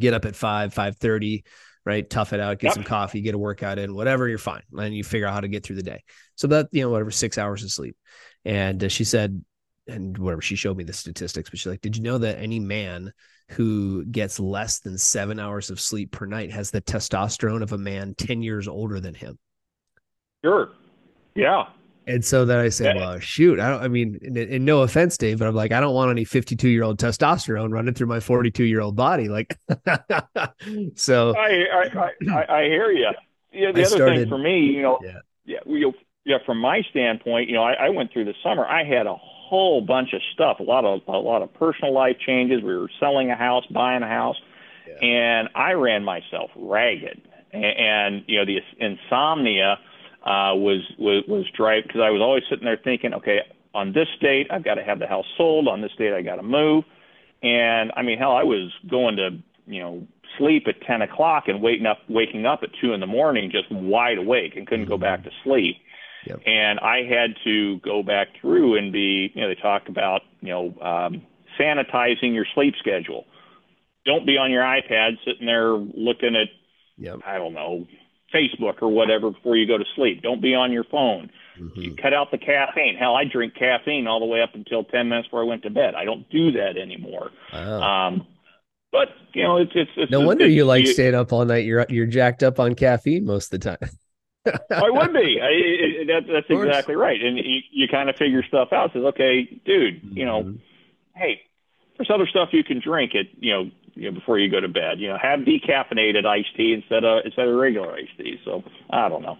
get 0.00 0.14
up 0.14 0.24
at 0.24 0.34
five, 0.34 0.74
five 0.74 0.96
thirty, 0.96 1.44
right? 1.84 2.08
Tough 2.08 2.32
it 2.32 2.40
out, 2.40 2.58
get 2.58 2.68
yep. 2.68 2.74
some 2.74 2.84
coffee, 2.84 3.20
get 3.20 3.34
a 3.34 3.38
workout 3.38 3.78
in, 3.78 3.94
whatever, 3.94 4.28
you're 4.28 4.38
fine. 4.38 4.62
And 4.76 4.94
you 4.94 5.04
figure 5.04 5.26
out 5.26 5.34
how 5.34 5.40
to 5.40 5.48
get 5.48 5.64
through 5.64 5.76
the 5.76 5.82
day. 5.82 6.02
So 6.34 6.48
that, 6.48 6.68
you 6.72 6.82
know, 6.82 6.90
whatever, 6.90 7.10
six 7.10 7.38
hours 7.38 7.62
of 7.62 7.70
sleep. 7.70 7.96
And 8.44 8.84
uh, 8.84 8.88
she 8.88 9.04
said, 9.04 9.44
and 9.90 10.16
whatever, 10.18 10.42
she 10.42 10.56
showed 10.56 10.76
me 10.76 10.84
the 10.84 10.92
statistics, 10.92 11.50
but 11.50 11.58
she's 11.58 11.70
like, 11.70 11.80
did 11.80 11.96
you 11.96 12.02
know 12.02 12.18
that 12.18 12.38
any 12.38 12.60
man 12.60 13.12
who 13.50 14.04
gets 14.06 14.38
less 14.38 14.80
than 14.80 14.96
seven 14.96 15.38
hours 15.38 15.70
of 15.70 15.80
sleep 15.80 16.12
per 16.12 16.26
night 16.26 16.52
has 16.52 16.70
the 16.70 16.80
testosterone 16.80 17.62
of 17.62 17.72
a 17.72 17.78
man 17.78 18.14
10 18.16 18.42
years 18.42 18.68
older 18.68 19.00
than 19.00 19.14
him? 19.14 19.38
Sure. 20.44 20.70
Yeah. 21.34 21.64
And 22.06 22.24
so 22.24 22.44
then 22.44 22.58
I 22.58 22.70
say, 22.70 22.94
well, 22.94 23.18
shoot, 23.20 23.60
I 23.60 23.70
don't, 23.70 23.82
I 23.82 23.88
mean, 23.88 24.18
in, 24.22 24.64
no 24.64 24.82
offense, 24.82 25.16
Dave, 25.16 25.38
but 25.38 25.46
I'm 25.46 25.54
like, 25.54 25.70
I 25.70 25.80
don't 25.80 25.94
want 25.94 26.10
any 26.10 26.24
52 26.24 26.68
year 26.68 26.82
old 26.82 26.98
testosterone 26.98 27.72
running 27.72 27.94
through 27.94 28.08
my 28.08 28.20
42 28.20 28.64
year 28.64 28.80
old 28.80 28.96
body. 28.96 29.28
Like, 29.28 29.56
so 30.96 31.36
I, 31.36 31.64
I, 31.72 32.10
I, 32.30 32.44
I, 32.48 32.62
hear 32.64 32.90
you. 32.90 33.10
Yeah. 33.52 33.72
The 33.72 33.82
I 33.82 33.84
other 33.84 33.96
started, 33.96 34.18
thing 34.20 34.28
for 34.28 34.38
me, 34.38 34.60
you 34.60 34.82
know, 34.82 34.98
yeah, 35.02 35.18
yeah, 35.44 35.58
we, 35.66 35.92
yeah, 36.24 36.38
from 36.46 36.58
my 36.58 36.82
standpoint, 36.90 37.48
you 37.48 37.54
know, 37.54 37.62
I, 37.62 37.74
I 37.74 37.88
went 37.90 38.12
through 38.12 38.24
the 38.24 38.34
summer, 38.42 38.66
I 38.66 38.84
had 38.84 39.06
a 39.06 39.14
whole 39.50 39.80
bunch 39.80 40.12
of 40.12 40.22
stuff, 40.32 40.60
a 40.60 40.62
lot 40.62 40.84
of, 40.84 41.00
a 41.08 41.18
lot 41.18 41.42
of 41.42 41.52
personal 41.54 41.92
life 41.92 42.16
changes. 42.24 42.62
We 42.62 42.76
were 42.76 42.90
selling 43.00 43.30
a 43.30 43.36
house, 43.36 43.64
buying 43.66 44.02
a 44.02 44.08
house, 44.08 44.36
yeah. 44.86 45.06
and 45.06 45.48
I 45.54 45.72
ran 45.72 46.04
myself 46.04 46.50
ragged. 46.56 47.20
And, 47.52 47.64
and 47.64 48.24
you 48.28 48.38
know, 48.38 48.44
the 48.46 48.60
insomnia, 48.78 49.78
uh, 50.22 50.52
was 50.54 50.82
was 50.98 51.24
was 51.26 51.46
drive 51.56 51.84
because 51.84 52.02
I 52.02 52.10
was 52.10 52.20
always 52.20 52.42
sitting 52.50 52.64
there 52.64 52.78
thinking, 52.82 53.14
okay, 53.14 53.40
on 53.74 53.92
this 53.92 54.08
date 54.20 54.48
I've 54.50 54.64
got 54.64 54.74
to 54.74 54.84
have 54.84 54.98
the 54.98 55.06
house 55.06 55.24
sold. 55.36 55.66
On 55.66 55.80
this 55.80 55.92
date 55.96 56.12
I 56.12 56.22
got 56.22 56.36
to 56.36 56.42
move. 56.42 56.84
And 57.42 57.90
I 57.96 58.02
mean, 58.02 58.18
hell, 58.18 58.32
I 58.32 58.44
was 58.44 58.70
going 58.88 59.16
to 59.16 59.30
you 59.66 59.80
know 59.80 60.06
sleep 60.36 60.66
at 60.68 60.82
ten 60.82 61.00
o'clock 61.02 61.44
and 61.48 61.62
waking 61.62 61.86
up 61.86 61.98
waking 62.08 62.44
up 62.44 62.60
at 62.62 62.70
two 62.80 62.92
in 62.92 63.00
the 63.00 63.06
morning 63.06 63.50
just 63.50 63.70
wide 63.72 64.18
awake 64.18 64.56
and 64.56 64.66
couldn't 64.66 64.86
go 64.86 64.98
back 64.98 65.24
to 65.24 65.30
sleep. 65.42 65.76
Yep. 66.26 66.40
And 66.46 66.78
I 66.80 67.02
had 67.02 67.36
to 67.44 67.78
go 67.78 68.02
back 68.02 68.28
through 68.40 68.76
and 68.76 68.92
be, 68.92 69.32
you 69.34 69.40
know, 69.40 69.48
they 69.48 69.54
talk 69.54 69.88
about, 69.88 70.22
you 70.40 70.48
know, 70.48 70.66
um, 70.80 71.22
sanitizing 71.58 72.34
your 72.34 72.46
sleep 72.54 72.74
schedule. 72.78 73.26
Don't 74.04 74.26
be 74.26 74.36
on 74.36 74.50
your 74.50 74.62
iPad 74.62 75.12
sitting 75.24 75.46
there 75.46 75.72
looking 75.72 76.36
at, 76.36 76.48
yep. 76.96 77.20
I 77.26 77.38
don't 77.38 77.54
know, 77.54 77.86
Facebook 78.34 78.82
or 78.82 78.88
whatever 78.88 79.30
before 79.30 79.56
you 79.56 79.66
go 79.66 79.78
to 79.78 79.84
sleep. 79.96 80.22
Don't 80.22 80.40
be 80.40 80.54
on 80.54 80.72
your 80.72 80.84
phone. 80.84 81.30
Mm-hmm. 81.58 81.80
You 81.80 81.96
cut 81.96 82.14
out 82.14 82.30
the 82.30 82.38
caffeine. 82.38 82.96
Hell, 82.96 83.14
I 83.14 83.24
drink 83.24 83.54
caffeine 83.54 84.06
all 84.06 84.20
the 84.20 84.26
way 84.26 84.40
up 84.40 84.54
until 84.54 84.84
10 84.84 85.08
minutes 85.08 85.28
before 85.28 85.42
I 85.42 85.46
went 85.46 85.62
to 85.64 85.70
bed. 85.70 85.94
I 85.94 86.04
don't 86.04 86.28
do 86.30 86.52
that 86.52 86.76
anymore. 86.76 87.30
Um, 87.52 88.26
but 88.92 89.08
you 89.34 89.42
know, 89.44 89.56
it's 89.58 89.70
it's, 89.74 89.90
it's 89.96 90.10
no 90.10 90.20
wonder 90.20 90.46
it's, 90.46 90.54
you 90.54 90.64
like 90.64 90.86
you, 90.86 90.92
staying 90.92 91.14
up 91.14 91.32
all 91.32 91.44
night. 91.44 91.64
You're 91.64 91.86
you're 91.88 92.06
jacked 92.06 92.42
up 92.42 92.58
on 92.58 92.74
caffeine 92.74 93.24
most 93.24 93.52
of 93.52 93.60
the 93.60 93.76
time. 93.76 93.90
I 94.46 94.90
would 94.90 95.12
be. 95.12 95.38
I, 95.40 95.48
it, 95.50 96.06
that, 96.06 96.32
that's 96.32 96.46
exactly 96.48 96.96
right. 96.96 97.20
And 97.20 97.36
you, 97.36 97.60
you 97.70 97.88
kind 97.88 98.08
of 98.08 98.16
figure 98.16 98.42
stuff 98.42 98.72
out. 98.72 98.92
Says, 98.92 99.02
okay, 99.02 99.44
dude, 99.64 100.02
mm-hmm. 100.02 100.16
you 100.16 100.24
know, 100.24 100.42
mm-hmm. 100.42 100.56
hey, 101.14 101.40
there's 101.96 102.10
other 102.10 102.26
stuff 102.26 102.48
you 102.52 102.64
can 102.64 102.80
drink. 102.80 103.12
It 103.14 103.28
you 103.38 103.52
know 103.52 103.70
you 103.94 104.10
know, 104.10 104.18
before 104.18 104.38
you 104.38 104.50
go 104.50 104.60
to 104.60 104.68
bed. 104.68 104.98
You 104.98 105.08
know, 105.08 105.18
have 105.20 105.40
decaffeinated 105.40 106.24
iced 106.24 106.56
tea 106.56 106.72
instead 106.72 107.04
of 107.04 107.22
instead 107.24 107.48
of 107.48 107.54
regular 107.54 107.92
iced 107.92 108.16
tea. 108.16 108.40
So 108.44 108.62
I 108.90 109.08
don't 109.08 109.22
know. 109.22 109.36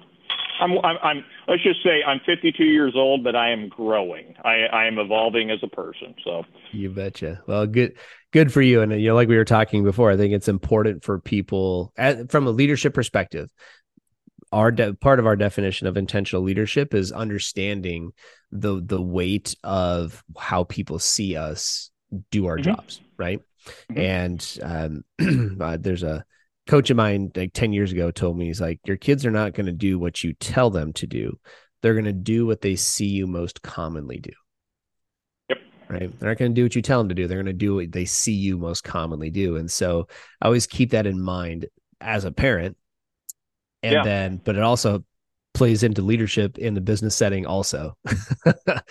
I'm, 0.61 0.73
I'm, 0.85 0.97
I'm 1.03 1.25
let's 1.49 1.63
just 1.63 1.83
say 1.83 2.03
I'm 2.07 2.21
52 2.27 2.65
years 2.65 2.93
old, 2.95 3.25
but 3.25 3.35
I 3.35 3.51
am 3.51 3.69
growing. 3.69 4.35
I, 4.45 4.65
I 4.71 4.87
am 4.87 4.99
evolving 4.99 5.51
as 5.51 5.59
a 5.63 5.69
person. 5.69 6.15
So 6.23 6.45
you 6.73 6.91
betcha. 6.91 7.43
Well, 7.47 7.67
good, 7.67 7.97
good 8.33 8.53
for 8.53 8.61
you. 8.61 8.83
And 8.83 8.93
you 9.01 9.09
know, 9.09 9.15
like 9.15 9.29
we 9.29 9.37
were 9.37 9.45
talking 9.45 9.83
before, 9.83 10.11
I 10.11 10.17
think 10.17 10.35
it's 10.35 10.49
important 10.49 11.03
for 11.03 11.19
people 11.19 11.93
at, 11.97 12.31
from 12.31 12.47
a 12.47 12.51
leadership 12.51 12.93
perspective. 12.95 13.49
Our 14.53 14.73
de- 14.73 14.95
part 14.95 15.21
of 15.21 15.27
our 15.27 15.37
definition 15.37 15.87
of 15.87 15.97
intentional 15.97 16.43
leadership 16.43 16.93
is 16.95 17.13
understanding 17.13 18.13
the 18.51 18.83
the 18.85 19.01
weight 19.01 19.55
of 19.63 20.25
how 20.37 20.65
people 20.65 20.99
see 20.99 21.37
us 21.37 21.91
do 22.31 22.47
our 22.47 22.57
mm-hmm. 22.57 22.71
jobs, 22.71 23.01
right? 23.17 23.41
Mm-hmm. 23.91 24.01
And 24.01 25.05
um, 25.19 25.59
uh, 25.61 25.77
there's 25.81 26.03
a 26.03 26.25
coach 26.67 26.91
of 26.91 26.97
mine 26.97 27.31
like 27.35 27.53
10 27.53 27.73
years 27.73 27.93
ago 27.93 28.11
told 28.11 28.37
me, 28.37 28.47
he's 28.47 28.61
like, 28.61 28.81
your 28.85 28.97
kids 28.97 29.27
are 29.27 29.31
not 29.31 29.55
going 29.55 29.67
to 29.67 29.73
do 29.73 29.99
what 29.99 30.23
you 30.23 30.33
tell 30.35 30.71
them 30.71 30.93
to 30.95 31.07
do. 31.07 31.39
They're 31.83 31.95
going 31.95 32.05
to 32.05 32.13
do 32.13 32.47
what 32.47 32.61
they 32.61 32.77
see 32.77 33.07
you 33.07 33.27
most 33.27 33.63
commonly 33.63 34.19
do. 34.19 34.31
Yep. 35.49 35.59
Right. 35.89 36.19
They're 36.19 36.31
not 36.31 36.39
going 36.39 36.53
to 36.53 36.55
do 36.55 36.65
what 36.65 36.77
you 36.77 36.83
tell 36.83 37.01
them 37.01 37.09
to 37.09 37.15
do. 37.15 37.27
They're 37.27 37.39
going 37.39 37.47
to 37.47 37.53
do 37.53 37.75
what 37.77 37.91
they 37.93 38.05
see 38.05 38.35
you 38.35 38.59
most 38.59 38.85
commonly 38.85 39.31
do. 39.31 39.57
And 39.57 39.71
so 39.71 40.07
I 40.41 40.47
always 40.47 40.67
keep 40.67 40.91
that 40.91 41.07
in 41.07 41.21
mind 41.21 41.67
as 42.01 42.25
a 42.25 42.33
parent. 42.33 42.77
And 43.83 43.93
yeah. 43.93 44.03
then, 44.03 44.41
but 44.45 44.57
it 44.57 44.63
also 44.63 45.05
plays 45.55 45.83
into 45.83 46.03
leadership 46.03 46.59
in 46.59 46.75
the 46.75 46.81
business 46.81 47.17
setting 47.17 47.47
also. 47.47 47.97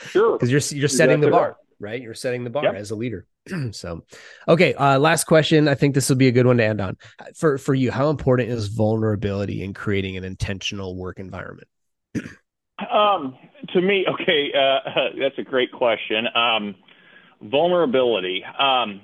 sure. 0.10 0.38
Because 0.38 0.52
you're, 0.52 0.80
you're 0.80 0.90
setting 0.90 1.20
exactly 1.20 1.26
the 1.26 1.32
bar, 1.32 1.58
right. 1.80 1.92
right? 1.92 2.02
You're 2.02 2.14
setting 2.14 2.44
the 2.44 2.50
bar 2.50 2.64
yep. 2.64 2.76
as 2.76 2.92
a 2.92 2.96
leader. 2.96 3.26
so, 3.72 4.04
okay. 4.48 4.74
Uh, 4.74 5.00
last 5.00 5.26
question. 5.26 5.68
I 5.68 5.76
think 5.76 5.96
this 5.96 6.10
will 6.10 6.18
be 6.18 6.28
a 6.28 6.32
good 6.32 6.46
one 6.46 6.58
to 6.58 6.66
end 6.66 6.82
on. 6.82 6.98
For 7.36 7.58
for 7.58 7.74
you, 7.74 7.92
how 7.92 8.10
important 8.10 8.50
is 8.50 8.68
vulnerability 8.68 9.64
in 9.64 9.74
creating 9.74 10.18
an 10.18 10.24
intentional 10.24 10.96
work 10.96 11.20
environment? 11.20 11.68
um, 12.92 13.38
to 13.74 13.82
me, 13.82 14.06
okay, 14.08 14.52
uh, 14.54 15.10
that's 15.20 15.38
a 15.38 15.44
great 15.44 15.72
question. 15.72 16.28
Um, 16.36 16.76
vulnerability. 17.42 18.44
Um, 18.58 19.02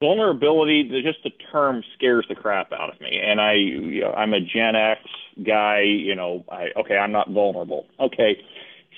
vulnerability. 0.00 1.02
Just 1.04 1.22
the 1.24 1.30
term 1.52 1.82
scares 1.96 2.26
the 2.28 2.34
crap 2.34 2.72
out 2.72 2.94
of 2.94 3.00
me, 3.00 3.20
and 3.22 3.40
I, 3.40 3.54
you 3.54 4.00
know, 4.02 4.12
I'm 4.12 4.32
a 4.32 4.40
Gen 4.40 4.76
X 4.76 5.00
guy. 5.44 5.80
You 5.80 6.14
know, 6.14 6.44
I 6.50 6.68
okay, 6.76 6.96
I'm 6.96 7.12
not 7.12 7.30
vulnerable. 7.30 7.86
Okay. 8.00 8.36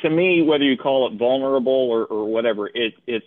To 0.02 0.08
me, 0.08 0.40
whether 0.40 0.64
you 0.64 0.78
call 0.78 1.12
it 1.12 1.18
vulnerable 1.18 1.72
or, 1.90 2.06
or 2.06 2.24
whatever, 2.24 2.68
it, 2.68 2.94
it's 3.06 3.26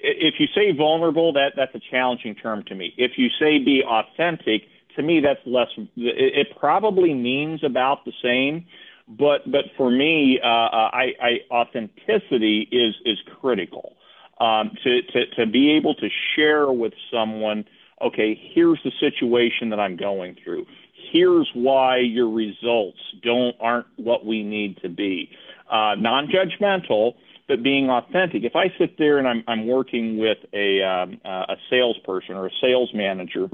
if 0.00 0.34
you 0.38 0.46
say 0.54 0.76
vulnerable, 0.76 1.32
that 1.34 1.52
that's 1.56 1.74
a 1.74 1.80
challenging 1.90 2.34
term 2.34 2.64
to 2.64 2.74
me. 2.74 2.94
If 2.96 3.12
you 3.16 3.28
say 3.38 3.58
be 3.58 3.82
authentic, 3.86 4.62
to 4.96 5.02
me 5.02 5.20
that's 5.20 5.40
less. 5.46 5.68
It, 5.76 5.88
it 5.96 6.58
probably 6.58 7.14
means 7.14 7.62
about 7.62 8.04
the 8.04 8.12
same, 8.22 8.66
but 9.08 9.50
but 9.50 9.66
for 9.76 9.90
me, 9.90 10.40
uh, 10.42 10.46
uh 10.46 10.90
I, 10.92 11.12
I 11.20 11.30
authenticity 11.50 12.68
is 12.72 12.94
is 13.04 13.18
critical. 13.40 13.94
Um, 14.40 14.70
to, 14.82 15.02
to 15.02 15.26
to 15.36 15.46
be 15.46 15.72
able 15.72 15.94
to 15.96 16.08
share 16.34 16.72
with 16.72 16.94
someone, 17.12 17.66
okay, 18.00 18.40
here's 18.54 18.78
the 18.82 18.92
situation 18.98 19.68
that 19.68 19.78
I'm 19.78 19.96
going 19.96 20.36
through. 20.42 20.64
Here's 21.12 21.48
why 21.54 21.98
your 21.98 22.30
results 22.30 22.98
don't 23.22 23.54
aren't 23.60 23.86
what 23.96 24.24
we 24.24 24.42
need 24.42 24.78
to 24.82 24.88
be. 24.88 25.28
Uh, 25.70 25.94
non-judgmental 25.98 27.14
but 27.50 27.64
being 27.64 27.90
authentic. 27.90 28.44
If 28.44 28.54
I 28.54 28.72
sit 28.78 28.96
there 28.96 29.18
and 29.18 29.26
I'm, 29.26 29.42
I'm 29.48 29.66
working 29.66 30.18
with 30.18 30.38
a, 30.54 30.82
um, 30.82 31.20
uh, 31.24 31.46
a 31.48 31.56
salesperson 31.68 32.36
or 32.36 32.46
a 32.46 32.50
sales 32.60 32.90
manager, 32.94 33.48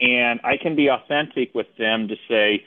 and 0.00 0.38
I 0.44 0.58
can 0.60 0.76
be 0.76 0.88
authentic 0.90 1.54
with 1.54 1.66
them 1.78 2.08
to 2.08 2.14
say, 2.28 2.62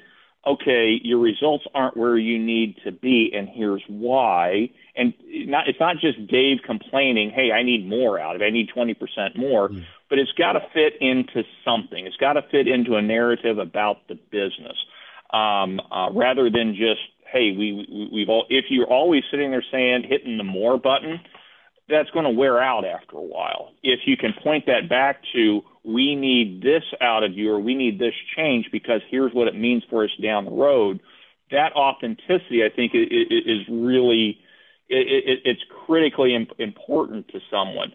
okay, 0.48 1.00
your 1.04 1.20
results 1.20 1.66
aren't 1.74 1.98
where 1.98 2.18
you 2.18 2.40
need 2.40 2.78
to 2.86 2.92
be, 2.92 3.32
and 3.36 3.48
here's 3.50 3.84
why. 3.88 4.70
And 4.96 5.14
not, 5.30 5.68
it's 5.68 5.80
not 5.80 5.98
just 6.00 6.28
Dave 6.28 6.58
complaining, 6.66 7.32
hey, 7.32 7.52
I 7.52 7.64
need 7.64 7.88
more 7.88 8.20
out 8.20 8.36
of 8.36 8.42
it, 8.42 8.46
I 8.46 8.50
need 8.50 8.70
20% 8.76 9.38
more, 9.38 9.70
mm. 9.70 9.86
but 10.10 10.20
it's 10.20 10.32
got 10.34 10.54
to 10.54 10.62
fit 10.74 10.94
into 11.02 11.44
something. 11.64 12.06
It's 12.06 12.18
got 12.18 12.34
to 12.34 12.42
fit 12.50 12.68
into 12.68 12.96
a 12.96 13.02
narrative 13.02 13.58
about 13.60 14.08
the 14.08 14.16
business 14.16 14.78
um, 15.32 15.80
uh, 15.92 16.10
rather 16.14 16.50
than 16.50 16.76
just 16.76 17.02
hey, 17.32 17.52
we, 17.58 18.10
we 18.12 18.22
have 18.22 18.30
all 18.30 18.46
if 18.50 18.66
you're 18.70 18.88
always 18.88 19.24
sitting 19.30 19.52
there 19.52 19.64
saying 19.72 20.04
hitting 20.08 20.38
the 20.38 20.44
more 20.44 20.78
button, 20.78 21.20
that's 21.90 22.10
going 22.12 22.26
to 22.26 22.32
wear 22.32 22.60
out 22.62 22.86
after 22.86 23.18
a 23.18 23.22
while. 23.22 23.72
If 23.84 24.02
you 24.06 24.18
can 24.18 24.34
point 24.44 24.66
that 24.68 24.90
back 24.90 25.22
to 25.34 25.62
we 25.88 26.16
need 26.16 26.62
this 26.62 26.84
out 27.02 27.24
of 27.24 27.34
you 27.34 27.52
or 27.52 27.60
we 27.60 27.74
need 27.74 27.98
this 27.98 28.14
change 28.36 28.66
because 28.72 29.00
here's 29.10 29.32
what 29.32 29.48
it 29.48 29.56
means 29.56 29.84
for 29.90 30.04
us 30.04 30.10
down 30.22 30.44
the 30.44 30.52
road, 30.52 31.00
that 31.50 31.72
authenticity 31.74 32.64
I 32.64 32.76
think 32.76 32.92
is 32.94 33.62
really 33.70 34.40
it's 34.90 35.62
critically 35.86 36.34
important 36.60 37.28
to 37.30 37.40
someone. 37.52 37.92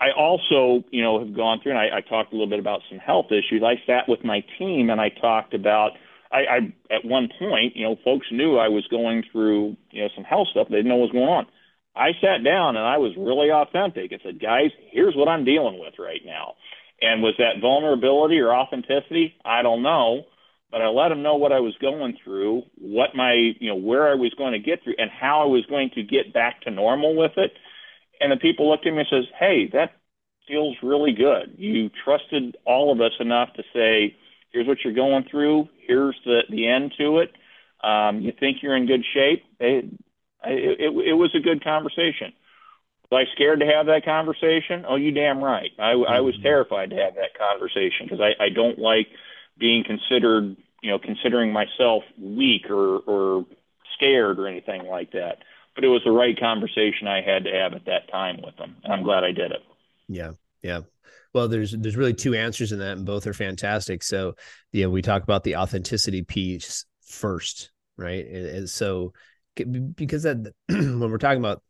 I 0.00 0.10
also, 0.16 0.84
you 0.90 1.02
know, 1.02 1.20
have 1.20 1.34
gone 1.34 1.60
through 1.62 1.72
and 1.72 1.94
I, 1.94 2.00
talked 2.00 2.32
a 2.32 2.34
little 2.34 2.50
bit 2.50 2.58
about 2.58 2.80
some 2.88 2.98
health 2.98 3.26
issues. 3.30 3.62
I 3.64 3.74
sat 3.86 4.08
with 4.08 4.24
my 4.24 4.44
team 4.58 4.90
and 4.90 5.00
I 5.00 5.10
talked 5.10 5.54
about 5.54 5.92
I, 6.32 6.38
I 6.38 6.94
at 6.94 7.04
one 7.04 7.28
point, 7.38 7.76
you 7.76 7.84
know, 7.84 7.96
folks 8.04 8.26
knew 8.30 8.56
I 8.56 8.68
was 8.68 8.86
going 8.88 9.24
through, 9.30 9.76
you 9.90 10.02
know, 10.02 10.08
some 10.14 10.24
health 10.24 10.48
stuff. 10.50 10.68
They 10.70 10.76
didn't 10.76 10.88
know 10.88 10.96
what 10.96 11.12
was 11.12 11.18
going 11.18 11.28
on. 11.28 11.46
I 11.94 12.12
sat 12.20 12.42
down 12.42 12.76
and 12.76 12.86
I 12.86 12.98
was 12.98 13.12
really 13.18 13.50
authentic. 13.50 14.12
I 14.12 14.22
said, 14.24 14.40
guys, 14.40 14.70
here's 14.90 15.14
what 15.14 15.28
I'm 15.28 15.44
dealing 15.44 15.78
with 15.78 15.94
right 15.98 16.22
now. 16.24 16.54
And 17.02 17.22
was 17.22 17.34
that 17.38 17.60
vulnerability 17.60 18.38
or 18.38 18.54
authenticity? 18.54 19.34
I 19.44 19.62
don't 19.62 19.82
know. 19.82 20.24
But 20.70 20.80
I 20.80 20.88
let 20.88 21.10
them 21.10 21.22
know 21.22 21.36
what 21.36 21.52
I 21.52 21.60
was 21.60 21.74
going 21.82 22.16
through, 22.24 22.62
what 22.78 23.14
my, 23.14 23.34
you 23.60 23.68
know, 23.68 23.76
where 23.76 24.08
I 24.08 24.14
was 24.14 24.32
going 24.38 24.52
to 24.52 24.58
get 24.58 24.82
through, 24.82 24.94
and 24.96 25.10
how 25.10 25.42
I 25.42 25.46
was 25.46 25.66
going 25.66 25.90
to 25.96 26.02
get 26.02 26.32
back 26.32 26.62
to 26.62 26.70
normal 26.70 27.14
with 27.14 27.32
it. 27.36 27.52
And 28.20 28.32
the 28.32 28.36
people 28.38 28.70
looked 28.70 28.86
at 28.86 28.92
me 28.92 29.00
and 29.00 29.08
says, 29.10 29.24
"Hey, 29.38 29.68
that 29.74 29.92
feels 30.48 30.76
really 30.82 31.12
good. 31.12 31.54
You 31.58 31.90
trusted 32.04 32.56
all 32.64 32.92
of 32.92 33.00
us 33.00 33.12
enough 33.20 33.52
to 33.54 33.62
say, 33.74 34.16
here's 34.52 34.66
what 34.66 34.78
you're 34.84 34.94
going 34.94 35.24
through. 35.30 35.68
Here's 35.86 36.18
the 36.24 36.42
the 36.50 36.68
end 36.68 36.92
to 36.98 37.18
it. 37.18 37.32
Um, 37.82 38.20
you 38.20 38.32
think 38.38 38.58
you're 38.62 38.76
in 38.76 38.86
good 38.86 39.04
shape. 39.12 39.44
It, 39.58 39.86
it, 40.44 40.80
it, 40.80 41.08
it 41.08 41.14
was 41.14 41.34
a 41.34 41.40
good 41.40 41.64
conversation. 41.64 42.32
Was 43.12 43.26
I 43.28 43.34
scared 43.34 43.60
to 43.60 43.66
have 43.66 43.86
that 43.86 44.06
conversation? 44.06 44.86
Oh, 44.88 44.96
you 44.96 45.12
damn 45.12 45.44
right. 45.44 45.70
I, 45.78 45.90
I 45.90 46.20
was 46.20 46.34
mm-hmm. 46.34 46.44
terrified 46.44 46.90
to 46.90 46.96
have 46.96 47.14
that 47.16 47.36
conversation 47.38 48.06
because 48.06 48.20
I, 48.20 48.42
I 48.42 48.48
don't 48.48 48.78
like 48.78 49.08
being 49.58 49.84
considered, 49.84 50.56
you 50.82 50.90
know, 50.90 50.98
considering 50.98 51.52
myself 51.52 52.04
weak 52.18 52.70
or, 52.70 53.00
or 53.00 53.44
scared 53.94 54.38
or 54.38 54.48
anything 54.48 54.84
like 54.84 55.12
that. 55.12 55.38
But 55.74 55.84
it 55.84 55.88
was 55.88 56.00
the 56.04 56.10
right 56.10 56.38
conversation 56.38 57.06
I 57.06 57.20
had 57.20 57.44
to 57.44 57.52
have 57.52 57.74
at 57.74 57.84
that 57.84 58.10
time 58.10 58.40
with 58.42 58.56
them, 58.56 58.76
and 58.82 58.92
I'm 58.92 59.02
glad 59.02 59.24
I 59.24 59.32
did 59.32 59.52
it. 59.52 59.60
Yeah, 60.08 60.32
yeah. 60.62 60.80
Well, 61.34 61.48
there's 61.48 61.72
there's 61.72 61.96
really 61.96 62.14
two 62.14 62.34
answers 62.34 62.72
in 62.72 62.78
that, 62.78 62.96
and 62.96 63.06
both 63.06 63.26
are 63.26 63.32
fantastic. 63.32 64.02
So, 64.02 64.34
yeah, 64.70 64.86
we 64.86 65.00
talk 65.00 65.22
about 65.22 65.44
the 65.44 65.56
authenticity 65.56 66.22
piece 66.22 66.84
first, 67.02 67.72
right? 67.96 68.26
And, 68.26 68.46
and 68.46 68.70
so, 68.70 69.14
because 69.54 70.24
that 70.24 70.52
when 70.68 71.00
we're 71.00 71.16
talking 71.16 71.40
about 71.40 71.62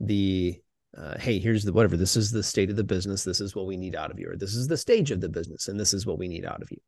the 0.00 0.60
uh, 0.96 1.18
hey, 1.18 1.38
here's 1.38 1.64
the 1.64 1.72
whatever. 1.72 1.96
This 1.96 2.16
is 2.16 2.30
the 2.30 2.42
state 2.42 2.70
of 2.70 2.76
the 2.76 2.84
business. 2.84 3.24
This 3.24 3.40
is 3.40 3.54
what 3.54 3.66
we 3.66 3.76
need 3.76 3.96
out 3.96 4.10
of 4.10 4.18
you, 4.18 4.30
or 4.30 4.36
this 4.36 4.54
is 4.54 4.68
the 4.68 4.76
stage 4.76 5.10
of 5.10 5.20
the 5.20 5.28
business, 5.28 5.68
and 5.68 5.78
this 5.78 5.92
is 5.92 6.06
what 6.06 6.18
we 6.18 6.28
need 6.28 6.44
out 6.44 6.62
of 6.62 6.70
you. 6.70 6.78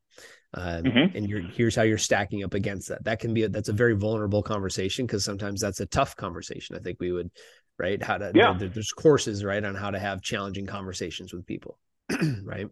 Um, 0.53 0.83
mm-hmm. 0.83 1.17
And 1.17 1.29
you're 1.29 1.41
here's 1.41 1.75
how 1.75 1.81
you're 1.81 1.97
stacking 1.97 2.43
up 2.43 2.53
against 2.53 2.87
that. 2.89 3.03
That 3.03 3.19
can 3.19 3.33
be 3.33 3.43
a, 3.43 3.49
that's 3.49 3.69
a 3.69 3.73
very 3.73 3.95
vulnerable 3.95 4.41
conversation 4.41 5.05
because 5.05 5.25
sometimes 5.25 5.59
that's 5.59 5.81
a 5.81 5.85
tough 5.85 6.15
conversation. 6.15 6.75
I 6.75 6.79
think 6.79 6.99
we 6.99 7.11
would 7.11 7.31
right 7.77 8.01
how 8.01 8.17
to 8.17 8.31
yeah. 8.33 8.55
There, 8.57 8.69
there's 8.69 8.91
courses 8.91 9.43
right 9.43 9.63
on 9.63 9.75
how 9.75 9.91
to 9.91 9.99
have 9.99 10.21
challenging 10.21 10.67
conversations 10.67 11.33
with 11.33 11.45
people. 11.45 11.77
right 12.43 12.69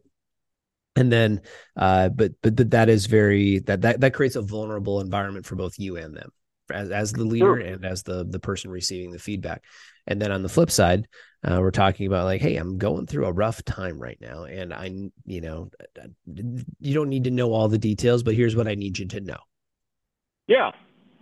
and 0.96 1.12
then 1.12 1.42
uh 1.76 2.10
but 2.10 2.32
but 2.42 2.72
that 2.72 2.90
is 2.90 3.06
very 3.06 3.60
that 3.60 3.82
that 3.82 4.00
that 4.00 4.14
creates 4.14 4.36
a 4.36 4.42
vulnerable 4.42 5.02
environment 5.02 5.46
for 5.46 5.56
both 5.56 5.78
you 5.78 5.98
and 5.98 6.16
them 6.16 6.30
as 6.72 6.90
as 6.90 7.12
the 7.12 7.24
leader 7.24 7.46
sure. 7.46 7.60
and 7.60 7.86
as 7.86 8.04
the 8.04 8.26
the 8.26 8.40
person 8.40 8.72
receiving 8.72 9.12
the 9.12 9.20
feedback 9.20 9.64
and 10.08 10.22
then 10.22 10.32
on 10.32 10.44
the 10.44 10.50
flip 10.50 10.72
side 10.72 11.08
uh, 11.44 11.58
we're 11.60 11.72
talking 11.72 12.08
about 12.08 12.26
like 12.26 12.42
hey 12.42 12.56
i'm 12.56 12.78
going 12.78 13.06
through 13.06 13.26
a 13.26 13.32
rough 13.32 13.64
time 13.64 14.00
right 14.00 14.18
now 14.22 14.44
and 14.44 14.74
i 14.74 14.86
you 15.26 15.42
know 15.42 15.70
you 16.80 16.94
don't 16.94 17.10
need 17.10 17.24
to 17.24 17.32
know 17.32 17.54
all 17.54 17.68
the 17.68 17.78
details 17.78 18.24
but 18.24 18.36
here's 18.36 18.56
what 18.56 18.68
i 18.68 18.76
need 18.76 18.98
you 18.98 19.08
to 19.08 19.20
know. 19.22 19.38
Yeah. 20.48 20.72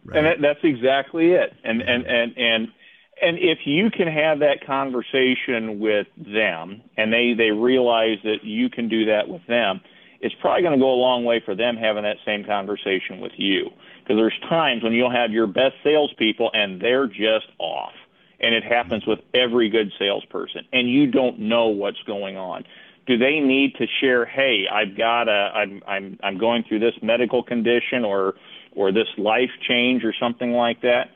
Right. 0.05 0.17
and 0.17 0.25
that, 0.25 0.41
that's 0.41 0.59
exactly 0.63 1.31
it. 1.31 1.53
And 1.63 1.81
and 1.81 2.05
and 2.05 2.37
and 2.37 2.67
and 3.21 3.37
if 3.37 3.59
you 3.65 3.89
can 3.89 4.07
have 4.07 4.39
that 4.39 4.65
conversation 4.65 5.79
with 5.79 6.07
them 6.17 6.81
and 6.97 7.13
they 7.13 7.33
they 7.33 7.51
realize 7.51 8.17
that 8.23 8.43
you 8.43 8.69
can 8.69 8.89
do 8.89 9.05
that 9.05 9.29
with 9.29 9.45
them 9.47 9.79
it's 10.23 10.33
probably 10.39 10.61
going 10.61 10.73
to 10.73 10.81
go 10.81 10.89
a 10.89 10.95
long 10.95 11.25
way 11.25 11.41
for 11.43 11.53
them 11.53 11.75
having 11.75 12.03
that 12.03 12.15
same 12.25 12.45
conversation 12.45 13.19
with 13.19 13.33
you. 13.35 13.69
Because 13.99 14.15
there's 14.15 14.39
times 14.47 14.81
when 14.81 14.93
you'll 14.93 15.11
have 15.11 15.31
your 15.31 15.47
best 15.47 15.75
salespeople 15.83 16.49
and 16.53 16.81
they're 16.81 17.07
just 17.07 17.47
off 17.59 17.91
and 18.43 18.53
it 18.53 18.63
happens 18.63 19.05
with 19.07 19.19
every 19.33 19.69
good 19.69 19.91
salesperson 19.97 20.61
and 20.71 20.89
you 20.89 21.07
don't 21.07 21.39
know 21.39 21.67
what's 21.67 22.01
going 22.05 22.37
on 22.37 22.63
do 23.07 23.17
they 23.17 23.39
need 23.39 23.73
to 23.75 23.87
share 23.99 24.25
hey 24.25 24.65
i've 24.71 24.95
got 24.97 25.27
a 25.27 25.51
i'm 25.55 25.81
i'm 25.87 26.19
i'm 26.23 26.37
going 26.37 26.63
through 26.67 26.79
this 26.79 26.93
medical 27.01 27.41
condition 27.41 28.05
or 28.05 28.35
or 28.75 28.91
this 28.91 29.07
life 29.17 29.51
change 29.67 30.03
or 30.03 30.13
something 30.19 30.51
like 30.51 30.81
that 30.81 31.09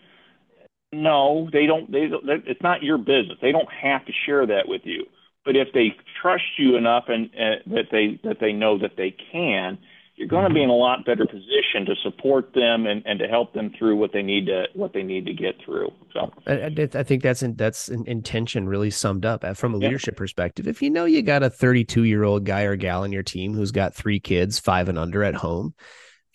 no, 0.94 1.50
they 1.52 1.66
don't. 1.66 1.92
They 1.92 2.10
it's 2.46 2.62
not 2.62 2.84
your 2.84 2.98
business. 2.98 3.38
They 3.42 3.52
don't 3.52 3.70
have 3.72 4.06
to 4.06 4.14
share 4.26 4.46
that 4.46 4.68
with 4.68 4.82
you. 4.86 5.06
But 5.44 5.56
if 5.56 5.70
they 5.74 5.96
trust 6.22 6.58
you 6.58 6.78
enough 6.78 7.06
and 7.08 7.30
uh, 7.36 7.64
that 7.68 7.86
they 7.92 8.20
that 8.24 8.38
they 8.40 8.54
know 8.54 8.78
that 8.80 8.96
they 8.96 9.16
can, 9.32 9.78
you're 10.18 10.28
going 10.28 10.48
to 10.48 10.54
be 10.54 10.64
in 10.64 10.70
a 10.70 10.76
lot 10.76 11.06
better 11.06 11.28
position 11.28 11.86
to 11.86 11.96
support 12.02 12.52
them 12.56 12.88
and, 12.88 13.04
and 13.06 13.20
to 13.20 13.28
help 13.28 13.54
them 13.54 13.72
through 13.78 13.96
what 13.98 14.12
they 14.12 14.24
need 14.24 14.48
to 14.48 14.66
what 14.74 14.92
they 14.92 15.04
need 15.04 15.28
to 15.28 15.34
get 15.34 15.56
through. 15.64 15.92
So 16.12 16.32
I, 16.48 16.74
I 16.96 17.04
think 17.04 17.22
that's 17.22 17.44
in, 17.44 17.56
that's 17.56 17.88
an 17.88 18.04
intention 18.08 18.68
really 18.68 18.90
summed 18.90 19.26
up 19.26 19.44
uh, 19.44 19.54
from 19.54 19.76
a 19.76 19.78
leadership 19.78 20.16
yeah. 20.16 20.18
perspective. 20.18 20.68
If 20.68 20.82
you 20.82 20.90
know 20.90 21.06
you 21.06 21.22
got 21.22 21.44
a 21.44 21.52
32 21.52 22.04
year 22.04 22.24
old 22.24 22.46
guy 22.46 22.64
or 22.64 22.76
gal 22.76 23.04
in 23.04 23.12
your 23.12 23.22
team 23.22 23.54
who's 23.54 23.72
got 23.72 23.94
three 23.94 24.20
kids, 24.20 24.58
five 24.58 24.90
and 24.90 24.98
under 24.98 25.24
at 25.24 25.36
home, 25.36 25.76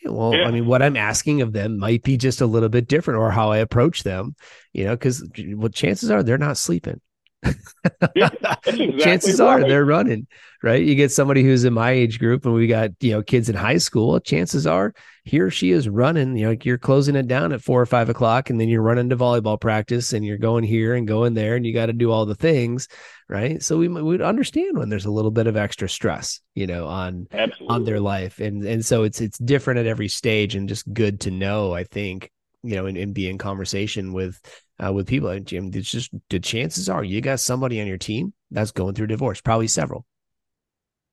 well, 0.04 0.34
yeah. 0.34 0.44
I 0.44 0.52
mean, 0.52 0.66
what 0.66 0.82
I'm 0.82 0.96
asking 0.96 1.42
of 1.42 1.52
them 1.52 1.78
might 1.78 2.04
be 2.04 2.16
just 2.16 2.40
a 2.40 2.46
little 2.46 2.68
bit 2.68 2.88
different, 2.88 3.20
or 3.20 3.30
how 3.30 3.50
I 3.50 3.58
approach 3.58 4.04
them, 4.04 4.34
you 4.72 4.84
know, 4.84 4.92
because 4.92 5.28
well, 5.54 5.68
chances 5.68 6.10
are 6.10 6.22
they're 6.22 6.38
not 6.38 6.56
sleeping. 6.56 7.00
yeah, 8.14 8.28
exactly 8.32 8.98
chances 8.98 9.40
right. 9.40 9.46
are 9.46 9.60
they're 9.60 9.84
running, 9.84 10.26
right? 10.62 10.82
You 10.82 10.94
get 10.94 11.10
somebody 11.10 11.42
who's 11.42 11.64
in 11.64 11.72
my 11.72 11.90
age 11.90 12.18
group, 12.18 12.44
and 12.44 12.54
we 12.54 12.66
got 12.66 12.90
you 13.00 13.12
know 13.12 13.22
kids 13.22 13.48
in 13.48 13.56
high 13.56 13.78
school. 13.78 14.20
Chances 14.20 14.66
are 14.66 14.94
here 15.24 15.50
she 15.50 15.70
is 15.70 15.88
running, 15.88 16.36
you 16.36 16.44
know, 16.44 16.50
like 16.50 16.64
you're 16.64 16.78
closing 16.78 17.14
it 17.14 17.28
down 17.28 17.52
at 17.52 17.62
four 17.62 17.80
or 17.80 17.86
five 17.86 18.08
o'clock 18.08 18.50
and 18.50 18.60
then 18.60 18.68
you're 18.68 18.82
running 18.82 19.08
to 19.08 19.16
volleyball 19.16 19.60
practice 19.60 20.12
and 20.12 20.24
you're 20.24 20.38
going 20.38 20.64
here 20.64 20.94
and 20.94 21.06
going 21.06 21.34
there 21.34 21.54
and 21.54 21.64
you 21.64 21.72
got 21.72 21.86
to 21.86 21.92
do 21.92 22.10
all 22.10 22.26
the 22.26 22.34
things. 22.34 22.88
Right. 23.28 23.62
So 23.62 23.78
we 23.78 23.88
would 23.88 24.20
understand 24.20 24.76
when 24.76 24.88
there's 24.88 25.04
a 25.04 25.10
little 25.10 25.30
bit 25.30 25.46
of 25.46 25.56
extra 25.56 25.88
stress, 25.88 26.40
you 26.54 26.66
know, 26.66 26.86
on, 26.86 27.28
Absolutely. 27.32 27.74
on 27.74 27.84
their 27.84 28.00
life. 28.00 28.40
And, 28.40 28.64
and 28.64 28.84
so 28.84 29.04
it's, 29.04 29.20
it's 29.20 29.38
different 29.38 29.78
at 29.78 29.86
every 29.86 30.08
stage 30.08 30.54
and 30.56 30.68
just 30.68 30.92
good 30.92 31.20
to 31.20 31.30
know, 31.30 31.72
I 31.72 31.84
think, 31.84 32.30
you 32.64 32.74
know, 32.74 32.86
and, 32.86 32.98
and 32.98 33.14
be 33.14 33.28
in 33.28 33.38
conversation 33.38 34.12
with, 34.12 34.40
uh, 34.84 34.92
with 34.92 35.06
people. 35.06 35.38
Jim, 35.40 35.70
it's 35.74 35.90
just 35.90 36.10
the 36.30 36.40
chances 36.40 36.88
are 36.88 37.04
you 37.04 37.20
got 37.20 37.40
somebody 37.40 37.80
on 37.80 37.86
your 37.86 37.98
team 37.98 38.32
that's 38.50 38.72
going 38.72 38.94
through 38.94 39.08
divorce, 39.08 39.40
probably 39.40 39.68
several. 39.68 40.04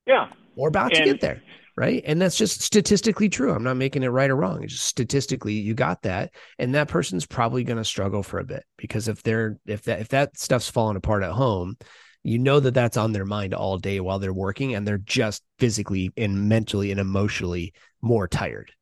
Yeah. 0.05 0.29
Or 0.55 0.67
about 0.67 0.93
and, 0.95 1.05
to 1.05 1.11
get 1.11 1.21
there 1.21 1.41
right? 1.79 2.03
And 2.05 2.21
that's 2.21 2.37
just 2.37 2.61
statistically 2.61 3.29
true. 3.29 3.53
I'm 3.53 3.63
not 3.63 3.77
making 3.77 4.03
it 4.03 4.09
right 4.09 4.29
or 4.29 4.35
wrong. 4.35 4.63
It's 4.63 4.73
just 4.73 4.85
statistically 4.85 5.53
you 5.53 5.73
got 5.73 6.01
that, 6.01 6.33
and 6.59 6.75
that 6.75 6.89
person's 6.89 7.25
probably 7.25 7.63
going 7.63 7.77
to 7.77 7.85
struggle 7.85 8.21
for 8.21 8.39
a 8.39 8.43
bit 8.43 8.65
because 8.77 9.07
if 9.07 9.23
they're 9.23 9.57
if 9.65 9.83
that 9.83 10.01
if 10.01 10.09
that 10.09 10.37
stuff's 10.37 10.69
falling 10.69 10.97
apart 10.97 11.23
at 11.23 11.31
home, 11.31 11.77
you 12.21 12.37
know 12.37 12.59
that 12.59 12.73
that's 12.73 12.97
on 12.97 13.13
their 13.13 13.23
mind 13.23 13.53
all 13.53 13.77
day 13.77 14.01
while 14.01 14.19
they're 14.19 14.33
working, 14.33 14.75
and 14.75 14.85
they're 14.85 14.97
just 14.97 15.41
physically 15.57 16.11
and 16.17 16.49
mentally 16.49 16.91
and 16.91 16.99
emotionally 16.99 17.73
more 18.01 18.27
tired. 18.27 18.73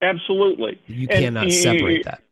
Absolutely, 0.00 0.80
you 0.86 1.08
and 1.10 1.34
cannot 1.34 1.50
separate 1.50 2.04
that. 2.04 2.22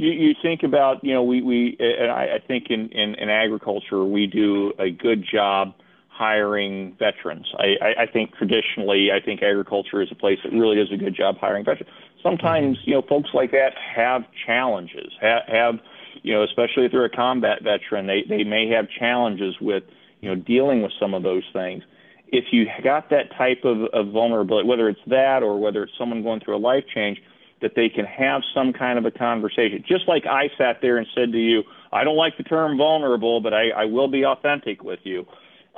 You, 0.00 0.12
you 0.12 0.34
think 0.40 0.62
about 0.62 1.04
you 1.04 1.12
know 1.12 1.22
we 1.22 1.42
we 1.42 1.76
and 1.78 2.10
I, 2.10 2.36
I 2.36 2.38
think 2.46 2.66
in, 2.70 2.88
in 2.88 3.14
in 3.16 3.28
agriculture 3.28 4.04
we 4.04 4.26
do 4.26 4.72
a 4.78 4.90
good 4.90 5.24
job 5.30 5.74
hiring 6.08 6.94
veterans. 6.98 7.46
I, 7.58 7.76
I, 7.80 8.02
I 8.02 8.06
think 8.06 8.36
traditionally, 8.36 9.08
I 9.10 9.24
think 9.24 9.42
agriculture 9.42 10.02
is 10.02 10.08
a 10.12 10.14
place 10.14 10.38
that 10.44 10.52
really 10.52 10.76
does 10.76 10.92
a 10.92 10.98
good 10.98 11.16
job 11.16 11.38
hiring 11.38 11.64
veterans. 11.64 11.90
Sometimes, 12.22 12.76
mm-hmm. 12.76 12.90
you 12.90 12.96
know, 12.96 13.02
folks 13.08 13.30
like 13.32 13.52
that 13.52 13.72
have 13.96 14.24
challenges, 14.46 15.12
have, 15.22 15.42
have 15.48 15.74
you 16.22 16.34
know, 16.34 16.42
especially 16.42 16.84
if 16.84 16.92
they're 16.92 17.06
a 17.06 17.10
combat 17.10 17.62
veteran, 17.62 18.06
they, 18.06 18.22
they 18.28 18.44
may 18.44 18.68
have 18.68 18.86
challenges 18.98 19.54
with, 19.62 19.84
you 20.20 20.28
know, 20.28 20.34
dealing 20.34 20.82
with 20.82 20.92
some 21.00 21.14
of 21.14 21.22
those 21.22 21.44
things. 21.54 21.82
If 22.28 22.52
you 22.52 22.66
got 22.84 23.08
that 23.08 23.34
type 23.38 23.64
of, 23.64 23.84
of 23.94 24.12
vulnerability, 24.12 24.68
whether 24.68 24.90
it's 24.90 25.00
that 25.06 25.42
or 25.42 25.58
whether 25.58 25.84
it's 25.84 25.92
someone 25.98 26.22
going 26.22 26.40
through 26.40 26.56
a 26.56 26.58
life 26.58 26.84
change, 26.94 27.18
that 27.62 27.72
they 27.76 27.88
can 27.88 28.04
have 28.06 28.42
some 28.54 28.72
kind 28.72 28.98
of 28.98 29.04
a 29.04 29.10
conversation. 29.10 29.84
Just 29.86 30.08
like 30.08 30.24
I 30.26 30.48
sat 30.56 30.78
there 30.80 30.96
and 30.96 31.06
said 31.14 31.32
to 31.32 31.38
you, 31.38 31.62
I 31.92 32.04
don't 32.04 32.16
like 32.16 32.36
the 32.36 32.44
term 32.44 32.78
vulnerable, 32.78 33.40
but 33.40 33.52
I, 33.52 33.70
I 33.70 33.84
will 33.84 34.08
be 34.08 34.24
authentic 34.24 34.82
with 34.82 35.00
you 35.04 35.26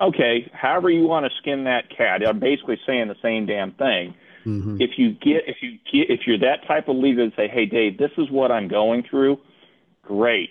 okay, 0.01 0.51
however 0.53 0.91
you 0.91 1.07
want 1.07 1.27
to 1.27 1.31
skin 1.39 1.65
that 1.65 1.95
cat, 1.97 2.27
I'm 2.27 2.41
basically 2.41 2.79
saying 2.87 3.09
the 3.09 3.17
same 3.23 3.47
damn 3.47 3.73
thing. 3.73 4.15
Mm-hmm. 4.47 4.81
If 4.81 4.91
you 4.97 5.13
get 5.13 5.45
if 5.47 5.59
you 5.61 5.79
get 5.91 6.11
if 6.11 6.27
you're 6.27 6.39
that 6.39 6.67
type 6.67 6.89
of 6.89 6.97
leader 6.97 7.23
and 7.23 7.33
say, 7.37 7.49
hey 7.49 7.67
Dave, 7.67 7.99
this 7.99 8.11
is 8.19 8.29
what 8.31 8.51
I'm 8.51 8.69
going 8.69 9.05
through, 9.09 9.39
great, 10.03 10.51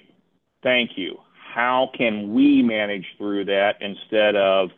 thank 0.64 0.92
you. 0.96 1.18
How 1.54 1.90
can 1.98 2.34
we 2.34 2.62
manage 2.62 3.06
through 3.18 3.46
that 3.46 3.74
instead 3.82 4.38
of 4.38 4.70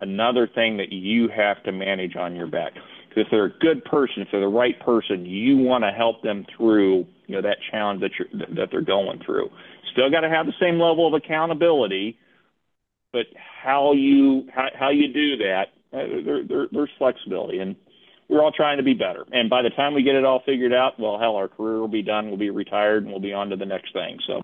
another 0.00 0.48
thing 0.52 0.78
that 0.78 0.90
you 0.90 1.28
have 1.28 1.62
to 1.62 1.72
manage 1.72 2.16
on 2.16 2.34
your 2.34 2.48
back? 2.48 2.72
If 3.16 3.28
they're 3.30 3.46
a 3.46 3.58
good 3.58 3.84
person, 3.84 4.22
if 4.22 4.28
they're 4.30 4.40
the 4.40 4.46
right 4.46 4.78
person, 4.80 5.24
you 5.24 5.56
want 5.56 5.84
to 5.84 5.90
help 5.90 6.22
them 6.22 6.46
through 6.56 7.06
you 7.26 7.34
know 7.34 7.42
that 7.42 7.58
challenge 7.70 8.02
that 8.02 8.10
you're 8.18 8.28
that 8.54 8.68
they're 8.70 8.82
going 8.82 9.20
through. 9.24 9.48
Still 9.92 10.10
got 10.10 10.20
to 10.20 10.28
have 10.28 10.46
the 10.46 10.52
same 10.60 10.78
level 10.78 11.06
of 11.06 11.14
accountability 11.14 12.18
but 13.16 13.26
how 13.64 13.94
you 13.94 14.46
how, 14.54 14.66
how 14.78 14.90
you 14.90 15.10
do 15.10 15.38
that, 15.38 15.68
uh, 15.90 16.22
there, 16.22 16.46
there, 16.46 16.66
there's 16.70 16.90
flexibility, 16.98 17.60
and 17.60 17.74
we're 18.28 18.42
all 18.42 18.52
trying 18.52 18.76
to 18.76 18.82
be 18.82 18.92
better. 18.92 19.24
And 19.32 19.48
by 19.48 19.62
the 19.62 19.70
time 19.70 19.94
we 19.94 20.02
get 20.02 20.16
it 20.16 20.24
all 20.26 20.42
figured 20.44 20.74
out, 20.74 21.00
well, 21.00 21.18
hell, 21.18 21.36
our 21.36 21.48
career 21.48 21.78
will 21.78 21.88
be 21.88 22.02
done. 22.02 22.28
We'll 22.28 22.36
be 22.36 22.50
retired, 22.50 23.04
and 23.04 23.10
we'll 23.10 23.20
be 23.20 23.32
on 23.32 23.48
to 23.48 23.56
the 23.56 23.64
next 23.64 23.94
thing. 23.94 24.18
So, 24.26 24.42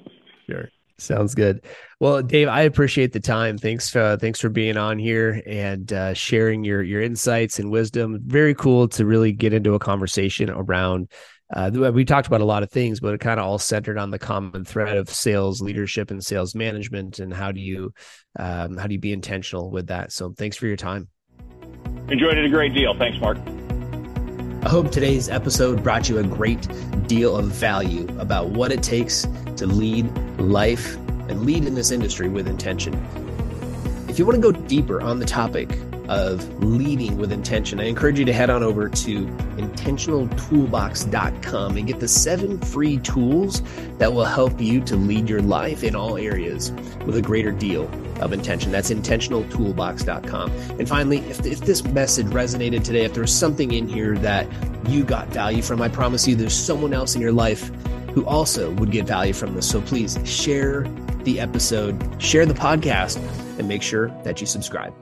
sure. 0.48 0.70
Sounds 0.98 1.34
good. 1.34 1.64
Well, 2.00 2.22
Dave, 2.22 2.48
I 2.48 2.62
appreciate 2.62 3.12
the 3.12 3.20
time. 3.20 3.58
Thanks, 3.58 3.94
uh, 3.94 4.16
thanks 4.20 4.40
for 4.40 4.48
being 4.48 4.76
on 4.76 4.98
here 4.98 5.42
and 5.46 5.92
uh, 5.92 6.14
sharing 6.14 6.64
your 6.64 6.82
your 6.82 7.02
insights 7.02 7.58
and 7.58 7.70
wisdom. 7.70 8.20
Very 8.24 8.54
cool 8.54 8.88
to 8.88 9.04
really 9.04 9.32
get 9.32 9.52
into 9.52 9.74
a 9.74 9.78
conversation 9.78 10.50
around 10.50 11.08
uh, 11.54 11.70
we 11.92 12.04
talked 12.04 12.26
about 12.26 12.40
a 12.40 12.46
lot 12.46 12.62
of 12.62 12.70
things, 12.70 13.00
but 13.00 13.12
it 13.12 13.20
kind 13.20 13.38
of 13.38 13.46
all 13.46 13.58
centered 13.58 13.98
on 13.98 14.10
the 14.10 14.18
common 14.18 14.64
thread 14.64 14.96
of 14.96 15.10
sales 15.10 15.60
leadership 15.60 16.10
and 16.10 16.24
sales 16.24 16.54
management, 16.54 17.18
and 17.18 17.32
how 17.32 17.52
do 17.52 17.60
you 17.60 17.92
um, 18.38 18.76
how 18.76 18.86
do 18.86 18.94
you 18.94 19.00
be 19.00 19.12
intentional 19.12 19.70
with 19.70 19.88
that? 19.88 20.12
So, 20.12 20.32
thanks 20.32 20.56
for 20.56 20.66
your 20.66 20.76
time. 20.76 21.08
Enjoyed 22.08 22.38
it 22.38 22.44
a 22.44 22.48
great 22.48 22.74
deal. 22.74 22.94
Thanks, 22.96 23.20
Mark. 23.20 23.38
I 24.64 24.68
hope 24.68 24.92
today's 24.92 25.28
episode 25.28 25.82
brought 25.82 26.08
you 26.08 26.18
a 26.18 26.22
great 26.22 26.68
deal 27.08 27.36
of 27.36 27.46
value 27.46 28.06
about 28.20 28.50
what 28.50 28.70
it 28.70 28.80
takes 28.80 29.26
to 29.56 29.66
lead 29.66 30.06
life 30.38 30.94
and 31.28 31.44
lead 31.44 31.64
in 31.64 31.74
this 31.74 31.90
industry 31.90 32.28
with 32.28 32.46
intention. 32.46 32.94
If 34.08 34.20
you 34.20 34.24
want 34.24 34.36
to 34.36 34.40
go 34.40 34.52
deeper 34.52 35.00
on 35.00 35.18
the 35.18 35.24
topic 35.24 35.76
of 36.08 36.62
leading 36.62 37.16
with 37.16 37.32
intention, 37.32 37.80
I 37.80 37.86
encourage 37.86 38.20
you 38.20 38.24
to 38.24 38.32
head 38.32 38.50
on 38.50 38.62
over 38.62 38.88
to 38.88 39.26
intentionaltoolbox.com 39.26 41.76
and 41.76 41.86
get 41.88 41.98
the 41.98 42.06
seven 42.06 42.60
free 42.60 42.98
tools 42.98 43.62
that 43.98 44.12
will 44.12 44.24
help 44.24 44.60
you 44.60 44.80
to 44.82 44.94
lead 44.94 45.28
your 45.28 45.42
life 45.42 45.82
in 45.82 45.96
all 45.96 46.16
areas 46.16 46.70
with 47.04 47.16
a 47.16 47.22
greater 47.22 47.50
deal 47.50 47.90
of 48.22 48.32
intention. 48.32 48.72
That's 48.72 48.90
intentionaltoolbox.com. 48.90 50.50
And 50.50 50.88
finally, 50.88 51.18
if, 51.18 51.44
if 51.44 51.60
this 51.60 51.84
message 51.84 52.26
resonated 52.26 52.84
today, 52.84 53.04
if 53.04 53.14
there's 53.14 53.34
something 53.34 53.72
in 53.72 53.88
here 53.88 54.16
that 54.18 54.46
you 54.88 55.04
got 55.04 55.28
value 55.28 55.62
from, 55.62 55.82
I 55.82 55.88
promise 55.88 56.26
you 56.26 56.36
there's 56.36 56.54
someone 56.54 56.92
else 56.92 57.14
in 57.14 57.20
your 57.20 57.32
life 57.32 57.70
who 58.14 58.24
also 58.26 58.70
would 58.72 58.90
get 58.90 59.06
value 59.06 59.32
from 59.32 59.54
this. 59.54 59.68
So 59.68 59.80
please 59.80 60.18
share 60.24 60.82
the 61.24 61.40
episode, 61.40 62.22
share 62.22 62.46
the 62.46 62.54
podcast, 62.54 63.16
and 63.58 63.68
make 63.68 63.82
sure 63.82 64.08
that 64.24 64.40
you 64.40 64.46
subscribe. 64.46 64.92